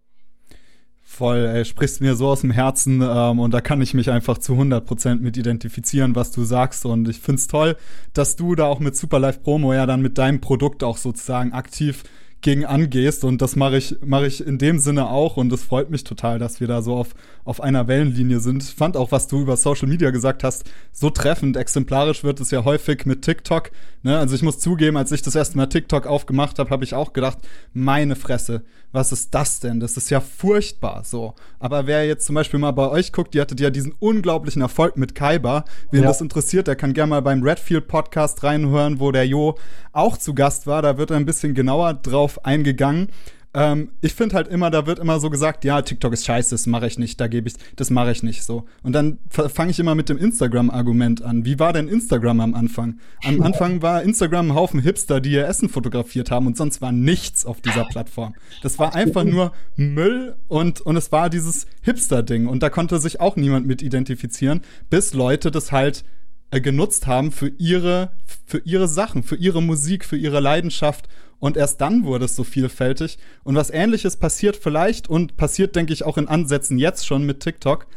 Voll, 1.15 1.45
ey, 1.45 1.67
sprichst 1.67 2.01
mir 2.01 2.17
so 2.17 2.29
aus 2.29 2.41
dem 2.41 2.51
Herzen 2.51 3.03
ähm, 3.03 3.39
und 3.39 3.53
da 3.53 3.61
kann 3.61 3.83
ich 3.83 3.93
mich 3.93 4.11
einfach 4.11 4.39
zu 4.39 4.55
100% 4.55 5.17
mit 5.17 5.37
identifizieren, 5.37 6.17
was 6.17 6.31
du 6.31 6.43
sagst 6.43 6.87
und 6.87 7.07
ich 7.07 7.21
find's 7.21 7.49
toll, 7.49 7.77
dass 8.15 8.35
du 8.35 8.55
da 8.55 8.65
auch 8.65 8.81
mit 8.81 8.97
Superlife 8.97 9.41
Promo 9.41 9.75
ja 9.75 9.85
dann 9.85 10.01
mit 10.01 10.17
deinem 10.17 10.41
Produkt 10.41 10.83
auch 10.83 10.97
sozusagen 10.97 11.53
aktiv 11.53 12.03
gegen 12.41 12.65
angehst 12.65 13.25
und 13.25 13.43
das 13.43 13.57
mache 13.57 13.77
ich 13.77 13.97
mache 14.03 14.27
ich 14.27 14.45
in 14.45 14.57
dem 14.57 14.79
Sinne 14.79 15.11
auch 15.11 15.37
und 15.37 15.53
es 15.53 15.63
freut 15.63 15.91
mich 15.91 16.03
total, 16.03 16.39
dass 16.39 16.61
wir 16.61 16.67
da 16.67 16.81
so 16.81 16.95
auf 16.97 17.11
auf 17.45 17.61
einer 17.61 17.89
Wellenlinie 17.89 18.41
sind. 18.41 18.63
Ich 18.63 18.75
fand 18.75 18.97
auch, 18.97 19.13
was 19.13 19.29
du 19.29 19.43
über 19.43 19.57
Social 19.57 19.89
Media 19.89 20.11
gesagt 20.11 20.43
hast, 20.43 20.65
so 20.93 21.11
treffend. 21.11 21.57
Exemplarisch 21.57 22.25
wird 22.25 22.41
es 22.41 22.51
ja 22.51 22.65
häufig 22.65 23.05
mit 23.05 23.23
TikTok. 23.23 23.71
Ne? 24.03 24.19
Also 24.19 24.35
ich 24.35 24.43
muss 24.43 24.61
zugeben, 24.61 24.97
als 24.97 25.13
ich 25.13 25.23
das 25.23 25.35
erste 25.35 25.57
Mal 25.57 25.67
TikTok 25.67 26.07
aufgemacht 26.07 26.59
habe, 26.59 26.71
habe 26.71 26.85
ich 26.85 26.95
auch 26.95 27.13
gedacht, 27.13 27.39
meine 27.75 28.17
Fresse, 28.17 28.65
was 28.93 29.11
ist 29.11 29.35
das 29.35 29.61
denn? 29.61 29.81
Das 29.81 29.97
ist 29.97 30.11
ja 30.11 30.21
furchtbar 30.21 31.03
so. 31.05 31.35
Aber 31.59 31.87
wer 31.87 32.07
jetzt 32.07 32.27
zum 32.27 32.35
Beispiel 32.35 32.61
mal 32.61 32.73
bei 32.73 32.89
euch 32.89 33.13
guckt, 33.13 33.35
die 33.35 33.41
hattet 33.41 33.59
ja 33.59 33.71
diesen 33.71 33.95
unglaublichen 33.99 34.63
Erfolg 34.63 34.97
mit 34.97 35.15
Kaiba. 35.15 35.65
Wen 35.91 36.03
ja. 36.03 36.09
das 36.09 36.21
interessiert, 36.21 36.67
der 36.67 36.77
kann 36.77 36.93
gerne 36.93 37.11
mal 37.11 37.23
beim 37.23 37.43
Redfield 37.43 37.89
Podcast 37.89 38.43
reinhören, 38.45 39.01
wo 39.01 39.11
der 39.11 39.27
Jo 39.27 39.57
auch 39.93 40.17
zu 40.17 40.35
Gast 40.35 40.67
war. 40.67 40.83
Da 40.83 40.99
wird 40.99 41.11
er 41.11 41.17
ein 41.17 41.27
bisschen 41.27 41.55
genauer 41.55 41.95
drauf 41.95 42.45
eingegangen. 42.45 43.09
Ähm, 43.55 43.91
ich 44.01 44.15
finde 44.15 44.37
halt 44.37 44.49
immer, 44.49 44.71
da 44.71 44.87
wird 44.87 44.99
immer 44.99 45.21
so 45.21 45.29
gesagt, 45.29 45.65
ja, 45.65 45.83
TikTok 45.83 46.13
ist 46.15 46.25
scheiße, 46.25 46.51
das 46.51 46.67
mache 46.67 46.87
ich 46.87 46.99
nicht, 46.99 47.21
da 47.21 47.29
gebe 47.29 47.49
ich, 47.49 47.55
das 47.77 47.91
mache 47.91 48.11
ich 48.11 48.23
nicht 48.23 48.45
so. 48.45 48.65
Und 48.83 48.93
dann 48.93 49.19
fange 49.29 49.71
ich 49.71 49.79
immer 49.79 49.95
mit 49.95 50.09
dem 50.09 50.17
Instagram-Argument 50.17 51.23
an. 51.23 51.45
Wie 51.45 51.59
war 51.59 51.73
denn 51.73 51.89
Instagram 51.89 52.41
am 52.41 52.55
Anfang? 52.55 52.99
Am 53.25 53.43
Anfang 53.43 53.83
war 53.83 54.03
Instagram 54.03 54.51
ein 54.51 54.55
Haufen 54.55 54.81
Hipster, 54.81 55.21
die 55.21 55.33
ihr 55.33 55.47
Essen 55.47 55.69
fotografiert 55.69 56.31
haben 56.31 56.47
und 56.47 56.57
sonst 56.57 56.81
war 56.81 56.93
nichts 56.93 57.45
auf 57.45 57.61
dieser 57.61 57.85
Plattform. 57.85 58.35
Das 58.63 58.79
war 58.79 58.95
einfach 58.95 59.25
nur 59.25 59.53
Müll 59.77 60.37
und, 60.49 60.81
und 60.81 60.97
es 60.97 61.13
war 61.13 61.29
dieses 61.29 61.67
Hipster-Ding 61.83 62.47
und 62.47 62.63
da 62.63 62.71
konnte 62.71 62.99
sich 62.99 63.21
auch 63.21 63.37
niemand 63.37 63.67
mit 63.67 63.83
identifizieren, 63.83 64.63
bis 64.89 65.13
Leute 65.13 65.51
das 65.51 65.73
halt 65.73 66.05
äh, 66.51 66.61
genutzt 66.61 67.07
haben 67.07 67.33
für 67.33 67.49
ihre, 67.49 68.13
für 68.47 68.59
ihre 68.59 68.89
Sachen, 68.89 69.23
für 69.23 69.37
ihre 69.37 69.63
Musik, 69.63 70.05
für 70.05 70.17
ihre 70.17 70.41
Leidenschaft 70.41 71.09
und 71.43 71.57
erst 71.57 71.81
dann 71.81 72.05
wurde 72.05 72.27
es 72.27 72.37
so 72.37 72.45
vielfältig. 72.45 73.19
Und 73.43 73.57
was 73.57 73.71
ähnliches 73.71 74.17
passiert 74.17 74.55
vielleicht 74.55 75.11
und 75.11 75.37
passiert, 75.37 75.75
denke 75.75 75.93
ich, 75.93 76.05
auch 76.05 76.17
in 76.17 76.29
Ansätzen 76.29 76.79
jetzt 76.79 77.05
schon 77.05 77.27
mit 77.27 77.41
TikTok. 77.41 77.89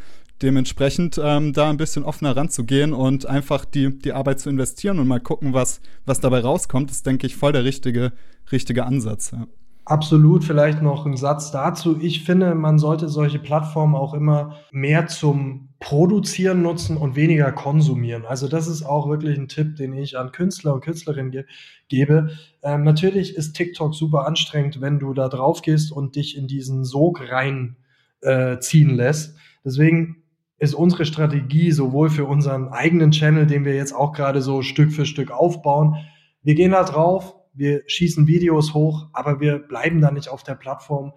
Dementsprechend 0.41 1.21
ähm, 1.23 1.53
da 1.53 1.69
ein 1.69 1.77
bisschen 1.77 2.05
offener 2.05 2.35
ranzugehen 2.35 2.91
und 2.91 3.27
einfach 3.27 3.63
die, 3.63 3.99
die 3.99 4.13
Arbeit 4.13 4.39
zu 4.39 4.49
investieren 4.49 4.97
und 4.97 5.07
mal 5.07 5.19
gucken, 5.19 5.53
was, 5.53 5.79
was 6.07 6.19
dabei 6.19 6.39
rauskommt, 6.39 6.89
ist, 6.89 7.05
denke 7.05 7.27
ich, 7.27 7.35
voll 7.35 7.51
der 7.51 7.65
richtige, 7.65 8.13
richtige 8.51 8.83
Ansatz. 8.83 9.29
Ja. 9.29 9.45
Absolut, 9.87 10.43
vielleicht 10.43 10.81
noch 10.81 11.05
ein 11.05 11.15
Satz 11.15 11.51
dazu. 11.51 11.99
Ich 12.01 12.23
finde, 12.23 12.55
man 12.55 12.79
sollte 12.79 13.07
solche 13.07 13.37
Plattformen 13.37 13.93
auch 13.93 14.15
immer 14.15 14.55
mehr 14.71 15.05
zum 15.05 15.69
Produzieren 15.79 16.63
nutzen 16.63 16.97
und 16.97 17.15
weniger 17.15 17.51
konsumieren. 17.51 18.25
Also 18.25 18.47
das 18.47 18.65
ist 18.67 18.81
auch 18.81 19.07
wirklich 19.07 19.37
ein 19.37 19.47
Tipp, 19.47 19.75
den 19.75 19.93
ich 19.93 20.17
an 20.17 20.31
Künstler 20.31 20.73
und 20.73 20.81
Künstlerinnen 20.81 21.31
ge 21.31 21.45
gebe. 21.87 22.31
Ähm, 22.65 22.83
natürlich 22.83 23.35
ist 23.35 23.53
TikTok 23.53 23.93
super 23.93 24.25
anstrengend, 24.25 24.81
wenn 24.81 24.97
du 24.97 25.13
da 25.13 25.29
drauf 25.29 25.61
gehst 25.61 25.91
und 25.91 26.15
dich 26.15 26.35
in 26.35 26.47
diesen 26.47 26.83
Sog 26.83 27.21
reinziehen 27.21 28.89
äh, 28.89 28.93
lässt. 28.93 29.37
Deswegen 29.63 30.23
ist 30.57 30.73
unsere 30.73 31.05
Strategie 31.05 31.71
sowohl 31.71 32.09
für 32.09 32.25
unseren 32.25 32.69
eigenen 32.69 33.11
Channel, 33.11 33.45
den 33.45 33.65
wir 33.65 33.75
jetzt 33.75 33.93
auch 33.93 34.13
gerade 34.13 34.41
so 34.41 34.63
Stück 34.63 34.91
für 34.91 35.05
Stück 35.05 35.29
aufbauen. 35.29 35.95
Wir 36.41 36.55
gehen 36.55 36.71
da 36.71 36.83
drauf, 36.83 37.35
wir 37.53 37.83
schießen 37.85 38.25
Videos 38.25 38.73
hoch, 38.73 39.09
aber 39.13 39.39
wir 39.39 39.59
bleiben 39.59 40.01
da 40.01 40.09
nicht 40.09 40.29
auf 40.29 40.41
der 40.41 40.55
Plattform 40.55 41.13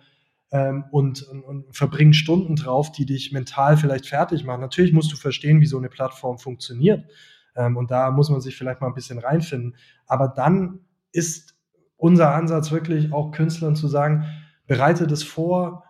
ähm, 0.51 0.85
und, 0.91 1.23
und, 1.23 1.45
und 1.45 1.75
verbringen 1.75 2.13
Stunden 2.13 2.57
drauf, 2.57 2.93
die 2.93 3.07
dich 3.07 3.33
mental 3.33 3.79
vielleicht 3.79 4.05
fertig 4.05 4.45
machen. 4.45 4.61
Natürlich 4.61 4.93
musst 4.93 5.11
du 5.13 5.17
verstehen, 5.17 5.63
wie 5.63 5.67
so 5.67 5.79
eine 5.79 5.89
Plattform 5.89 6.39
funktioniert. 6.39 7.07
Ähm, 7.57 7.79
und 7.79 7.91
da 7.91 8.11
muss 8.11 8.29
man 8.29 8.43
sich 8.43 8.55
vielleicht 8.55 8.83
mal 8.83 8.89
ein 8.89 8.95
bisschen 8.95 9.19
reinfinden. 9.19 9.77
Aber 10.07 10.29
dann 10.29 10.81
ist 11.13 11.55
unser 11.97 12.35
Ansatz 12.35 12.71
wirklich 12.71 13.13
auch 13.13 13.33
Künstlern 13.33 13.77
zu 13.77 13.89
sagen, 13.89 14.25
bereite 14.67 15.07
das 15.07 15.23
vor, 15.23 15.85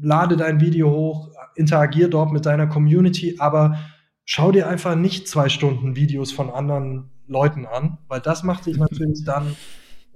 lade 0.00 0.36
dein 0.36 0.60
Video 0.60 0.90
hoch, 0.90 1.30
interagier 1.54 2.08
dort 2.08 2.32
mit 2.32 2.46
deiner 2.46 2.66
Community, 2.66 3.36
aber 3.38 3.78
schau 4.24 4.52
dir 4.52 4.68
einfach 4.68 4.94
nicht 4.94 5.28
zwei 5.28 5.48
Stunden 5.48 5.96
Videos 5.96 6.32
von 6.32 6.50
anderen 6.50 7.10
Leuten 7.26 7.66
an, 7.66 7.98
weil 8.08 8.20
das 8.20 8.42
macht 8.42 8.66
dich 8.66 8.76
natürlich 8.76 9.24
dann 9.26 9.56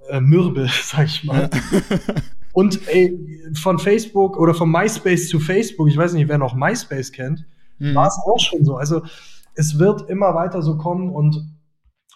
äh, 0.09 0.19
mürbe, 0.19 0.67
sag 0.83 1.05
ich 1.05 1.23
mal. 1.23 1.49
Und 2.53 2.87
ey, 2.87 3.15
von 3.53 3.77
Facebook 3.77 4.35
oder 4.37 4.55
von 4.55 4.71
MySpace 4.71 5.29
zu 5.29 5.39
Facebook, 5.39 5.89
ich 5.89 5.97
weiß 5.97 6.13
nicht, 6.13 6.27
wer 6.27 6.39
noch 6.39 6.55
MySpace 6.55 7.11
kennt, 7.11 7.45
mhm. 7.77 7.93
war 7.93 8.07
es 8.07 8.17
auch 8.25 8.39
schon 8.39 8.65
so. 8.65 8.77
Also 8.77 9.03
es 9.53 9.77
wird 9.77 10.09
immer 10.09 10.33
weiter 10.33 10.63
so 10.63 10.77
kommen 10.77 11.11
und 11.11 11.39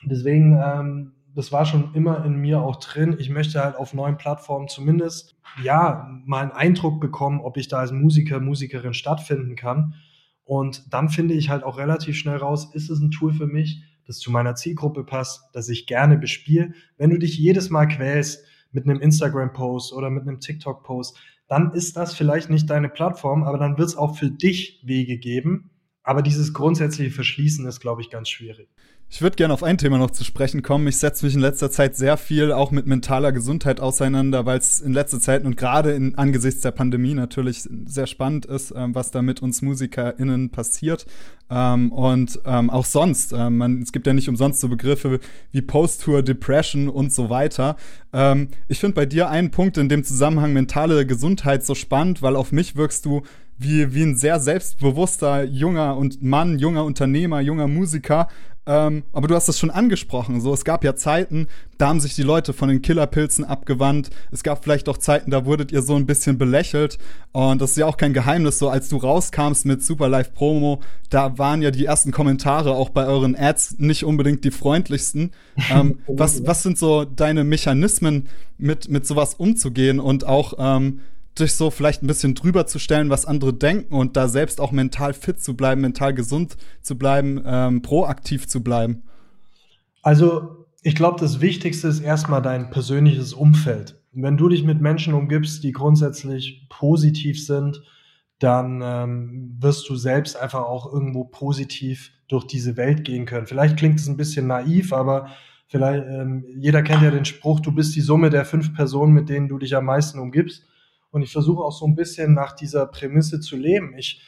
deswegen, 0.04 0.60
ähm, 0.60 1.12
das 1.36 1.52
war 1.52 1.66
schon 1.66 1.94
immer 1.94 2.26
in 2.26 2.36
mir 2.36 2.62
auch 2.62 2.78
drin. 2.78 3.16
Ich 3.20 3.30
möchte 3.30 3.64
halt 3.64 3.76
auf 3.76 3.94
neuen 3.94 4.18
Plattformen 4.18 4.68
zumindest, 4.68 5.36
ja, 5.64 6.10
mal 6.26 6.42
einen 6.42 6.52
Eindruck 6.52 7.00
bekommen, 7.00 7.40
ob 7.42 7.58
ich 7.58 7.68
da 7.68 7.80
als 7.80 7.92
Musiker, 7.92 8.40
Musikerin 8.40 8.94
stattfinden 8.94 9.56
kann. 9.56 9.96
Und 10.44 10.94
dann 10.94 11.10
finde 11.10 11.34
ich 11.34 11.50
halt 11.50 11.64
auch 11.64 11.78
relativ 11.78 12.18
schnell 12.18 12.38
raus, 12.38 12.74
ist 12.74 12.90
es 12.90 13.00
ein 13.00 13.12
Tool 13.12 13.34
für 13.34 13.48
mich, 13.48 13.84
das 14.06 14.20
zu 14.20 14.32
meiner 14.32 14.56
Zielgruppe 14.56 15.04
passt, 15.04 15.44
das 15.54 15.70
ich 15.70 15.88
gerne 15.88 16.18
bespiele. 16.18 16.74
Wenn 16.98 17.10
du 17.10 17.18
dich 17.18 17.38
jedes 17.38 17.70
Mal 17.70 17.88
quälst 17.88 18.46
mit 18.72 18.86
einem 18.86 19.00
Instagram-Post 19.00 19.94
oder 19.94 20.10
mit 20.10 20.24
einem 20.24 20.40
TikTok-Post, 20.40 21.18
dann 21.48 21.72
ist 21.74 21.98
das 21.98 22.14
vielleicht 22.14 22.50
nicht 22.50 22.70
deine 22.70 22.90
Plattform, 22.90 23.44
aber 23.44 23.58
dann 23.58 23.78
wird 23.78 23.90
es 23.90 23.98
auch 23.98 24.18
für 24.18 24.30
dich 24.30 24.82
Wege 24.86 25.18
geben. 25.18 25.72
Aber 26.04 26.22
dieses 26.22 26.54
grundsätzliche 26.54 27.12
Verschließen 27.12 27.66
ist, 27.66 27.80
glaube 27.80 28.02
ich, 28.02 28.10
ganz 28.10 28.30
schwierig. 28.30 28.70
Ich 29.14 29.22
würde 29.22 29.36
gerne 29.36 29.54
auf 29.54 29.62
ein 29.62 29.78
Thema 29.78 29.98
noch 29.98 30.12
zu 30.12 30.24
sprechen 30.24 30.62
kommen. 30.62 30.88
Ich 30.88 30.96
setze 30.96 31.26
mich 31.26 31.36
in 31.36 31.42
letzter 31.42 31.70
Zeit 31.70 31.98
sehr 31.98 32.16
viel 32.16 32.54
auch 32.54 32.72
mit 32.72 32.88
mentaler 32.88 33.34
Gesundheit 33.34 33.82
auseinander, 33.82 34.46
weil 34.46 34.58
es 34.58 34.80
in 34.80 34.94
letzter 34.94 35.20
Zeit 35.20 35.44
und 35.44 35.58
gerade 35.58 35.92
in, 35.92 36.16
angesichts 36.18 36.62
der 36.62 36.72
Pandemie 36.72 37.14
natürlich 37.14 37.68
sehr 37.86 38.08
spannend 38.08 38.46
ist, 38.46 38.74
ähm, 38.74 38.96
was 38.96 39.12
da 39.12 39.22
mit 39.22 39.42
uns 39.42 39.62
MusikerInnen 39.62 40.52
passiert. 40.52 41.06
Ähm, 41.50 41.92
und 41.92 42.40
ähm, 42.46 42.70
auch 42.70 42.86
sonst. 42.86 43.34
Ähm, 43.34 43.58
man, 43.58 43.82
es 43.82 43.92
gibt 43.92 44.08
ja 44.08 44.14
nicht 44.14 44.30
umsonst 44.30 44.62
so 44.62 44.70
Begriffe 44.70 45.20
wie 45.52 45.62
Post-Tour, 45.62 46.24
Depression 46.24 46.88
und 46.88 47.12
so 47.12 47.30
weiter. 47.30 47.76
Ähm, 48.14 48.48
ich 48.70 48.80
finde 48.80 48.96
bei 48.96 49.06
dir 49.06 49.30
einen 49.30 49.52
Punkt 49.52 49.78
in 49.78 49.90
dem 49.90 50.06
Zusammenhang 50.06 50.54
mentale 50.54 51.06
Gesundheit 51.06 51.66
so 51.66 51.76
spannend, 51.76 52.22
weil 52.22 52.38
auf 52.38 52.54
mich 52.54 52.78
wirkst 52.78 53.06
du 53.06 53.24
wie, 53.62 53.94
wie 53.94 54.04
ein 54.04 54.16
sehr 54.16 54.40
selbstbewusster 54.40 55.44
junger 55.44 55.98
und 55.98 56.22
Mann, 56.22 56.60
junger 56.60 56.84
Unternehmer, 56.84 57.42
junger 57.42 57.68
Musiker, 57.68 58.28
ähm, 58.68 59.04
aber 59.12 59.28
du 59.28 59.34
hast 59.34 59.48
das 59.48 59.58
schon 59.58 59.72
angesprochen. 59.72 60.40
So, 60.40 60.54
es 60.54 60.64
gab 60.64 60.84
ja 60.84 60.96
Zeiten, 60.96 61.48
da 61.80 61.88
haben 61.88 62.00
sich 62.00 62.14
die 62.14 62.22
Leute 62.22 62.54
von 62.54 62.70
den 62.70 62.84
Killerpilzen 62.84 63.44
abgewandt. 63.44 64.12
Es 64.32 64.44
gab 64.44 64.64
vielleicht 64.64 64.88
auch 64.88 64.98
Zeiten, 64.98 65.32
da 65.32 65.46
wurdet 65.46 65.72
ihr 65.72 65.82
so 65.82 65.96
ein 65.96 66.06
bisschen 66.06 66.38
belächelt. 66.38 67.00
Und 67.32 67.60
das 67.60 67.72
ist 67.72 67.78
ja 67.78 67.88
auch 67.88 67.98
kein 67.98 68.14
Geheimnis. 68.14 68.60
So, 68.60 68.70
als 68.70 68.88
du 68.88 68.98
rauskamst 68.98 69.66
mit 69.66 69.84
Super 69.84 70.10
Live 70.10 70.34
Promo, 70.36 70.80
da 71.10 71.40
waren 71.40 71.64
ja 71.64 71.72
die 71.72 71.86
ersten 71.86 72.12
Kommentare 72.12 72.74
auch 72.74 72.90
bei 72.90 73.08
euren 73.08 73.36
Ads 73.36 73.80
nicht 73.80 74.06
unbedingt 74.06 74.44
die 74.44 74.52
freundlichsten. 74.52 75.32
ähm, 75.72 76.00
was, 76.08 76.46
was 76.46 76.62
sind 76.62 76.78
so 76.78 77.04
deine 77.04 77.44
Mechanismen, 77.44 78.30
mit, 78.60 78.90
mit 78.90 79.08
sowas 79.08 79.34
umzugehen 79.34 80.00
und 80.00 80.28
auch 80.28 80.54
ähm, 80.60 81.00
dich 81.40 81.54
so 81.54 81.70
vielleicht 81.70 82.04
ein 82.04 82.08
bisschen 82.08 82.36
drüber 82.36 82.66
zu 82.66 82.80
stellen, 82.80 83.10
was 83.10 83.26
andere 83.26 83.54
denken 83.54 83.96
und 83.96 84.18
da 84.18 84.28
selbst 84.28 84.60
auch 84.60 84.72
mental 84.72 85.14
fit 85.14 85.42
zu 85.42 85.56
bleiben, 85.56 85.82
mental 85.82 86.14
gesund 86.14 86.58
zu 86.82 86.98
bleiben, 86.98 87.42
ähm, 87.46 87.82
proaktiv 87.82 88.48
zu 88.48 88.64
bleiben? 88.64 89.04
Also 90.02 90.66
ich 90.84 90.96
glaube, 90.96 91.20
das 91.20 91.42
Wichtigste 91.42 91.88
ist 91.88 92.00
erstmal 92.00 92.42
dein 92.42 92.70
persönliches 92.72 93.34
Umfeld. 93.34 94.00
Wenn 94.14 94.38
du 94.38 94.50
dich 94.50 94.64
mit 94.64 94.82
Menschen 94.82 95.14
umgibst, 95.14 95.64
die 95.64 95.72
grundsätzlich 95.72 96.68
positiv 96.70 97.46
sind, 97.46 97.82
dann 98.40 98.82
ähm, 98.84 99.56
wirst 99.60 99.88
du 99.88 99.96
selbst 99.96 100.36
einfach 100.36 100.64
auch 100.64 100.92
irgendwo 100.92 101.26
positiv 101.26 102.12
durch 102.28 102.46
diese 102.46 102.76
Welt 102.76 103.06
gehen 103.06 103.26
können. 103.26 103.46
Vielleicht 103.46 103.78
klingt 103.78 104.00
es 104.00 104.08
ein 104.08 104.18
bisschen 104.18 104.48
naiv, 104.48 104.92
aber 104.94 105.28
vielleicht 105.68 106.04
ähm, 106.08 106.44
jeder 106.58 106.82
kennt 106.82 107.04
ja 107.04 107.12
den 107.12 107.26
Spruch: 107.26 107.60
Du 107.60 107.72
bist 107.72 107.96
die 107.96 108.02
Summe 108.02 108.32
der 108.32 108.44
fünf 108.44 108.74
Personen, 108.74 109.14
mit 109.14 109.30
denen 109.30 109.48
du 109.48 109.60
dich 109.60 109.76
am 109.76 109.86
meisten 109.86 110.18
umgibst. 110.18 110.66
Und 111.12 111.22
ich 111.22 111.32
versuche 111.32 111.64
auch 111.64 111.72
so 111.72 111.86
ein 111.86 111.96
bisschen 111.96 112.34
nach 112.34 112.54
dieser 112.54 112.86
Prämisse 112.88 113.40
zu 113.40 113.56
leben. 113.56 113.94
Ich 113.98 114.22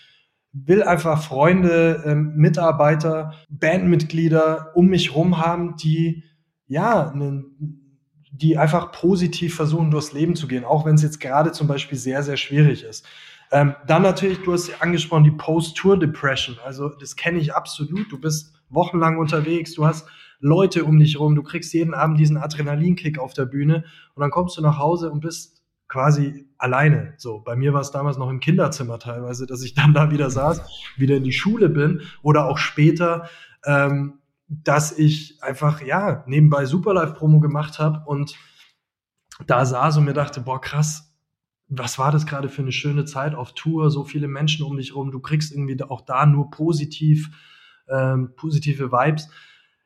will 0.52 0.84
einfach 0.84 1.24
Freunde, 1.24 2.04
ähm, 2.06 2.34
Mitarbeiter, 2.36 3.34
Bandmitglieder 3.50 4.72
um 4.76 4.88
mich 4.88 5.16
rum 5.16 5.40
haben, 5.40 5.76
die 5.78 6.24
ja, 6.68 7.12
ne, 7.16 7.44
die 8.32 8.58
einfach 8.58 8.92
positiv 8.92 9.56
versuchen, 9.56 9.92
durchs 9.92 10.14
Leben 10.14 10.36
zu 10.36 10.48
gehen, 10.48 10.64
auch 10.64 10.86
wenn 10.86 10.96
es 10.96 11.04
jetzt 11.04 11.20
gerade 11.20 11.52
zum 11.52 11.68
Beispiel 11.68 11.98
sehr, 11.98 12.24
sehr 12.24 12.38
schwierig 12.38 12.84
ist. 12.84 13.06
Ähm, 13.52 13.76
dann 13.86 14.02
natürlich, 14.02 14.40
du 14.40 14.54
hast 14.54 14.82
angesprochen, 14.82 15.24
die 15.24 15.32
Post-Tour-Depression. 15.32 16.58
Also 16.66 16.90
das 16.90 17.16
kenne 17.16 17.38
ich 17.38 17.54
absolut. 17.54 18.12
Du 18.12 18.20
bist 18.20 18.56
wochenlang 18.70 19.20
unterwegs, 19.20 19.76
du 19.76 19.86
hast 19.86 20.08
Leute 20.40 20.84
um 20.84 20.98
dich 20.98 21.20
rum, 21.20 21.36
du 21.36 21.44
kriegst 21.44 21.74
jeden 21.74 21.94
Abend 21.94 22.20
diesen 22.20 22.38
Adrenalinkick 22.38 23.20
auf 23.20 23.34
der 23.34 23.46
Bühne 23.46 23.86
und 24.16 24.22
dann 24.22 24.32
kommst 24.32 24.58
du 24.58 24.62
nach 24.62 24.80
Hause 24.80 25.12
und 25.12 25.20
bist 25.20 25.62
quasi 25.88 26.48
alleine. 26.64 27.14
So, 27.18 27.40
bei 27.40 27.56
mir 27.56 27.74
war 27.74 27.82
es 27.82 27.92
damals 27.92 28.18
noch 28.18 28.30
im 28.30 28.40
Kinderzimmer 28.40 28.98
teilweise, 28.98 29.46
dass 29.46 29.64
ich 29.64 29.74
dann 29.74 29.94
da 29.94 30.12
wieder 30.12 30.30
saß, 30.30 30.62
wieder 30.98 31.18
in 31.18 31.24
die 31.24 31.34
Schule 31.34 31.70
bin 31.70 32.02
oder 32.22 32.46
auch 32.46 32.58
später, 32.58 33.30
ähm, 33.66 34.20
dass 34.48 34.98
ich 34.98 35.44
einfach 35.44 35.82
ja 35.82 36.24
nebenbei 36.26 36.66
Superlife 36.66 37.14
Promo 37.14 37.40
gemacht 37.40 37.80
habe 37.80 38.04
und 38.06 38.36
da 39.46 39.66
saß 39.66 39.98
und 39.98 40.06
mir 40.06 40.14
dachte, 40.14 40.42
boah 40.42 40.62
krass, 40.62 41.14
was 41.68 42.00
war 42.00 42.12
das 42.12 42.26
gerade 42.26 42.50
für 42.50 42.62
eine 42.62 42.72
schöne 42.72 43.04
Zeit 43.04 43.36
auf 43.36 43.54
Tour, 43.54 43.90
so 43.92 44.04
viele 44.04 44.28
Menschen 44.28 44.66
um 44.66 44.78
dich 44.78 44.96
rum, 44.96 45.12
du 45.12 45.20
kriegst 45.20 45.52
irgendwie 45.52 45.82
auch 45.84 46.02
da 46.02 46.26
nur 46.26 46.50
positiv 46.50 47.30
ähm, 47.90 48.34
positive 48.36 48.92
Vibes 48.92 49.30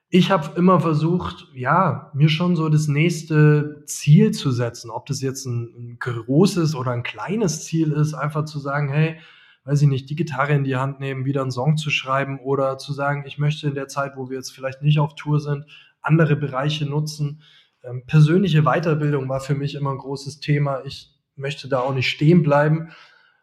ich 0.10 0.32
habe 0.32 0.58
immer 0.58 0.80
versucht, 0.80 1.48
ja, 1.54 2.12
mir 2.14 2.30
schon 2.30 2.56
so 2.56 2.70
das 2.70 2.88
nächste 2.88 3.84
Ziel 3.86 4.32
zu 4.32 4.52
setzen. 4.52 4.90
Ob 4.90 5.06
das 5.06 5.22
jetzt 5.22 5.46
ein, 5.46 5.74
ein, 5.76 5.98
großes 6.00 6.76
oder 6.76 6.92
ein 6.92 7.04
kleines 7.04 7.66
Ziel 7.66 7.92
ist, 7.92 8.14
einfach 8.14 8.46
zu 8.46 8.60
sagen, 8.60 8.90
hey, 8.90 9.18
weiß 9.66 9.82
ich 9.82 9.90
nicht, 9.90 10.10
die 10.10 10.16
Gitarre 10.16 10.54
in 10.54 10.64
die 10.64 10.78
Hand 10.78 11.02
nehmen, 11.02 11.26
wieder 11.26 11.42
einen 11.42 11.52
Song 11.52 11.76
zu 11.76 11.90
schreiben 11.90 12.40
oder 12.40 12.78
zu 12.78 12.94
sagen, 12.94 13.26
ich 13.28 13.38
möchte 13.38 13.68
in 13.68 13.76
der 13.76 13.90
Zeit, 13.90 14.14
wo 14.16 14.30
wir 14.30 14.38
jetzt 14.38 14.52
vielleicht 14.52 14.82
nicht 14.82 15.00
auf 15.00 15.16
Tour 15.16 15.42
sind, 15.42 15.66
andere 16.02 16.38
Bereiche 16.38 16.86
nutzen. 16.86 17.42
Ähm, 17.84 18.04
persönliche 18.08 18.64
Weiterbildung 18.64 19.28
war 19.28 19.42
für 19.42 19.56
mich 19.56 19.76
immer 19.76 19.92
ein 19.92 19.98
großes 19.98 20.40
Thema. 20.40 20.84
Ich 20.86 21.14
möchte 21.36 21.68
da 21.68 21.80
auch 21.80 21.94
nicht 21.94 22.10
stehen 22.10 22.44
bleiben. 22.44 22.92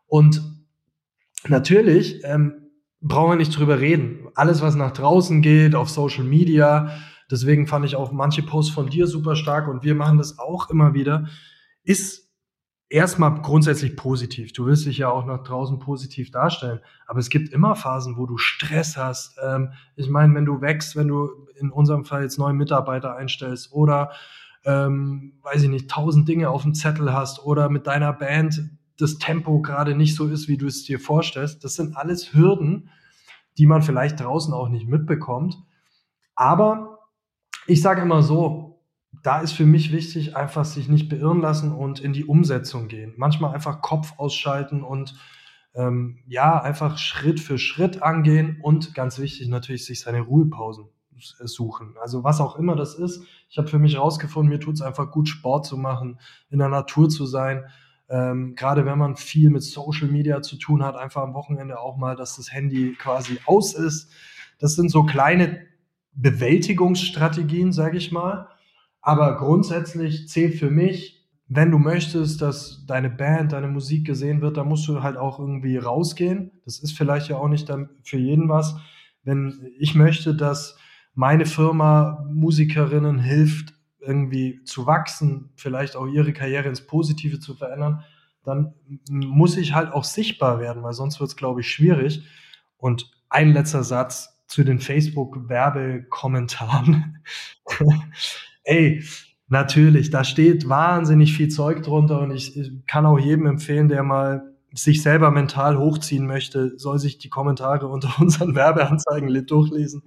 Und 0.06 0.42
natürlich 1.46 2.24
ähm, 2.24 2.63
brauchen 3.04 3.32
wir 3.32 3.36
nicht 3.36 3.56
drüber 3.56 3.80
reden. 3.80 4.28
Alles, 4.34 4.62
was 4.62 4.74
nach 4.74 4.90
draußen 4.90 5.42
geht, 5.42 5.74
auf 5.74 5.90
Social 5.90 6.24
Media, 6.24 6.90
deswegen 7.30 7.66
fand 7.66 7.84
ich 7.84 7.96
auch 7.96 8.12
manche 8.12 8.42
Posts 8.42 8.72
von 8.72 8.88
dir 8.88 9.06
super 9.06 9.36
stark 9.36 9.68
und 9.68 9.84
wir 9.84 9.94
machen 9.94 10.18
das 10.18 10.38
auch 10.38 10.70
immer 10.70 10.94
wieder, 10.94 11.28
ist 11.82 12.32
erstmal 12.88 13.42
grundsätzlich 13.42 13.96
positiv. 13.96 14.52
Du 14.54 14.66
willst 14.66 14.86
dich 14.86 14.98
ja 14.98 15.10
auch 15.10 15.26
nach 15.26 15.42
draußen 15.42 15.78
positiv 15.78 16.30
darstellen. 16.30 16.80
Aber 17.06 17.18
es 17.18 17.28
gibt 17.28 17.52
immer 17.52 17.76
Phasen, 17.76 18.16
wo 18.16 18.24
du 18.24 18.38
Stress 18.38 18.96
hast. 18.96 19.36
Ähm, 19.44 19.72
ich 19.96 20.08
meine, 20.08 20.34
wenn 20.34 20.46
du 20.46 20.60
wächst, 20.60 20.96
wenn 20.96 21.08
du 21.08 21.28
in 21.56 21.70
unserem 21.70 22.04
Fall 22.04 22.22
jetzt 22.22 22.38
neue 22.38 22.54
Mitarbeiter 22.54 23.16
einstellst 23.16 23.72
oder, 23.72 24.12
ähm, 24.64 25.34
weiß 25.42 25.62
ich 25.62 25.68
nicht, 25.68 25.90
tausend 25.90 26.26
Dinge 26.26 26.48
auf 26.48 26.62
dem 26.62 26.72
Zettel 26.72 27.12
hast 27.12 27.44
oder 27.44 27.68
mit 27.68 27.86
deiner 27.86 28.12
Band 28.12 28.70
das 28.98 29.18
Tempo 29.18 29.60
gerade 29.60 29.94
nicht 29.94 30.14
so 30.14 30.28
ist, 30.28 30.48
wie 30.48 30.56
du 30.56 30.66
es 30.66 30.84
dir 30.84 31.00
vorstellst. 31.00 31.64
Das 31.64 31.74
sind 31.74 31.96
alles 31.96 32.32
Hürden, 32.32 32.90
die 33.58 33.66
man 33.66 33.82
vielleicht 33.82 34.20
draußen 34.20 34.52
auch 34.52 34.68
nicht 34.68 34.88
mitbekommt. 34.88 35.56
Aber 36.34 36.98
ich 37.66 37.82
sage 37.82 38.02
immer 38.02 38.22
so, 38.22 38.82
da 39.22 39.40
ist 39.40 39.52
für 39.52 39.66
mich 39.66 39.92
wichtig, 39.92 40.36
einfach 40.36 40.64
sich 40.64 40.88
nicht 40.88 41.08
beirren 41.08 41.40
lassen 41.40 41.72
und 41.72 42.00
in 42.00 42.12
die 42.12 42.24
Umsetzung 42.24 42.88
gehen. 42.88 43.14
Manchmal 43.16 43.54
einfach 43.54 43.80
Kopf 43.80 44.14
ausschalten 44.18 44.82
und 44.82 45.14
ähm, 45.74 46.18
ja, 46.26 46.60
einfach 46.60 46.98
Schritt 46.98 47.40
für 47.40 47.58
Schritt 47.58 48.02
angehen 48.02 48.60
und 48.62 48.94
ganz 48.94 49.18
wichtig 49.18 49.48
natürlich 49.48 49.84
sich 49.86 50.00
seine 50.00 50.20
Ruhepausen 50.20 50.88
suchen. 51.18 51.94
Also 52.00 52.24
was 52.24 52.40
auch 52.40 52.56
immer 52.56 52.76
das 52.76 52.94
ist. 52.94 53.24
Ich 53.48 53.56
habe 53.56 53.68
für 53.68 53.78
mich 53.78 53.94
herausgefunden, 53.94 54.50
mir 54.50 54.60
tut 54.60 54.74
es 54.74 54.82
einfach 54.82 55.10
gut, 55.10 55.28
Sport 55.28 55.64
zu 55.64 55.76
machen, 55.76 56.18
in 56.50 56.58
der 56.58 56.68
Natur 56.68 57.08
zu 57.08 57.24
sein, 57.24 57.64
ähm, 58.08 58.54
Gerade 58.54 58.84
wenn 58.84 58.98
man 58.98 59.16
viel 59.16 59.50
mit 59.50 59.62
Social 59.62 60.08
Media 60.08 60.42
zu 60.42 60.56
tun 60.56 60.82
hat, 60.82 60.96
einfach 60.96 61.22
am 61.22 61.34
Wochenende 61.34 61.78
auch 61.78 61.96
mal, 61.96 62.16
dass 62.16 62.36
das 62.36 62.52
Handy 62.52 62.94
quasi 62.98 63.38
aus 63.46 63.74
ist. 63.74 64.12
Das 64.58 64.74
sind 64.74 64.90
so 64.90 65.04
kleine 65.04 65.60
Bewältigungsstrategien, 66.12 67.72
sage 67.72 67.96
ich 67.96 68.12
mal. 68.12 68.48
Aber 69.00 69.36
grundsätzlich 69.36 70.28
zählt 70.28 70.54
für 70.54 70.70
mich, 70.70 71.24
wenn 71.48 71.70
du 71.70 71.78
möchtest, 71.78 72.40
dass 72.40 72.86
deine 72.86 73.10
Band, 73.10 73.52
deine 73.52 73.68
Musik 73.68 74.06
gesehen 74.06 74.40
wird, 74.40 74.56
dann 74.56 74.68
musst 74.68 74.88
du 74.88 75.02
halt 75.02 75.16
auch 75.16 75.38
irgendwie 75.38 75.76
rausgehen. 75.76 76.50
Das 76.64 76.78
ist 76.78 76.96
vielleicht 76.96 77.28
ja 77.28 77.36
auch 77.36 77.48
nicht 77.48 77.70
für 78.02 78.18
jeden 78.18 78.48
was. 78.48 78.76
Wenn 79.22 79.70
ich 79.78 79.94
möchte, 79.94 80.34
dass 80.34 80.76
meine 81.14 81.46
Firma 81.46 82.26
Musikerinnen 82.32 83.18
hilft, 83.18 83.74
irgendwie 84.06 84.62
zu 84.64 84.86
wachsen, 84.86 85.50
vielleicht 85.56 85.96
auch 85.96 86.06
ihre 86.06 86.32
Karriere 86.32 86.68
ins 86.68 86.86
Positive 86.86 87.40
zu 87.40 87.54
verändern, 87.54 88.04
dann 88.44 88.74
muss 89.08 89.56
ich 89.56 89.74
halt 89.74 89.92
auch 89.92 90.04
sichtbar 90.04 90.60
werden, 90.60 90.82
weil 90.82 90.92
sonst 90.92 91.18
wird 91.20 91.30
es, 91.30 91.36
glaube 91.36 91.62
ich, 91.62 91.70
schwierig. 91.70 92.22
Und 92.76 93.10
ein 93.30 93.52
letzter 93.52 93.82
Satz 93.82 94.34
zu 94.46 94.62
den 94.64 94.78
Facebook-Werbekommentaren. 94.78 97.22
Ey, 98.64 99.02
natürlich, 99.48 100.10
da 100.10 100.24
steht 100.24 100.68
wahnsinnig 100.68 101.34
viel 101.34 101.48
Zeug 101.48 101.82
drunter 101.82 102.20
und 102.20 102.30
ich, 102.30 102.54
ich 102.56 102.70
kann 102.86 103.06
auch 103.06 103.18
jedem 103.18 103.46
empfehlen, 103.46 103.88
der 103.88 104.02
mal 104.02 104.54
sich 104.74 105.02
selber 105.02 105.30
mental 105.30 105.78
hochziehen 105.78 106.26
möchte, 106.26 106.78
soll 106.78 106.98
sich 106.98 107.18
die 107.18 107.30
Kommentare 107.30 107.88
unter 107.88 108.20
unseren 108.20 108.54
Werbeanzeigen 108.54 109.46
durchlesen. 109.46 110.02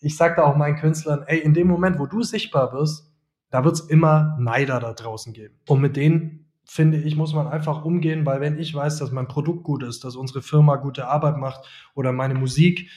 Ich 0.00 0.16
sage 0.16 0.36
da 0.36 0.44
auch 0.44 0.56
meinen 0.56 0.76
Künstlern, 0.76 1.24
ey, 1.26 1.40
in 1.40 1.52
dem 1.52 1.66
Moment, 1.66 1.98
wo 1.98 2.06
du 2.06 2.22
sichtbar 2.22 2.72
wirst, 2.72 3.09
da 3.50 3.64
wird 3.64 3.74
es 3.74 3.80
immer 3.80 4.36
Neider 4.40 4.80
da 4.80 4.92
draußen 4.92 5.32
geben. 5.32 5.54
Und 5.66 5.80
mit 5.80 5.96
denen, 5.96 6.46
finde 6.64 6.98
ich, 6.98 7.16
muss 7.16 7.34
man 7.34 7.48
einfach 7.48 7.84
umgehen, 7.84 8.24
weil 8.24 8.40
wenn 8.40 8.58
ich 8.58 8.74
weiß, 8.74 8.98
dass 8.98 9.10
mein 9.10 9.28
Produkt 9.28 9.64
gut 9.64 9.82
ist, 9.82 10.04
dass 10.04 10.16
unsere 10.16 10.42
Firma 10.42 10.76
gute 10.76 11.08
Arbeit 11.08 11.36
macht 11.36 11.66
oder 11.94 12.12
meine 12.12 12.34
Musik 12.34 12.88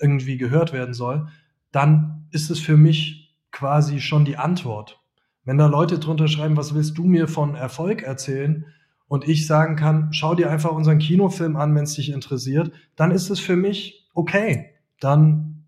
irgendwie 0.00 0.36
gehört 0.36 0.72
werden 0.72 0.94
soll, 0.94 1.28
dann 1.72 2.26
ist 2.32 2.50
es 2.50 2.58
für 2.58 2.76
mich 2.76 3.36
quasi 3.52 4.00
schon 4.00 4.24
die 4.24 4.36
Antwort. 4.36 5.00
Wenn 5.44 5.58
da 5.58 5.66
Leute 5.66 5.98
drunter 5.98 6.28
schreiben, 6.28 6.56
was 6.56 6.74
willst 6.74 6.98
du 6.98 7.04
mir 7.04 7.28
von 7.28 7.54
Erfolg 7.54 8.02
erzählen? 8.02 8.66
Und 9.06 9.28
ich 9.28 9.46
sagen 9.46 9.76
kann, 9.76 10.12
schau 10.12 10.34
dir 10.34 10.50
einfach 10.50 10.72
unseren 10.72 10.98
Kinofilm 10.98 11.56
an, 11.56 11.74
wenn 11.74 11.84
es 11.84 11.94
dich 11.94 12.12
interessiert, 12.12 12.72
dann 12.94 13.10
ist 13.10 13.30
es 13.30 13.40
für 13.40 13.56
mich 13.56 14.08
okay. 14.14 14.74
Dann 15.00 15.66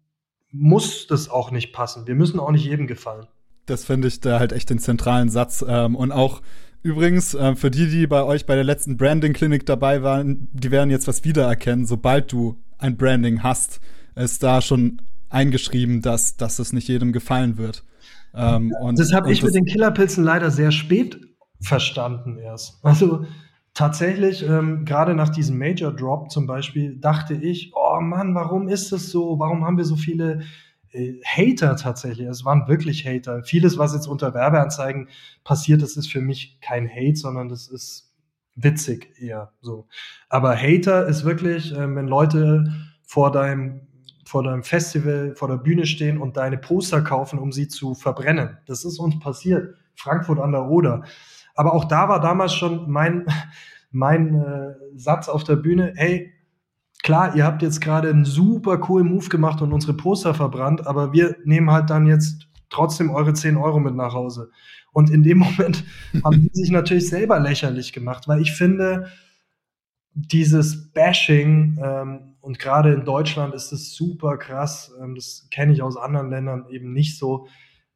muss 0.51 1.07
das 1.07 1.29
auch 1.29 1.51
nicht 1.51 1.73
passen. 1.73 2.07
Wir 2.07 2.15
müssen 2.15 2.39
auch 2.39 2.53
nicht 2.53 2.65
jedem 2.65 2.87
gefallen. 2.87 3.27
Das 3.67 3.85
finde 3.85 4.09
ich 4.09 4.21
da 4.21 4.39
halt 4.39 4.53
echt 4.53 4.71
den 4.71 4.79
zentralen 4.79 5.29
Satz. 5.29 5.65
Ähm, 5.67 5.95
und 5.97 6.13
auch 6.13 6.43
übrigens, 6.83 7.35
äh, 7.35 7.55
für 7.55 7.71
die, 7.71 7.89
die 7.89 8.07
bei 8.07 8.23
euch 8.23 8.47
bei 8.47 8.55
der 8.55 8.65
letzten 8.65 8.97
Branding-Klinik 8.97 9.67
dabei 9.67 10.03
waren, 10.03 10.49
die 10.53 10.71
werden 10.71 10.91
jetzt 10.91 11.09
was 11.09 11.25
wiedererkennen, 11.25 11.87
sobald 11.87 12.33
du 12.33 12.59
ein 12.79 12.97
Branding 12.97 13.43
hast, 13.43 13.81
ist 14.15 14.43
da 14.43 14.61
schon 14.61 15.01
eingeschrieben, 15.31 16.03
dass, 16.03 16.37
dass 16.37 16.59
es 16.59 16.73
nicht 16.73 16.89
jedem 16.89 17.13
gefallen 17.13 17.57
wird. 17.57 17.85
Ähm, 18.35 18.73
und, 18.81 18.99
das 18.99 19.13
habe 19.13 19.33
ich 19.33 19.43
mit 19.43 19.55
den 19.55 19.65
Killerpilzen 19.65 20.25
leider 20.25 20.51
sehr 20.51 20.73
spät 20.73 21.21
verstanden 21.61 22.39
erst. 22.39 22.85
Also 22.85 23.25
tatsächlich, 23.75 24.47
ähm, 24.47 24.85
gerade 24.85 25.15
nach 25.15 25.29
diesem 25.29 25.59
Major 25.59 25.93
Drop 25.93 26.31
zum 26.31 26.47
Beispiel, 26.47 26.99
dachte 26.99 27.35
ich, 27.35 27.73
oh 27.75 28.01
Mann, 28.01 28.35
warum 28.35 28.69
ist 28.69 28.93
das 28.93 29.11
so? 29.11 29.39
Warum 29.39 29.65
haben 29.65 29.77
wir 29.77 29.85
so 29.85 29.97
viele 29.97 30.43
Hater 31.25 31.77
tatsächlich? 31.77 32.27
Es 32.27 32.45
waren 32.45 32.69
wirklich 32.69 33.07
Hater. 33.07 33.43
Vieles, 33.45 33.79
was 33.79 33.95
jetzt 33.95 34.07
unter 34.07 34.35
Werbeanzeigen 34.35 35.09
passiert, 35.45 35.83
das 35.83 35.97
ist 35.97 36.11
für 36.11 36.21
mich 36.21 36.59
kein 36.61 36.89
Hate, 36.89 37.17
sondern 37.17 37.49
das 37.49 37.69
ist 37.69 38.13
witzig 38.55 39.15
eher 39.19 39.53
so. 39.61 39.87
Aber 40.29 40.57
Hater 40.57 41.07
ist 41.07 41.25
wirklich, 41.25 41.73
äh, 41.73 41.95
wenn 41.95 42.07
Leute 42.07 42.73
vor 43.03 43.33
deinem 43.33 43.89
vor 44.25 44.45
deinem 44.45 44.63
Festival, 44.63 45.35
vor 45.35 45.49
der 45.49 45.57
Bühne 45.57 45.85
stehen 45.85 46.19
und 46.19 46.37
deine 46.37 46.57
Poster 46.57 47.03
kaufen, 47.03 47.39
um 47.39 47.53
sie 47.53 47.69
zu 47.69 47.95
verbrennen. 47.95 48.57
Das 48.67 48.85
ist 48.85 48.99
uns 48.99 49.19
passiert. 49.19 49.75
Frankfurt 49.95 50.39
an 50.39 50.53
der 50.53 50.71
Oder. 50.71 51.03
Aber 51.55 51.75
auch 51.75 51.85
da 51.85 52.09
war 52.09 52.21
damals 52.21 52.55
schon 52.55 52.91
mein, 52.91 53.27
mein 53.91 54.35
äh, 54.35 54.75
Satz 54.95 55.29
auf 55.29 55.45
der 55.45 55.57
Bühne, 55.57 55.93
hey, 55.97 56.33
klar, 57.03 57.35
ihr 57.37 57.45
habt 57.45 57.63
jetzt 57.63 57.81
gerade 57.81 58.09
einen 58.09 58.25
super 58.25 58.79
coolen 58.79 59.09
Move 59.09 59.29
gemacht 59.29 59.61
und 59.63 59.73
unsere 59.73 59.95
Poster 59.95 60.35
verbrannt, 60.35 60.87
aber 60.87 61.13
wir 61.13 61.37
nehmen 61.45 61.71
halt 61.71 61.91
dann 61.91 62.07
jetzt 62.07 62.49
trotzdem 62.71 63.11
eure 63.11 63.35
10 63.35 63.57
Euro 63.57 63.81
mit 63.81 63.95
nach 63.95 64.15
Hause. 64.15 64.51
Und 64.93 65.11
in 65.11 65.23
dem 65.23 65.39
Moment 65.39 65.85
haben 66.25 66.41
die 66.41 66.51
sich 66.53 66.71
natürlich 66.71 67.09
selber 67.09 67.39
lächerlich 67.41 67.93
gemacht, 67.93 68.29
weil 68.29 68.41
ich 68.41 68.53
finde, 68.53 69.09
dieses 70.15 70.93
Bashing 70.93 71.79
ähm, 71.83 72.37
und 72.41 72.59
gerade 72.59 72.93
in 72.93 73.05
Deutschland 73.05 73.55
ist 73.55 73.73
es 73.73 73.95
super 73.95 74.37
krass, 74.37 74.93
ähm, 75.03 75.15
das 75.15 75.49
kenne 75.51 75.73
ich 75.73 75.83
aus 75.83 75.97
anderen 75.97 76.29
Ländern 76.29 76.67
eben 76.69 76.93
nicht 76.93 77.19
so, 77.19 77.47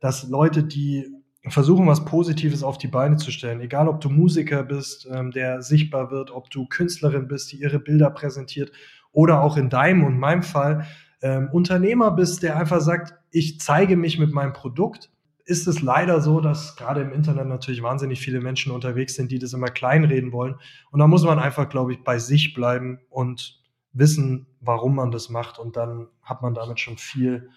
dass 0.00 0.28
Leute, 0.28 0.64
die 0.64 1.06
versuchen, 1.48 1.86
was 1.86 2.04
Positives 2.04 2.62
auf 2.62 2.78
die 2.78 2.88
Beine 2.88 3.16
zu 3.16 3.30
stellen, 3.30 3.60
egal 3.60 3.88
ob 3.88 4.00
du 4.00 4.08
Musiker 4.08 4.62
bist, 4.62 5.08
ähm, 5.12 5.30
der 5.30 5.62
sichtbar 5.62 6.10
wird, 6.10 6.30
ob 6.30 6.50
du 6.50 6.66
Künstlerin 6.66 7.28
bist, 7.28 7.52
die 7.52 7.56
ihre 7.56 7.78
Bilder 7.78 8.10
präsentiert, 8.10 8.72
oder 9.12 9.42
auch 9.42 9.56
in 9.56 9.70
deinem 9.70 10.04
und 10.04 10.18
meinem 10.18 10.42
Fall 10.42 10.86
ähm, 11.22 11.48
Unternehmer 11.50 12.10
bist, 12.10 12.42
der 12.42 12.58
einfach 12.58 12.80
sagt, 12.80 13.14
ich 13.30 13.60
zeige 13.60 13.96
mich 13.96 14.18
mit 14.18 14.32
meinem 14.32 14.52
Produkt, 14.52 15.10
ist 15.46 15.68
es 15.68 15.80
leider 15.80 16.20
so, 16.20 16.40
dass 16.40 16.76
gerade 16.76 17.00
im 17.00 17.12
Internet 17.12 17.46
natürlich 17.46 17.82
wahnsinnig 17.82 18.20
viele 18.20 18.40
Menschen 18.40 18.72
unterwegs 18.72 19.14
sind, 19.14 19.30
die 19.30 19.38
das 19.38 19.52
immer 19.52 19.68
kleinreden 19.68 20.32
wollen. 20.32 20.56
Und 20.90 20.98
da 20.98 21.06
muss 21.06 21.24
man 21.24 21.38
einfach, 21.38 21.68
glaube 21.68 21.92
ich, 21.92 22.02
bei 22.02 22.18
sich 22.18 22.52
bleiben 22.52 22.98
und 23.08 23.62
wissen, 23.92 24.48
warum 24.60 24.96
man 24.96 25.10
das 25.10 25.30
macht 25.30 25.58
und 25.58 25.76
dann 25.76 26.08
hat 26.22 26.42
man 26.42 26.52
damit 26.52 26.80
schon 26.80 26.98
viel 26.98 27.48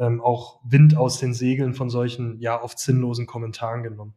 ähm, 0.00 0.20
auch 0.20 0.58
Wind 0.64 0.96
aus 0.96 1.20
den 1.20 1.34
Segeln 1.34 1.74
von 1.74 1.90
solchen 1.90 2.40
ja 2.40 2.60
oft 2.60 2.78
sinnlosen 2.78 3.26
Kommentaren 3.26 3.84
genommen. 3.84 4.14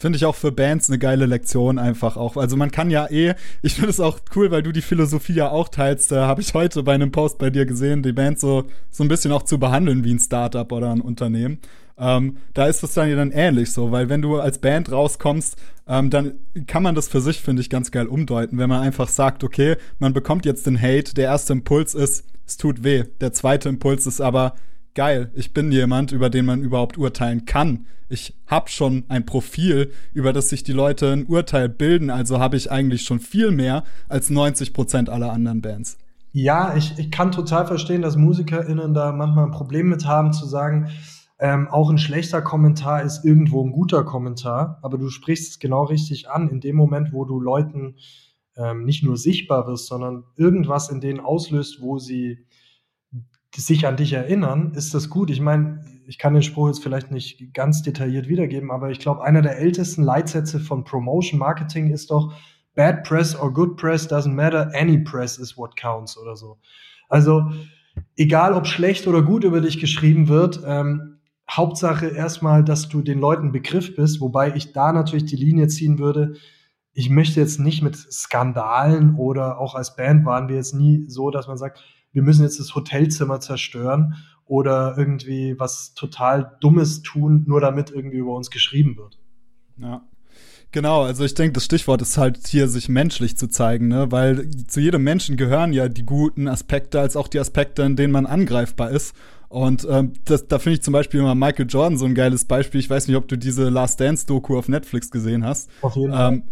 Finde 0.00 0.16
ich 0.16 0.24
auch 0.24 0.34
für 0.34 0.50
Bands 0.50 0.88
eine 0.88 0.98
geile 0.98 1.26
Lektion 1.26 1.78
einfach 1.78 2.16
auch. 2.16 2.38
Also 2.38 2.56
man 2.56 2.70
kann 2.70 2.90
ja 2.90 3.06
eh, 3.10 3.34
ich 3.60 3.74
finde 3.74 3.90
es 3.90 4.00
auch 4.00 4.18
cool, 4.34 4.50
weil 4.50 4.62
du 4.62 4.72
die 4.72 4.80
Philosophie 4.80 5.34
ja 5.34 5.50
auch 5.50 5.68
teilst. 5.68 6.10
Da 6.10 6.26
habe 6.26 6.40
ich 6.40 6.54
heute 6.54 6.82
bei 6.82 6.94
einem 6.94 7.12
Post 7.12 7.36
bei 7.36 7.50
dir 7.50 7.66
gesehen, 7.66 8.02
die 8.02 8.14
Band 8.14 8.40
so, 8.40 8.64
so 8.88 9.04
ein 9.04 9.08
bisschen 9.08 9.30
auch 9.30 9.42
zu 9.42 9.58
behandeln 9.58 10.02
wie 10.02 10.14
ein 10.14 10.18
Startup 10.18 10.72
oder 10.72 10.90
ein 10.90 11.02
Unternehmen. 11.02 11.58
Ähm, 12.00 12.38
da 12.54 12.66
ist 12.66 12.82
es 12.82 12.94
dann 12.94 13.10
ja 13.10 13.16
dann 13.16 13.30
ähnlich 13.30 13.72
so, 13.72 13.92
weil 13.92 14.08
wenn 14.08 14.22
du 14.22 14.40
als 14.40 14.58
Band 14.58 14.90
rauskommst, 14.90 15.56
ähm, 15.86 16.08
dann 16.08 16.32
kann 16.66 16.82
man 16.82 16.94
das 16.94 17.08
für 17.08 17.20
sich, 17.20 17.40
finde 17.40 17.60
ich, 17.60 17.68
ganz 17.68 17.90
geil 17.90 18.06
umdeuten, 18.06 18.58
wenn 18.58 18.70
man 18.70 18.80
einfach 18.80 19.08
sagt, 19.08 19.44
okay, 19.44 19.76
man 19.98 20.14
bekommt 20.14 20.46
jetzt 20.46 20.66
den 20.66 20.80
Hate, 20.80 21.14
der 21.14 21.26
erste 21.26 21.52
Impuls 21.52 21.94
ist, 21.94 22.24
es 22.46 22.56
tut 22.56 22.82
weh. 22.82 23.04
Der 23.20 23.32
zweite 23.32 23.68
Impuls 23.68 24.06
ist 24.06 24.20
aber, 24.20 24.54
geil, 24.94 25.30
ich 25.34 25.52
bin 25.52 25.70
jemand, 25.70 26.12
über 26.12 26.30
den 26.30 26.46
man 26.46 26.62
überhaupt 26.62 26.98
urteilen 26.98 27.44
kann. 27.44 27.86
Ich 28.08 28.34
habe 28.46 28.68
schon 28.68 29.04
ein 29.08 29.24
Profil, 29.24 29.92
über 30.12 30.32
das 30.32 30.48
sich 30.48 30.64
die 30.64 30.72
Leute 30.72 31.12
ein 31.12 31.26
Urteil 31.26 31.68
bilden, 31.68 32.10
also 32.10 32.40
habe 32.40 32.56
ich 32.56 32.70
eigentlich 32.70 33.02
schon 33.02 33.20
viel 33.20 33.50
mehr 33.52 33.84
als 34.08 34.30
90 34.30 34.72
Prozent 34.72 35.08
aller 35.08 35.32
anderen 35.32 35.60
Bands. 35.60 35.96
Ja, 36.32 36.76
ich, 36.76 36.98
ich 36.98 37.10
kann 37.10 37.32
total 37.32 37.66
verstehen, 37.66 38.02
dass 38.02 38.16
MusikerInnen 38.16 38.94
da 38.94 39.12
manchmal 39.12 39.46
ein 39.46 39.50
Problem 39.52 39.88
mit 39.88 40.06
haben, 40.06 40.32
zu 40.32 40.46
sagen, 40.46 40.88
ähm, 41.40 41.68
auch 41.68 41.88
ein 41.88 41.98
schlechter 41.98 42.42
Kommentar 42.42 43.02
ist 43.02 43.24
irgendwo 43.24 43.64
ein 43.64 43.72
guter 43.72 44.04
Kommentar, 44.04 44.78
aber 44.82 44.98
du 44.98 45.08
sprichst 45.08 45.52
es 45.52 45.58
genau 45.58 45.84
richtig 45.84 46.28
an. 46.28 46.48
In 46.48 46.60
dem 46.60 46.76
Moment, 46.76 47.14
wo 47.14 47.24
du 47.24 47.40
Leuten 47.40 47.96
ähm, 48.56 48.84
nicht 48.84 49.02
nur 49.02 49.16
sichtbar 49.16 49.66
wirst, 49.66 49.86
sondern 49.86 50.24
irgendwas 50.36 50.90
in 50.90 51.00
denen 51.00 51.18
auslöst, 51.18 51.80
wo 51.80 51.98
sie 51.98 52.46
sich 53.56 53.86
an 53.86 53.96
dich 53.96 54.12
erinnern, 54.12 54.74
ist 54.74 54.92
das 54.92 55.08
gut. 55.08 55.30
Ich 55.30 55.40
meine, 55.40 55.82
ich 56.06 56.18
kann 56.18 56.34
den 56.34 56.42
Spruch 56.42 56.68
jetzt 56.68 56.82
vielleicht 56.82 57.10
nicht 57.10 57.54
ganz 57.54 57.82
detailliert 57.82 58.28
wiedergeben, 58.28 58.70
aber 58.70 58.90
ich 58.90 58.98
glaube, 58.98 59.24
einer 59.24 59.40
der 59.40 59.58
ältesten 59.58 60.02
Leitsätze 60.02 60.60
von 60.60 60.84
Promotion 60.84 61.38
Marketing 61.38 61.90
ist 61.90 62.10
doch 62.10 62.34
Bad 62.74 63.02
Press 63.02 63.34
or 63.34 63.52
Good 63.52 63.76
Press 63.76 64.06
doesn't 64.08 64.34
matter, 64.34 64.70
any 64.74 64.98
press 64.98 65.38
is 65.38 65.56
what 65.56 65.74
counts 65.74 66.18
oder 66.18 66.36
so. 66.36 66.58
Also 67.08 67.50
egal, 68.16 68.52
ob 68.52 68.66
schlecht 68.66 69.06
oder 69.06 69.22
gut 69.22 69.42
über 69.44 69.60
dich 69.60 69.80
geschrieben 69.80 70.28
wird, 70.28 70.60
ähm, 70.66 71.19
Hauptsache 71.50 72.06
erstmal, 72.06 72.64
dass 72.64 72.88
du 72.88 73.02
den 73.02 73.18
Leuten 73.18 73.52
Begriff 73.52 73.96
bist, 73.96 74.20
wobei 74.20 74.54
ich 74.54 74.72
da 74.72 74.92
natürlich 74.92 75.24
die 75.24 75.36
Linie 75.36 75.68
ziehen 75.68 75.98
würde. 75.98 76.34
Ich 76.92 77.10
möchte 77.10 77.40
jetzt 77.40 77.60
nicht 77.60 77.82
mit 77.82 77.96
Skandalen 77.96 79.16
oder 79.16 79.58
auch 79.58 79.74
als 79.74 79.96
Band 79.96 80.24
waren 80.24 80.48
wir 80.48 80.56
jetzt 80.56 80.74
nie 80.74 81.04
so, 81.08 81.30
dass 81.30 81.48
man 81.48 81.58
sagt, 81.58 81.82
wir 82.12 82.22
müssen 82.22 82.42
jetzt 82.42 82.60
das 82.60 82.74
Hotelzimmer 82.74 83.40
zerstören 83.40 84.16
oder 84.44 84.96
irgendwie 84.98 85.54
was 85.58 85.94
total 85.94 86.56
Dummes 86.60 87.02
tun, 87.02 87.44
nur 87.46 87.60
damit 87.60 87.90
irgendwie 87.90 88.18
über 88.18 88.34
uns 88.34 88.50
geschrieben 88.50 88.96
wird. 88.96 89.18
Ja. 89.76 90.02
Genau, 90.72 91.02
also 91.02 91.24
ich 91.24 91.34
denke, 91.34 91.54
das 91.54 91.64
Stichwort 91.64 92.00
ist 92.00 92.16
halt 92.16 92.46
hier, 92.46 92.68
sich 92.68 92.88
menschlich 92.88 93.36
zu 93.36 93.48
zeigen, 93.48 93.88
ne? 93.88 94.12
Weil 94.12 94.48
zu 94.68 94.78
jedem 94.78 95.02
Menschen 95.02 95.36
gehören 95.36 95.72
ja 95.72 95.88
die 95.88 96.06
guten 96.06 96.46
Aspekte 96.46 97.00
als 97.00 97.16
auch 97.16 97.26
die 97.26 97.40
Aspekte, 97.40 97.82
in 97.82 97.96
denen 97.96 98.12
man 98.12 98.26
angreifbar 98.26 98.90
ist. 98.90 99.16
Und 99.50 99.84
ähm, 99.90 100.12
das, 100.26 100.46
da 100.46 100.60
finde 100.60 100.74
ich 100.74 100.82
zum 100.82 100.92
Beispiel 100.92 101.18
immer 101.18 101.34
Michael 101.34 101.66
Jordan 101.68 101.98
so 101.98 102.04
ein 102.04 102.14
geiles 102.14 102.44
Beispiel. 102.44 102.78
Ich 102.78 102.88
weiß 102.88 103.08
nicht, 103.08 103.16
ob 103.16 103.26
du 103.26 103.36
diese 103.36 103.68
Last 103.68 104.00
Dance-Doku 104.00 104.56
auf 104.56 104.68
Netflix 104.68 105.10
gesehen 105.10 105.44
hast. 105.44 105.68
Auf 105.82 105.96
jeden 105.96 106.12
Fall. 106.12 106.34
Ähm, 106.34 106.42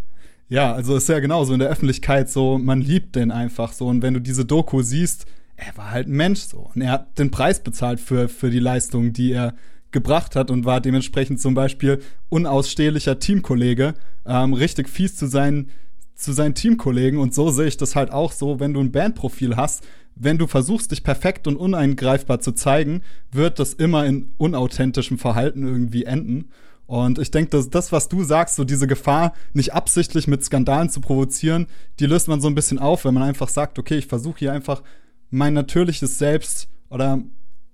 ja, 0.49 0.73
also 0.73 0.97
ist 0.97 1.09
ja 1.09 1.21
genauso 1.21 1.53
in 1.53 1.61
der 1.61 1.69
Öffentlichkeit 1.69 2.29
so, 2.29 2.59
man 2.59 2.81
liebt 2.81 3.15
den 3.15 3.31
einfach 3.31 3.73
so. 3.73 3.87
Und 3.87 4.03
wenn 4.03 4.15
du 4.15 4.21
diese 4.21 4.45
Doku 4.45 4.83
siehst, 4.83 5.27
er 5.55 5.77
war 5.77 5.93
halt 5.93 6.09
ein 6.09 6.17
Mensch 6.17 6.41
so. 6.41 6.71
Und 6.75 6.83
er 6.83 6.91
hat 6.91 7.19
den 7.21 7.31
Preis 7.31 7.61
bezahlt 7.63 8.01
für, 8.01 8.29
für 8.29 8.51
die 8.51 8.59
Leistung, 8.59 9.13
die 9.13 9.31
er 9.31 9.55
gebracht 9.93 10.35
hat 10.35 10.51
und 10.51 10.65
war 10.65 10.81
dementsprechend 10.81 11.41
zum 11.41 11.55
Beispiel 11.55 12.01
unausstehlicher 12.31 13.21
Teamkollege, 13.21 13.95
ähm, 14.27 14.55
richtig 14.55 14.89
fies 14.89 15.15
zu 15.15 15.27
seinen, 15.29 15.71
zu 16.17 16.33
seinen 16.33 16.57
Teamkollegen. 16.57 17.21
Und 17.21 17.33
so 17.33 17.51
sehe 17.51 17.69
ich 17.69 17.77
das 17.77 17.95
halt 17.95 18.11
auch 18.11 18.33
so, 18.33 18.59
wenn 18.59 18.75
du 18.75 18.81
ein 18.81 18.91
Bandprofil 18.91 19.55
hast, 19.55 19.85
wenn 20.19 20.39
du 20.39 20.47
versuchst, 20.47 20.91
dich 20.91 21.03
perfekt 21.03 21.47
und 21.47 21.57
uneingreifbar 21.57 22.41
zu 22.41 22.53
zeigen, 22.53 23.03
wird 23.31 23.59
das 23.59 23.75
immer 23.75 24.05
in 24.07 24.31
unauthentischem 24.37 25.19
Verhalten 25.19 25.67
irgendwie 25.67 26.05
enden. 26.05 26.51
Und 26.87 27.19
ich 27.19 27.31
denke, 27.31 27.51
dass 27.51 27.69
das, 27.69 27.93
was 27.93 28.09
du 28.09 28.25
sagst, 28.25 28.57
so 28.57 28.65
diese 28.65 28.87
Gefahr, 28.87 29.35
nicht 29.53 29.75
absichtlich 29.75 30.27
mit 30.27 30.45
Skandalen 30.45 30.89
zu 30.89 31.01
provozieren, 31.01 31.67
die 32.01 32.07
löst 32.07 32.29
man 32.29 32.41
so 32.41 32.49
ein 32.49 32.55
bisschen 32.55 32.79
auf, 32.79 33.05
wenn 33.05 33.15
man 33.15 33.25
einfach 33.25 33.49
sagt, 33.49 33.79
okay, 33.79 33.99
ich 33.99 34.07
versuche 34.07 34.39
hier 34.39 34.53
einfach 34.53 34.83
mein 35.31 35.53
natürliches 35.53 36.19
Selbst 36.19 36.69
oder 36.89 37.23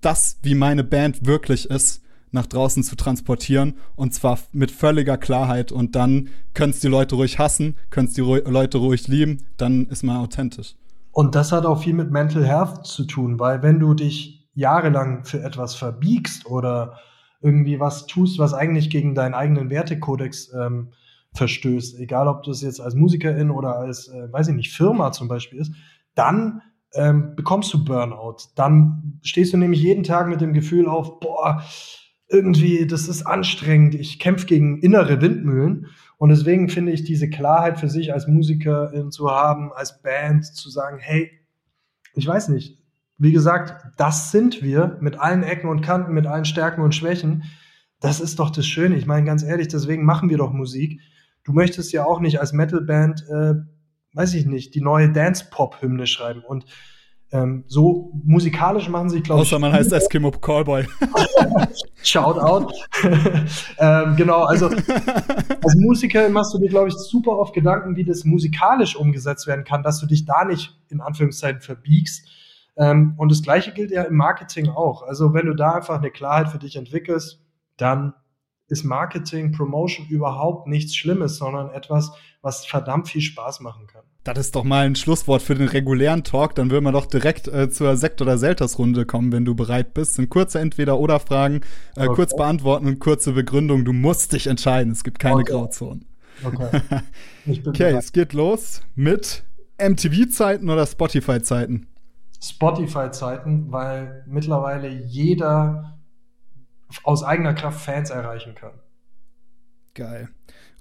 das, 0.01 0.37
wie 0.43 0.53
meine 0.53 0.83
Band 0.83 1.25
wirklich 1.25 1.69
ist, 1.69 2.01
nach 2.31 2.45
draußen 2.45 2.83
zu 2.83 2.97
transportieren 2.97 3.75
und 3.95 4.13
zwar 4.13 4.37
mit 4.51 4.69
völliger 4.69 5.17
Klarheit 5.17 5.71
und 5.71 5.95
dann 5.95 6.29
können 6.53 6.71
es 6.71 6.81
die 6.81 6.89
Leute 6.89 7.15
ruhig 7.15 7.39
hassen, 7.39 7.77
können 7.89 8.07
es 8.07 8.13
die 8.13 8.21
Ru 8.21 8.35
Leute 8.35 8.77
ruhig 8.77 9.07
lieben, 9.07 9.43
dann 9.55 9.87
ist 9.87 10.03
man 10.03 10.17
authentisch. 10.17 10.75
Und 11.15 11.33
das 11.33 11.53
hat 11.53 11.65
auch 11.65 11.81
viel 11.81 11.93
mit 11.93 12.11
Mental 12.11 12.45
Health 12.45 12.85
zu 12.85 13.05
tun, 13.05 13.39
weil 13.39 13.63
wenn 13.63 13.79
du 13.79 13.93
dich 13.93 14.49
jahrelang 14.53 15.23
für 15.23 15.41
etwas 15.41 15.73
verbiegst 15.73 16.45
oder 16.45 16.99
irgendwie 17.39 17.79
was 17.79 18.05
tust, 18.05 18.37
was 18.37 18.53
eigentlich 18.53 18.89
gegen 18.89 19.15
deinen 19.15 19.33
eigenen 19.33 19.69
Wertekodex 19.69 20.51
ähm, 20.53 20.89
verstößt, 21.33 22.01
egal 22.01 22.27
ob 22.27 22.43
das 22.43 22.61
jetzt 22.61 22.81
als 22.81 22.95
Musikerin 22.95 23.49
oder 23.49 23.77
als, 23.77 24.09
äh, 24.09 24.29
weiß 24.29 24.49
ich 24.49 24.55
nicht, 24.55 24.73
Firma 24.73 25.13
zum 25.13 25.29
Beispiel 25.29 25.59
ist, 25.59 25.71
dann 26.15 26.61
ähm, 26.93 27.33
bekommst 27.37 27.73
du 27.73 27.85
Burnout. 27.85 28.49
Dann 28.55 29.21
stehst 29.23 29.53
du 29.53 29.57
nämlich 29.57 29.81
jeden 29.81 30.03
Tag 30.03 30.27
mit 30.27 30.41
dem 30.41 30.51
Gefühl 30.51 30.89
auf, 30.89 31.21
boah, 31.21 31.63
irgendwie, 32.27 32.87
das 32.87 33.07
ist 33.07 33.23
anstrengend, 33.23 33.95
ich 33.95 34.19
kämpfe 34.19 34.45
gegen 34.45 34.79
innere 34.79 35.21
Windmühlen. 35.21 35.87
Und 36.17 36.29
deswegen 36.29 36.69
finde 36.69 36.91
ich 36.91 37.03
diese 37.03 37.29
Klarheit 37.29 37.79
für 37.79 37.89
sich 37.89 38.13
als 38.13 38.27
Musikerin 38.27 39.11
zu 39.11 39.29
haben, 39.29 39.71
als 39.73 40.01
Band 40.01 40.45
zu 40.45 40.69
sagen, 40.69 40.97
hey, 40.99 41.31
ich 42.13 42.25
weiß 42.25 42.49
nicht, 42.49 42.79
wie 43.17 43.31
gesagt, 43.31 43.93
das 43.97 44.31
sind 44.31 44.61
wir 44.61 44.97
mit 45.01 45.19
allen 45.19 45.43
Ecken 45.43 45.69
und 45.69 45.81
Kanten, 45.81 46.13
mit 46.13 46.25
allen 46.25 46.45
Stärken 46.45 46.81
und 46.81 46.95
Schwächen. 46.95 47.43
Das 47.99 48.19
ist 48.19 48.39
doch 48.39 48.49
das 48.49 48.65
Schöne. 48.65 48.97
Ich 48.97 49.05
meine, 49.05 49.25
ganz 49.25 49.43
ehrlich, 49.43 49.67
deswegen 49.67 50.05
machen 50.05 50.29
wir 50.29 50.37
doch 50.37 50.51
Musik. 50.51 50.99
Du 51.43 51.53
möchtest 51.53 51.91
ja 51.93 52.05
auch 52.05 52.19
nicht 52.19 52.39
als 52.39 52.53
Metalband, 52.53 53.25
äh, 53.29 53.53
weiß 54.13 54.33
ich 54.33 54.45
nicht, 54.45 54.75
die 54.75 54.81
neue 54.81 55.11
Dance-Pop-Hymne 55.11 56.07
schreiben. 56.07 56.43
Und 56.45 56.65
ähm, 57.31 57.63
so 57.67 58.11
musikalisch 58.23 58.87
machen 58.87 59.09
sich, 59.09 59.23
glaube 59.23 59.41
ich. 59.41 59.47
Außer 59.47 59.59
man 59.59 59.73
heißt 59.73 59.91
Eskimo 59.91 60.31
Callboy. 60.31 60.85
Shout 62.03 62.37
out. 62.39 62.73
ähm, 63.77 64.15
genau, 64.15 64.43
also 64.43 64.67
als 64.67 65.75
Musiker 65.75 66.29
machst 66.29 66.53
du 66.53 66.59
dir, 66.59 66.69
glaube 66.69 66.89
ich, 66.89 66.95
super 66.95 67.37
oft 67.37 67.53
Gedanken, 67.53 67.95
wie 67.95 68.05
das 68.05 68.23
musikalisch 68.25 68.95
umgesetzt 68.95 69.47
werden 69.47 69.65
kann, 69.65 69.83
dass 69.83 69.99
du 69.99 70.05
dich 70.05 70.25
da 70.25 70.45
nicht 70.45 70.79
in 70.89 71.01
Anführungszeichen 71.01 71.61
verbiegst 71.61 72.27
ähm, 72.77 73.13
und 73.17 73.31
das 73.31 73.41
Gleiche 73.41 73.71
gilt 73.71 73.91
ja 73.91 74.03
im 74.03 74.15
Marketing 74.15 74.69
auch. 74.69 75.03
Also 75.03 75.33
wenn 75.33 75.45
du 75.45 75.53
da 75.53 75.73
einfach 75.73 75.97
eine 75.97 76.11
Klarheit 76.11 76.49
für 76.49 76.59
dich 76.59 76.75
entwickelst, 76.75 77.41
dann 77.77 78.13
ist 78.67 78.83
Marketing, 78.83 79.51
Promotion 79.51 80.07
überhaupt 80.07 80.67
nichts 80.67 80.95
Schlimmes, 80.95 81.37
sondern 81.37 81.69
etwas, 81.69 82.11
was 82.41 82.65
verdammt 82.65 83.07
viel 83.07 83.21
Spaß 83.21 83.59
machen 83.59 83.87
kann. 83.87 84.03
Das 84.25 84.39
ist 84.39 84.55
doch 84.55 84.63
mal 84.63 84.87
ein 84.87 84.95
Schlusswort 84.95 85.43
für 85.43 85.53
den 85.53 85.67
regulären 85.67 86.23
Talk. 86.23 86.55
Dann 86.55 86.71
würden 86.71 86.83
wir 86.83 86.91
doch 86.91 87.05
direkt 87.05 87.47
äh, 87.47 87.69
zur 87.69 87.95
Sekt- 87.95 88.23
oder 88.23 88.39
Selters-Runde 88.39 89.05
kommen, 89.05 89.31
wenn 89.31 89.45
du 89.45 89.53
bereit 89.53 89.93
bist. 89.93 90.15
Sind 90.15 90.31
kurze 90.31 90.59
Entweder-Oder-Fragen, 90.59 91.61
äh, 91.95 92.05
okay. 92.05 92.15
kurz 92.15 92.35
beantworten 92.35 92.87
und 92.87 92.99
kurze 92.99 93.33
Begründung. 93.33 93.85
Du 93.85 93.93
musst 93.93 94.33
dich 94.33 94.47
entscheiden. 94.47 94.91
Es 94.91 95.03
gibt 95.03 95.19
keine 95.19 95.41
okay. 95.41 95.51
Grauzonen. 95.51 96.05
Okay. 96.43 96.81
okay, 97.67 97.95
es 97.95 98.11
geht 98.13 98.33
los 98.33 98.81
mit 98.95 99.43
MTV-Zeiten 99.77 100.71
oder 100.71 100.87
Spotify-Zeiten. 100.87 101.85
Spotify-Zeiten, 102.41 103.71
weil 103.71 104.23
mittlerweile 104.25 104.89
jeder 104.89 105.99
aus 107.03 107.21
eigener 107.23 107.53
Kraft 107.53 107.79
Fans 107.79 108.09
erreichen 108.09 108.55
kann. 108.55 108.73
Geil. 109.93 110.29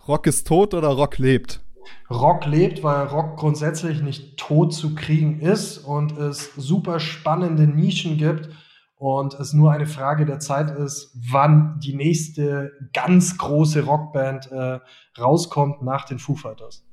Rock 0.09 0.27
ist 0.27 0.47
tot 0.47 0.73
oder 0.73 0.89
Rock 0.89 1.19
lebt? 1.19 1.64
Rock 2.11 2.47
lebt, 2.47 2.83
weil 2.83 3.07
Rock 3.07 3.37
grundsätzlich 3.37 4.03
nicht 4.03 4.37
tot 4.37 4.75
zu 4.75 4.95
kriegen 4.95 5.41
ist 5.41 5.79
und 5.79 6.17
es 6.17 6.55
super 6.55 7.01
spannende 7.01 7.67
Nischen 7.67 8.19
gibt 8.19 8.51
und 8.97 9.35
es 9.35 9.53
nur 9.53 9.73
eine 9.73 9.87
Frage 9.87 10.25
der 10.27 10.41
Zeit 10.41 10.71
ist, 10.71 11.17
wann 11.31 11.79
die 11.81 11.95
nächste 11.95 12.73
ganz 12.93 13.37
große 13.39 13.85
Rockband 13.85 14.51
äh, 14.51 14.81
rauskommt 15.19 15.83
nach 15.83 16.05
den 16.05 16.19
Foo 16.19 16.35
Fighters. 16.37 16.87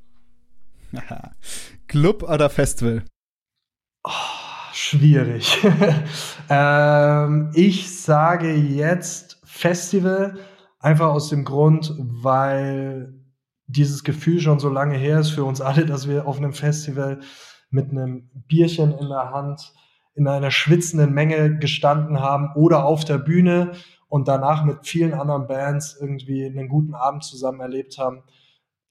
Club 1.87 2.23
oder 2.23 2.49
Festival? 2.49 3.03
Oh, 4.03 4.11
Schwierig. 4.73 5.57
ähm, 6.49 7.51
ich 7.53 8.01
sage 8.01 8.53
jetzt 8.53 9.39
Festival, 9.43 10.39
einfach 10.79 11.07
aus 11.07 11.29
dem 11.29 11.43
Grund, 11.43 11.93
weil 11.97 13.13
dieses 13.71 14.03
Gefühl 14.03 14.39
schon 14.39 14.59
so 14.59 14.69
lange 14.69 14.97
her 14.97 15.19
ist 15.19 15.31
für 15.31 15.43
uns 15.43 15.61
alle, 15.61 15.85
dass 15.85 16.07
wir 16.07 16.27
auf 16.27 16.37
einem 16.37 16.53
Festival 16.53 17.21
mit 17.69 17.89
einem 17.89 18.29
Bierchen 18.47 18.91
in 18.97 19.07
der 19.09 19.31
Hand 19.31 19.73
in 20.13 20.27
einer 20.27 20.51
schwitzenden 20.51 21.13
Menge 21.13 21.57
gestanden 21.57 22.19
haben 22.19 22.49
oder 22.55 22.85
auf 22.85 23.05
der 23.05 23.17
Bühne 23.17 23.71
und 24.09 24.27
danach 24.27 24.65
mit 24.65 24.85
vielen 24.85 25.13
anderen 25.13 25.47
Bands 25.47 25.97
irgendwie 25.99 26.45
einen 26.45 26.67
guten 26.67 26.93
Abend 26.93 27.23
zusammen 27.23 27.61
erlebt 27.61 27.97
haben. 27.97 28.23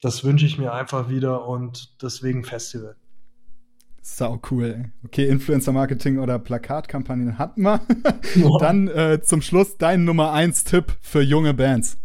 Das 0.01 0.23
wünsche 0.23 0.47
ich 0.47 0.57
mir 0.57 0.73
einfach 0.73 1.09
wieder 1.09 1.47
und 1.47 2.01
deswegen 2.01 2.43
Festival. 2.43 2.95
Sau 4.01 4.41
cool. 4.49 4.91
Okay, 5.05 5.27
Influencer-Marketing 5.27 6.17
oder 6.17 6.39
Plakatkampagnen 6.39 7.37
hatten 7.37 7.61
wir. 7.61 7.81
Dann 8.59 8.87
äh, 8.87 9.21
zum 9.21 9.43
Schluss 9.43 9.77
dein 9.77 10.05
Nummer 10.05 10.33
1 10.33 10.63
Tipp 10.63 10.97
für 11.01 11.21
junge 11.21 11.53
Bands. 11.53 11.99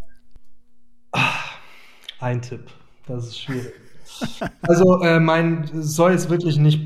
Ein 2.19 2.43
Tipp. 2.43 2.71
Das 3.07 3.27
ist 3.27 3.41
schwierig. 3.41 3.73
also, 4.62 5.03
äh, 5.03 5.21
mein 5.21 5.69
soll 5.73 6.12
jetzt 6.12 6.31
wirklich 6.31 6.59
nicht 6.59 6.81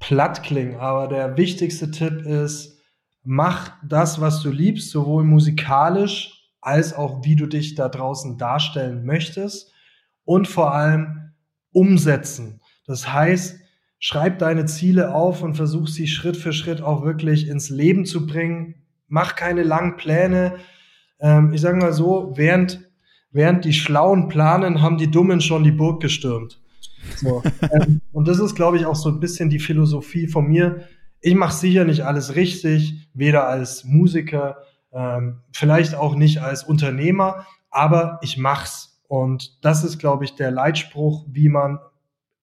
platt 0.00 0.42
klingen, 0.42 0.76
aber 0.76 1.08
der 1.08 1.36
wichtigste 1.36 1.90
Tipp 1.90 2.22
ist, 2.22 2.78
mach 3.22 3.72
das, 3.82 4.20
was 4.20 4.42
du 4.42 4.50
liebst, 4.50 4.90
sowohl 4.90 5.24
musikalisch 5.24 6.50
als 6.60 6.94
auch 6.94 7.24
wie 7.24 7.36
du 7.36 7.46
dich 7.46 7.74
da 7.74 7.88
draußen 7.88 8.38
darstellen 8.38 9.04
möchtest 9.04 9.72
und 10.24 10.48
vor 10.48 10.74
allem 10.74 11.32
umsetzen. 11.72 12.60
Das 12.86 13.12
heißt, 13.12 13.60
schreib 13.98 14.38
deine 14.38 14.66
Ziele 14.66 15.14
auf 15.14 15.42
und 15.42 15.54
versuch 15.54 15.88
sie 15.88 16.06
Schritt 16.06 16.36
für 16.36 16.52
Schritt 16.52 16.80
auch 16.80 17.04
wirklich 17.04 17.48
ins 17.48 17.70
Leben 17.70 18.04
zu 18.06 18.26
bringen. 18.26 18.74
Mach 19.08 19.36
keine 19.36 19.62
langen 19.62 19.96
Pläne. 19.96 20.56
Ähm, 21.20 21.52
ich 21.52 21.60
sage 21.60 21.78
mal 21.78 21.92
so, 21.92 22.32
während, 22.34 22.80
während 23.34 23.66
die 23.66 23.74
Schlauen 23.74 24.28
planen, 24.28 24.80
haben 24.80 24.96
die 24.96 25.10
Dummen 25.10 25.42
schon 25.42 25.64
die 25.64 25.72
Burg 25.72 26.00
gestürmt. 26.00 26.60
So. 27.16 27.42
ähm, 27.60 28.00
und 28.12 28.26
das 28.28 28.38
ist, 28.38 28.54
glaube 28.54 28.78
ich, 28.78 28.86
auch 28.86 28.96
so 28.96 29.10
ein 29.10 29.20
bisschen 29.20 29.50
die 29.50 29.58
Philosophie 29.58 30.26
von 30.26 30.46
mir. 30.46 30.88
Ich 31.20 31.34
mache 31.34 31.54
sicher 31.54 31.84
nicht 31.84 32.02
alles 32.02 32.36
richtig, 32.36 33.08
weder 33.12 33.46
als 33.46 33.84
Musiker, 33.84 34.58
ähm, 34.92 35.40
vielleicht 35.52 35.94
auch 35.94 36.14
nicht 36.14 36.40
als 36.40 36.64
Unternehmer, 36.64 37.46
aber 37.70 38.18
ich 38.22 38.38
mach's. 38.38 39.02
Und 39.08 39.58
das 39.62 39.84
ist, 39.84 39.98
glaube 39.98 40.24
ich, 40.24 40.36
der 40.36 40.50
Leitspruch, 40.50 41.26
wie 41.28 41.48
man 41.48 41.78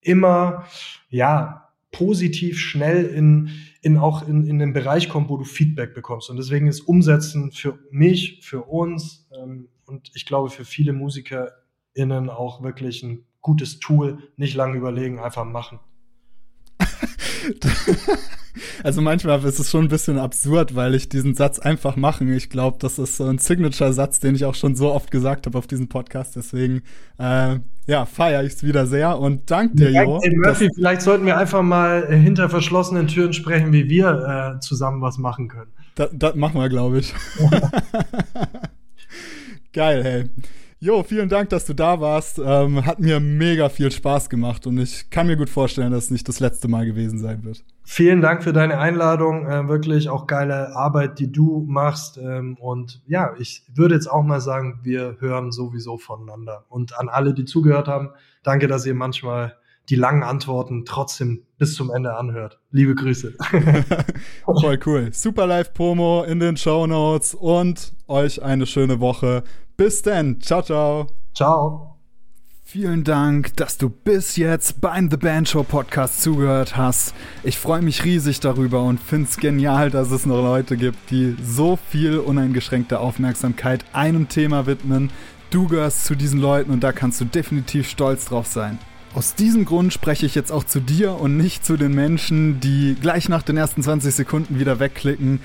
immer, 0.01 0.65
ja, 1.09 1.69
positiv 1.91 2.59
schnell 2.59 3.05
in, 3.05 3.49
in 3.81 3.97
auch 3.97 4.27
in, 4.27 4.45
in 4.47 4.59
den 4.59 4.73
Bereich 4.73 5.09
kommt, 5.09 5.29
wo 5.29 5.37
du 5.37 5.43
Feedback 5.43 5.93
bekommst. 5.93 6.29
Und 6.29 6.37
deswegen 6.37 6.67
ist 6.67 6.81
Umsetzen 6.81 7.51
für 7.51 7.79
mich, 7.91 8.39
für 8.43 8.63
uns 8.63 9.27
ähm, 9.37 9.67
und 10.01 10.11
ich 10.15 10.25
glaube 10.25 10.49
für 10.49 10.65
viele 10.65 10.93
MusikerInnen 10.93 12.29
auch 12.29 12.63
wirklich 12.63 13.03
ein 13.03 13.23
gutes 13.41 13.79
Tool. 13.79 14.17
Nicht 14.35 14.55
lange 14.55 14.77
überlegen, 14.77 15.19
einfach 15.19 15.45
machen. 15.45 15.79
also 18.83 19.01
manchmal 19.01 19.43
ist 19.45 19.59
es 19.59 19.69
schon 19.69 19.85
ein 19.85 19.89
bisschen 19.89 20.17
absurd, 20.17 20.75
weil 20.75 20.95
ich 20.95 21.07
diesen 21.09 21.35
Satz 21.35 21.59
einfach 21.59 21.95
machen. 21.95 22.33
Ich 22.33 22.49
glaube, 22.49 22.77
das 22.79 22.97
ist 22.97 23.17
so 23.17 23.25
ein 23.25 23.37
Signature-Satz, 23.37 24.19
den 24.19 24.33
ich 24.33 24.45
auch 24.45 24.55
schon 24.55 24.75
so 24.75 24.91
oft 24.91 25.11
gesagt 25.11 25.45
habe 25.45 25.57
auf 25.57 25.67
diesem 25.67 25.87
Podcast. 25.87 26.35
Deswegen, 26.35 26.81
äh, 27.19 27.59
ja, 27.87 28.05
feiere 28.05 28.43
ich 28.43 28.53
es 28.53 28.63
wieder 28.63 28.87
sehr 28.87 29.19
und 29.19 29.51
dank 29.51 29.75
dir, 29.75 29.91
Jo. 29.91 30.19
Hey 30.23 30.35
Murphy, 30.35 30.67
vielleicht 30.75 31.01
sollten 31.01 31.27
wir 31.27 31.37
einfach 31.37 31.61
mal 31.61 32.07
hinter 32.11 32.49
verschlossenen 32.49 33.07
Türen 33.07 33.33
sprechen, 33.33 33.71
wie 33.73 33.87
wir 33.89 34.55
äh, 34.55 34.59
zusammen 34.59 35.01
was 35.01 35.19
machen 35.19 35.47
können. 35.47 35.71
Das, 35.93 36.09
das 36.13 36.35
machen 36.35 36.59
wir, 36.59 36.69
glaube 36.69 36.99
ich. 36.99 37.13
Geil, 39.73 40.03
hey. 40.03 40.29
Jo, 40.83 41.03
vielen 41.03 41.29
Dank, 41.29 41.49
dass 41.49 41.65
du 41.65 41.73
da 41.73 42.01
warst. 42.01 42.39
Ähm, 42.43 42.85
hat 42.85 42.99
mir 42.99 43.19
mega 43.19 43.69
viel 43.69 43.91
Spaß 43.91 44.29
gemacht 44.29 44.65
und 44.67 44.79
ich 44.79 45.09
kann 45.11 45.27
mir 45.27 45.37
gut 45.37 45.49
vorstellen, 45.49 45.91
dass 45.91 46.05
es 46.05 46.11
nicht 46.11 46.27
das 46.27 46.39
letzte 46.39 46.67
Mal 46.67 46.85
gewesen 46.85 47.19
sein 47.19 47.43
wird. 47.43 47.63
Vielen 47.83 48.19
Dank 48.19 48.43
für 48.43 48.51
deine 48.51 48.79
Einladung. 48.79 49.45
Äh, 49.45 49.67
wirklich 49.69 50.09
auch 50.09 50.27
geile 50.27 50.75
Arbeit, 50.75 51.19
die 51.19 51.31
du 51.31 51.63
machst. 51.69 52.17
Ähm, 52.17 52.57
und 52.59 53.01
ja, 53.05 53.33
ich 53.37 53.63
würde 53.73 53.93
jetzt 53.95 54.07
auch 54.07 54.23
mal 54.23 54.41
sagen, 54.41 54.79
wir 54.81 55.17
hören 55.19 55.51
sowieso 55.51 55.97
voneinander. 55.97 56.65
Und 56.67 56.97
an 56.99 57.07
alle, 57.07 57.33
die 57.33 57.45
zugehört 57.45 57.87
haben, 57.87 58.09
danke, 58.43 58.67
dass 58.67 58.85
ihr 58.85 58.95
manchmal 58.95 59.55
die 59.91 59.97
langen 59.97 60.23
Antworten 60.23 60.85
trotzdem 60.85 61.43
bis 61.57 61.75
zum 61.75 61.91
Ende 61.91 62.15
anhört. 62.15 62.59
Liebe 62.71 62.95
Grüße. 62.95 63.33
Voll 64.45 64.79
cool. 64.85 65.09
Super 65.11 65.45
Live-Promo 65.45 66.23
in 66.23 66.39
den 66.39 66.55
Show 66.55 66.87
Notes 66.87 67.35
und 67.35 67.91
euch 68.07 68.41
eine 68.41 68.65
schöne 68.65 69.01
Woche. 69.01 69.43
Bis 69.75 70.01
dann. 70.01 70.39
Ciao, 70.39 70.63
ciao. 70.63 71.07
Ciao. 71.35 71.97
Vielen 72.63 73.03
Dank, 73.03 73.57
dass 73.57 73.77
du 73.77 73.89
bis 73.89 74.37
jetzt 74.37 74.79
beim 74.79 75.11
The 75.11 75.17
Band 75.17 75.49
Show 75.49 75.63
Podcast 75.63 76.21
zugehört 76.21 76.77
hast. 76.77 77.13
Ich 77.43 77.57
freue 77.57 77.81
mich 77.81 78.05
riesig 78.05 78.39
darüber 78.39 78.83
und 78.83 78.97
finde 78.97 79.27
es 79.29 79.35
genial, 79.35 79.91
dass 79.91 80.09
es 80.11 80.25
noch 80.25 80.41
Leute 80.41 80.77
gibt, 80.77 81.11
die 81.11 81.35
so 81.43 81.77
viel 81.89 82.17
uneingeschränkte 82.19 83.01
Aufmerksamkeit 83.01 83.83
einem 83.91 84.29
Thema 84.29 84.67
widmen. 84.67 85.09
Du 85.49 85.67
gehörst 85.67 86.05
zu 86.05 86.15
diesen 86.15 86.39
Leuten 86.39 86.71
und 86.71 86.81
da 86.81 86.93
kannst 86.93 87.19
du 87.19 87.25
definitiv 87.25 87.89
stolz 87.89 88.23
drauf 88.23 88.47
sein. 88.47 88.79
Aus 89.13 89.35
diesem 89.35 89.65
Grund 89.65 89.91
spreche 89.91 90.25
ich 90.25 90.35
jetzt 90.35 90.51
auch 90.51 90.63
zu 90.63 90.79
dir 90.79 91.19
und 91.19 91.35
nicht 91.35 91.65
zu 91.65 91.75
den 91.75 91.93
Menschen, 91.93 92.61
die 92.61 92.95
gleich 92.99 93.27
nach 93.27 93.43
den 93.43 93.57
ersten 93.57 93.83
20 93.83 94.15
Sekunden 94.15 94.59
wieder 94.59 94.79
wegklicken 94.79 95.41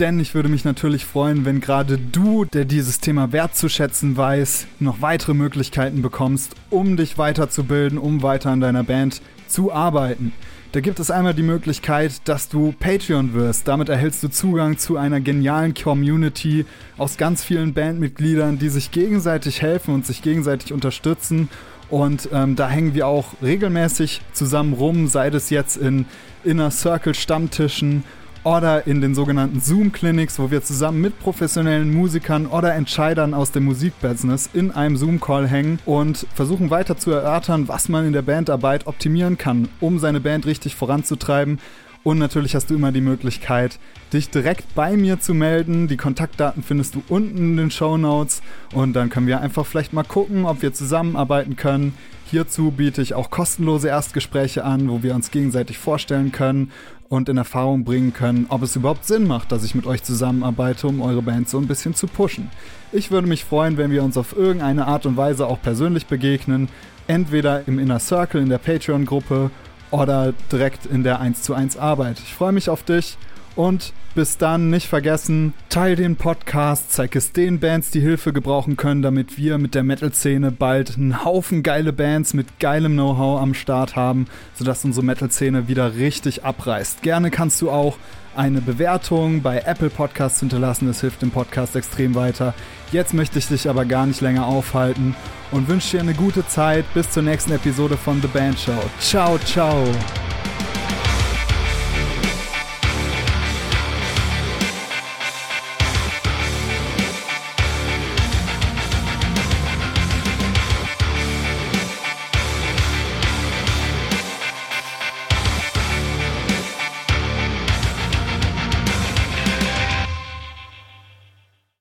denn 0.00 0.18
ich 0.18 0.34
würde 0.34 0.48
mich 0.48 0.64
natürlich 0.64 1.04
freuen, 1.04 1.44
wenn 1.44 1.60
gerade 1.60 1.98
du, 1.98 2.46
der 2.46 2.64
dieses 2.64 3.00
Thema 3.00 3.32
wertzuschätzen 3.32 4.16
weiß, 4.16 4.66
noch 4.78 5.02
weitere 5.02 5.34
Möglichkeiten 5.34 6.00
bekommst, 6.00 6.56
um 6.70 6.96
dich 6.96 7.18
weiterzubilden, 7.18 7.98
um 7.98 8.22
weiter 8.22 8.50
an 8.50 8.60
deiner 8.60 8.82
Band 8.82 9.20
zu 9.46 9.72
arbeiten. 9.72 10.32
Da 10.72 10.80
gibt 10.80 11.00
es 11.00 11.10
einmal 11.10 11.34
die 11.34 11.42
Möglichkeit, 11.42 12.12
dass 12.24 12.48
du 12.48 12.72
Patreon 12.78 13.34
wirst. 13.34 13.68
Damit 13.68 13.88
erhältst 13.88 14.22
du 14.22 14.28
Zugang 14.28 14.78
zu 14.78 14.96
einer 14.96 15.20
genialen 15.20 15.74
Community 15.74 16.64
aus 16.96 17.16
ganz 17.16 17.44
vielen 17.44 17.74
Bandmitgliedern, 17.74 18.58
die 18.58 18.68
sich 18.68 18.92
gegenseitig 18.92 19.60
helfen 19.60 19.92
und 19.92 20.06
sich 20.06 20.22
gegenseitig 20.22 20.72
unterstützen. 20.72 21.48
Und 21.90 22.28
ähm, 22.32 22.56
da 22.56 22.68
hängen 22.68 22.94
wir 22.94 23.06
auch 23.06 23.34
regelmäßig 23.42 24.20
zusammen 24.32 24.72
rum, 24.72 25.08
sei 25.08 25.28
es 25.28 25.50
jetzt 25.50 25.76
in 25.76 26.06
Inner 26.44 26.70
Circle 26.70 27.14
Stammtischen 27.14 28.04
oder 28.44 28.86
in 28.86 29.00
den 29.00 29.14
sogenannten 29.14 29.60
Zoom-Clinics, 29.60 30.38
wo 30.38 30.50
wir 30.50 30.62
zusammen 30.62 31.00
mit 31.00 31.18
professionellen 31.18 31.92
Musikern 31.92 32.46
oder 32.46 32.74
Entscheidern 32.74 33.34
aus 33.34 33.50
dem 33.50 33.64
Musikbusiness 33.64 34.48
in 34.54 34.70
einem 34.70 34.96
Zoom-Call 34.96 35.46
hängen 35.46 35.78
und 35.84 36.26
versuchen 36.34 36.70
weiter 36.70 36.96
zu 36.96 37.10
erörtern, 37.10 37.68
was 37.68 37.88
man 37.88 38.06
in 38.06 38.12
der 38.12 38.22
Bandarbeit 38.22 38.86
optimieren 38.86 39.36
kann, 39.36 39.68
um 39.80 39.98
seine 39.98 40.20
Band 40.20 40.46
richtig 40.46 40.74
voranzutreiben. 40.74 41.58
Und 42.02 42.18
natürlich 42.18 42.54
hast 42.54 42.70
du 42.70 42.74
immer 42.74 42.92
die 42.92 43.02
Möglichkeit, 43.02 43.78
dich 44.12 44.30
direkt 44.30 44.74
bei 44.74 44.96
mir 44.96 45.20
zu 45.20 45.34
melden. 45.34 45.86
Die 45.86 45.98
Kontaktdaten 45.98 46.62
findest 46.62 46.94
du 46.94 47.02
unten 47.08 47.36
in 47.36 47.56
den 47.56 47.70
Show 47.70 47.98
Notes. 47.98 48.42
Und 48.72 48.94
dann 48.94 49.10
können 49.10 49.26
wir 49.26 49.40
einfach 49.40 49.66
vielleicht 49.66 49.92
mal 49.92 50.02
gucken, 50.02 50.46
ob 50.46 50.62
wir 50.62 50.72
zusammenarbeiten 50.72 51.56
können. 51.56 51.94
Hierzu 52.30 52.70
biete 52.70 53.02
ich 53.02 53.14
auch 53.14 53.30
kostenlose 53.30 53.88
Erstgespräche 53.88 54.64
an, 54.64 54.88
wo 54.88 55.02
wir 55.02 55.14
uns 55.14 55.30
gegenseitig 55.30 55.78
vorstellen 55.78 56.32
können 56.32 56.70
und 57.10 57.28
in 57.28 57.36
Erfahrung 57.36 57.82
bringen 57.84 58.14
können, 58.14 58.46
ob 58.50 58.62
es 58.62 58.76
überhaupt 58.76 59.04
Sinn 59.04 59.26
macht, 59.26 59.50
dass 59.50 59.64
ich 59.64 59.74
mit 59.74 59.84
euch 59.84 60.04
zusammenarbeite, 60.04 60.86
um 60.86 61.02
eure 61.02 61.22
Band 61.22 61.48
so 61.48 61.58
ein 61.58 61.66
bisschen 61.66 61.92
zu 61.94 62.06
pushen. 62.06 62.48
Ich 62.92 63.10
würde 63.10 63.26
mich 63.26 63.44
freuen, 63.44 63.76
wenn 63.76 63.90
wir 63.90 64.04
uns 64.04 64.16
auf 64.16 64.34
irgendeine 64.36 64.86
Art 64.86 65.06
und 65.06 65.16
Weise 65.16 65.48
auch 65.48 65.60
persönlich 65.60 66.06
begegnen, 66.06 66.68
entweder 67.08 67.66
im 67.66 67.80
Inner 67.80 67.98
Circle 67.98 68.40
in 68.40 68.48
der 68.48 68.58
Patreon-Gruppe 68.58 69.50
oder 69.90 70.32
direkt 70.50 70.86
in 70.86 71.02
der 71.02 71.20
1 71.20 71.42
zu 71.42 71.54
1 71.54 71.76
Arbeit. 71.76 72.18
Ich 72.20 72.34
freue 72.34 72.52
mich 72.52 72.68
auf 72.68 72.82
dich 72.82 73.16
und 73.56 73.92
bis 74.14 74.38
dann 74.38 74.70
nicht 74.70 74.88
vergessen, 74.88 75.54
teil 75.68 75.94
den 75.94 76.16
Podcast, 76.16 76.92
zeig 76.92 77.14
es 77.14 77.32
den 77.32 77.60
Bands, 77.60 77.90
die 77.90 78.00
Hilfe 78.00 78.32
gebrauchen 78.32 78.76
können, 78.76 79.02
damit 79.02 79.38
wir 79.38 79.58
mit 79.58 79.74
der 79.74 79.84
Metal-Szene 79.84 80.50
bald 80.50 80.96
einen 80.96 81.24
Haufen 81.24 81.62
geile 81.62 81.92
Bands 81.92 82.34
mit 82.34 82.58
geilem 82.58 82.94
Know-how 82.94 83.40
am 83.40 83.54
Start 83.54 83.94
haben, 83.96 84.26
sodass 84.54 84.84
unsere 84.84 85.06
Metal-Szene 85.06 85.68
wieder 85.68 85.94
richtig 85.94 86.44
abreißt. 86.44 87.02
Gerne 87.02 87.30
kannst 87.30 87.62
du 87.62 87.70
auch 87.70 87.98
eine 88.36 88.60
Bewertung 88.60 89.42
bei 89.42 89.58
Apple 89.60 89.90
Podcasts 89.90 90.40
hinterlassen, 90.40 90.86
das 90.86 91.00
hilft 91.00 91.22
dem 91.22 91.30
Podcast 91.30 91.76
extrem 91.76 92.14
weiter. 92.14 92.54
Jetzt 92.92 93.14
möchte 93.14 93.38
ich 93.38 93.48
dich 93.48 93.68
aber 93.68 93.84
gar 93.84 94.06
nicht 94.06 94.20
länger 94.20 94.46
aufhalten 94.46 95.14
und 95.50 95.68
wünsche 95.68 95.96
dir 95.96 96.02
eine 96.02 96.14
gute 96.14 96.46
Zeit 96.46 96.84
bis 96.94 97.10
zur 97.10 97.22
nächsten 97.22 97.52
Episode 97.52 97.96
von 97.96 98.20
The 98.20 98.28
Band 98.28 98.58
Show. 98.58 98.82
Ciao, 98.98 99.38
ciao. 99.38 99.84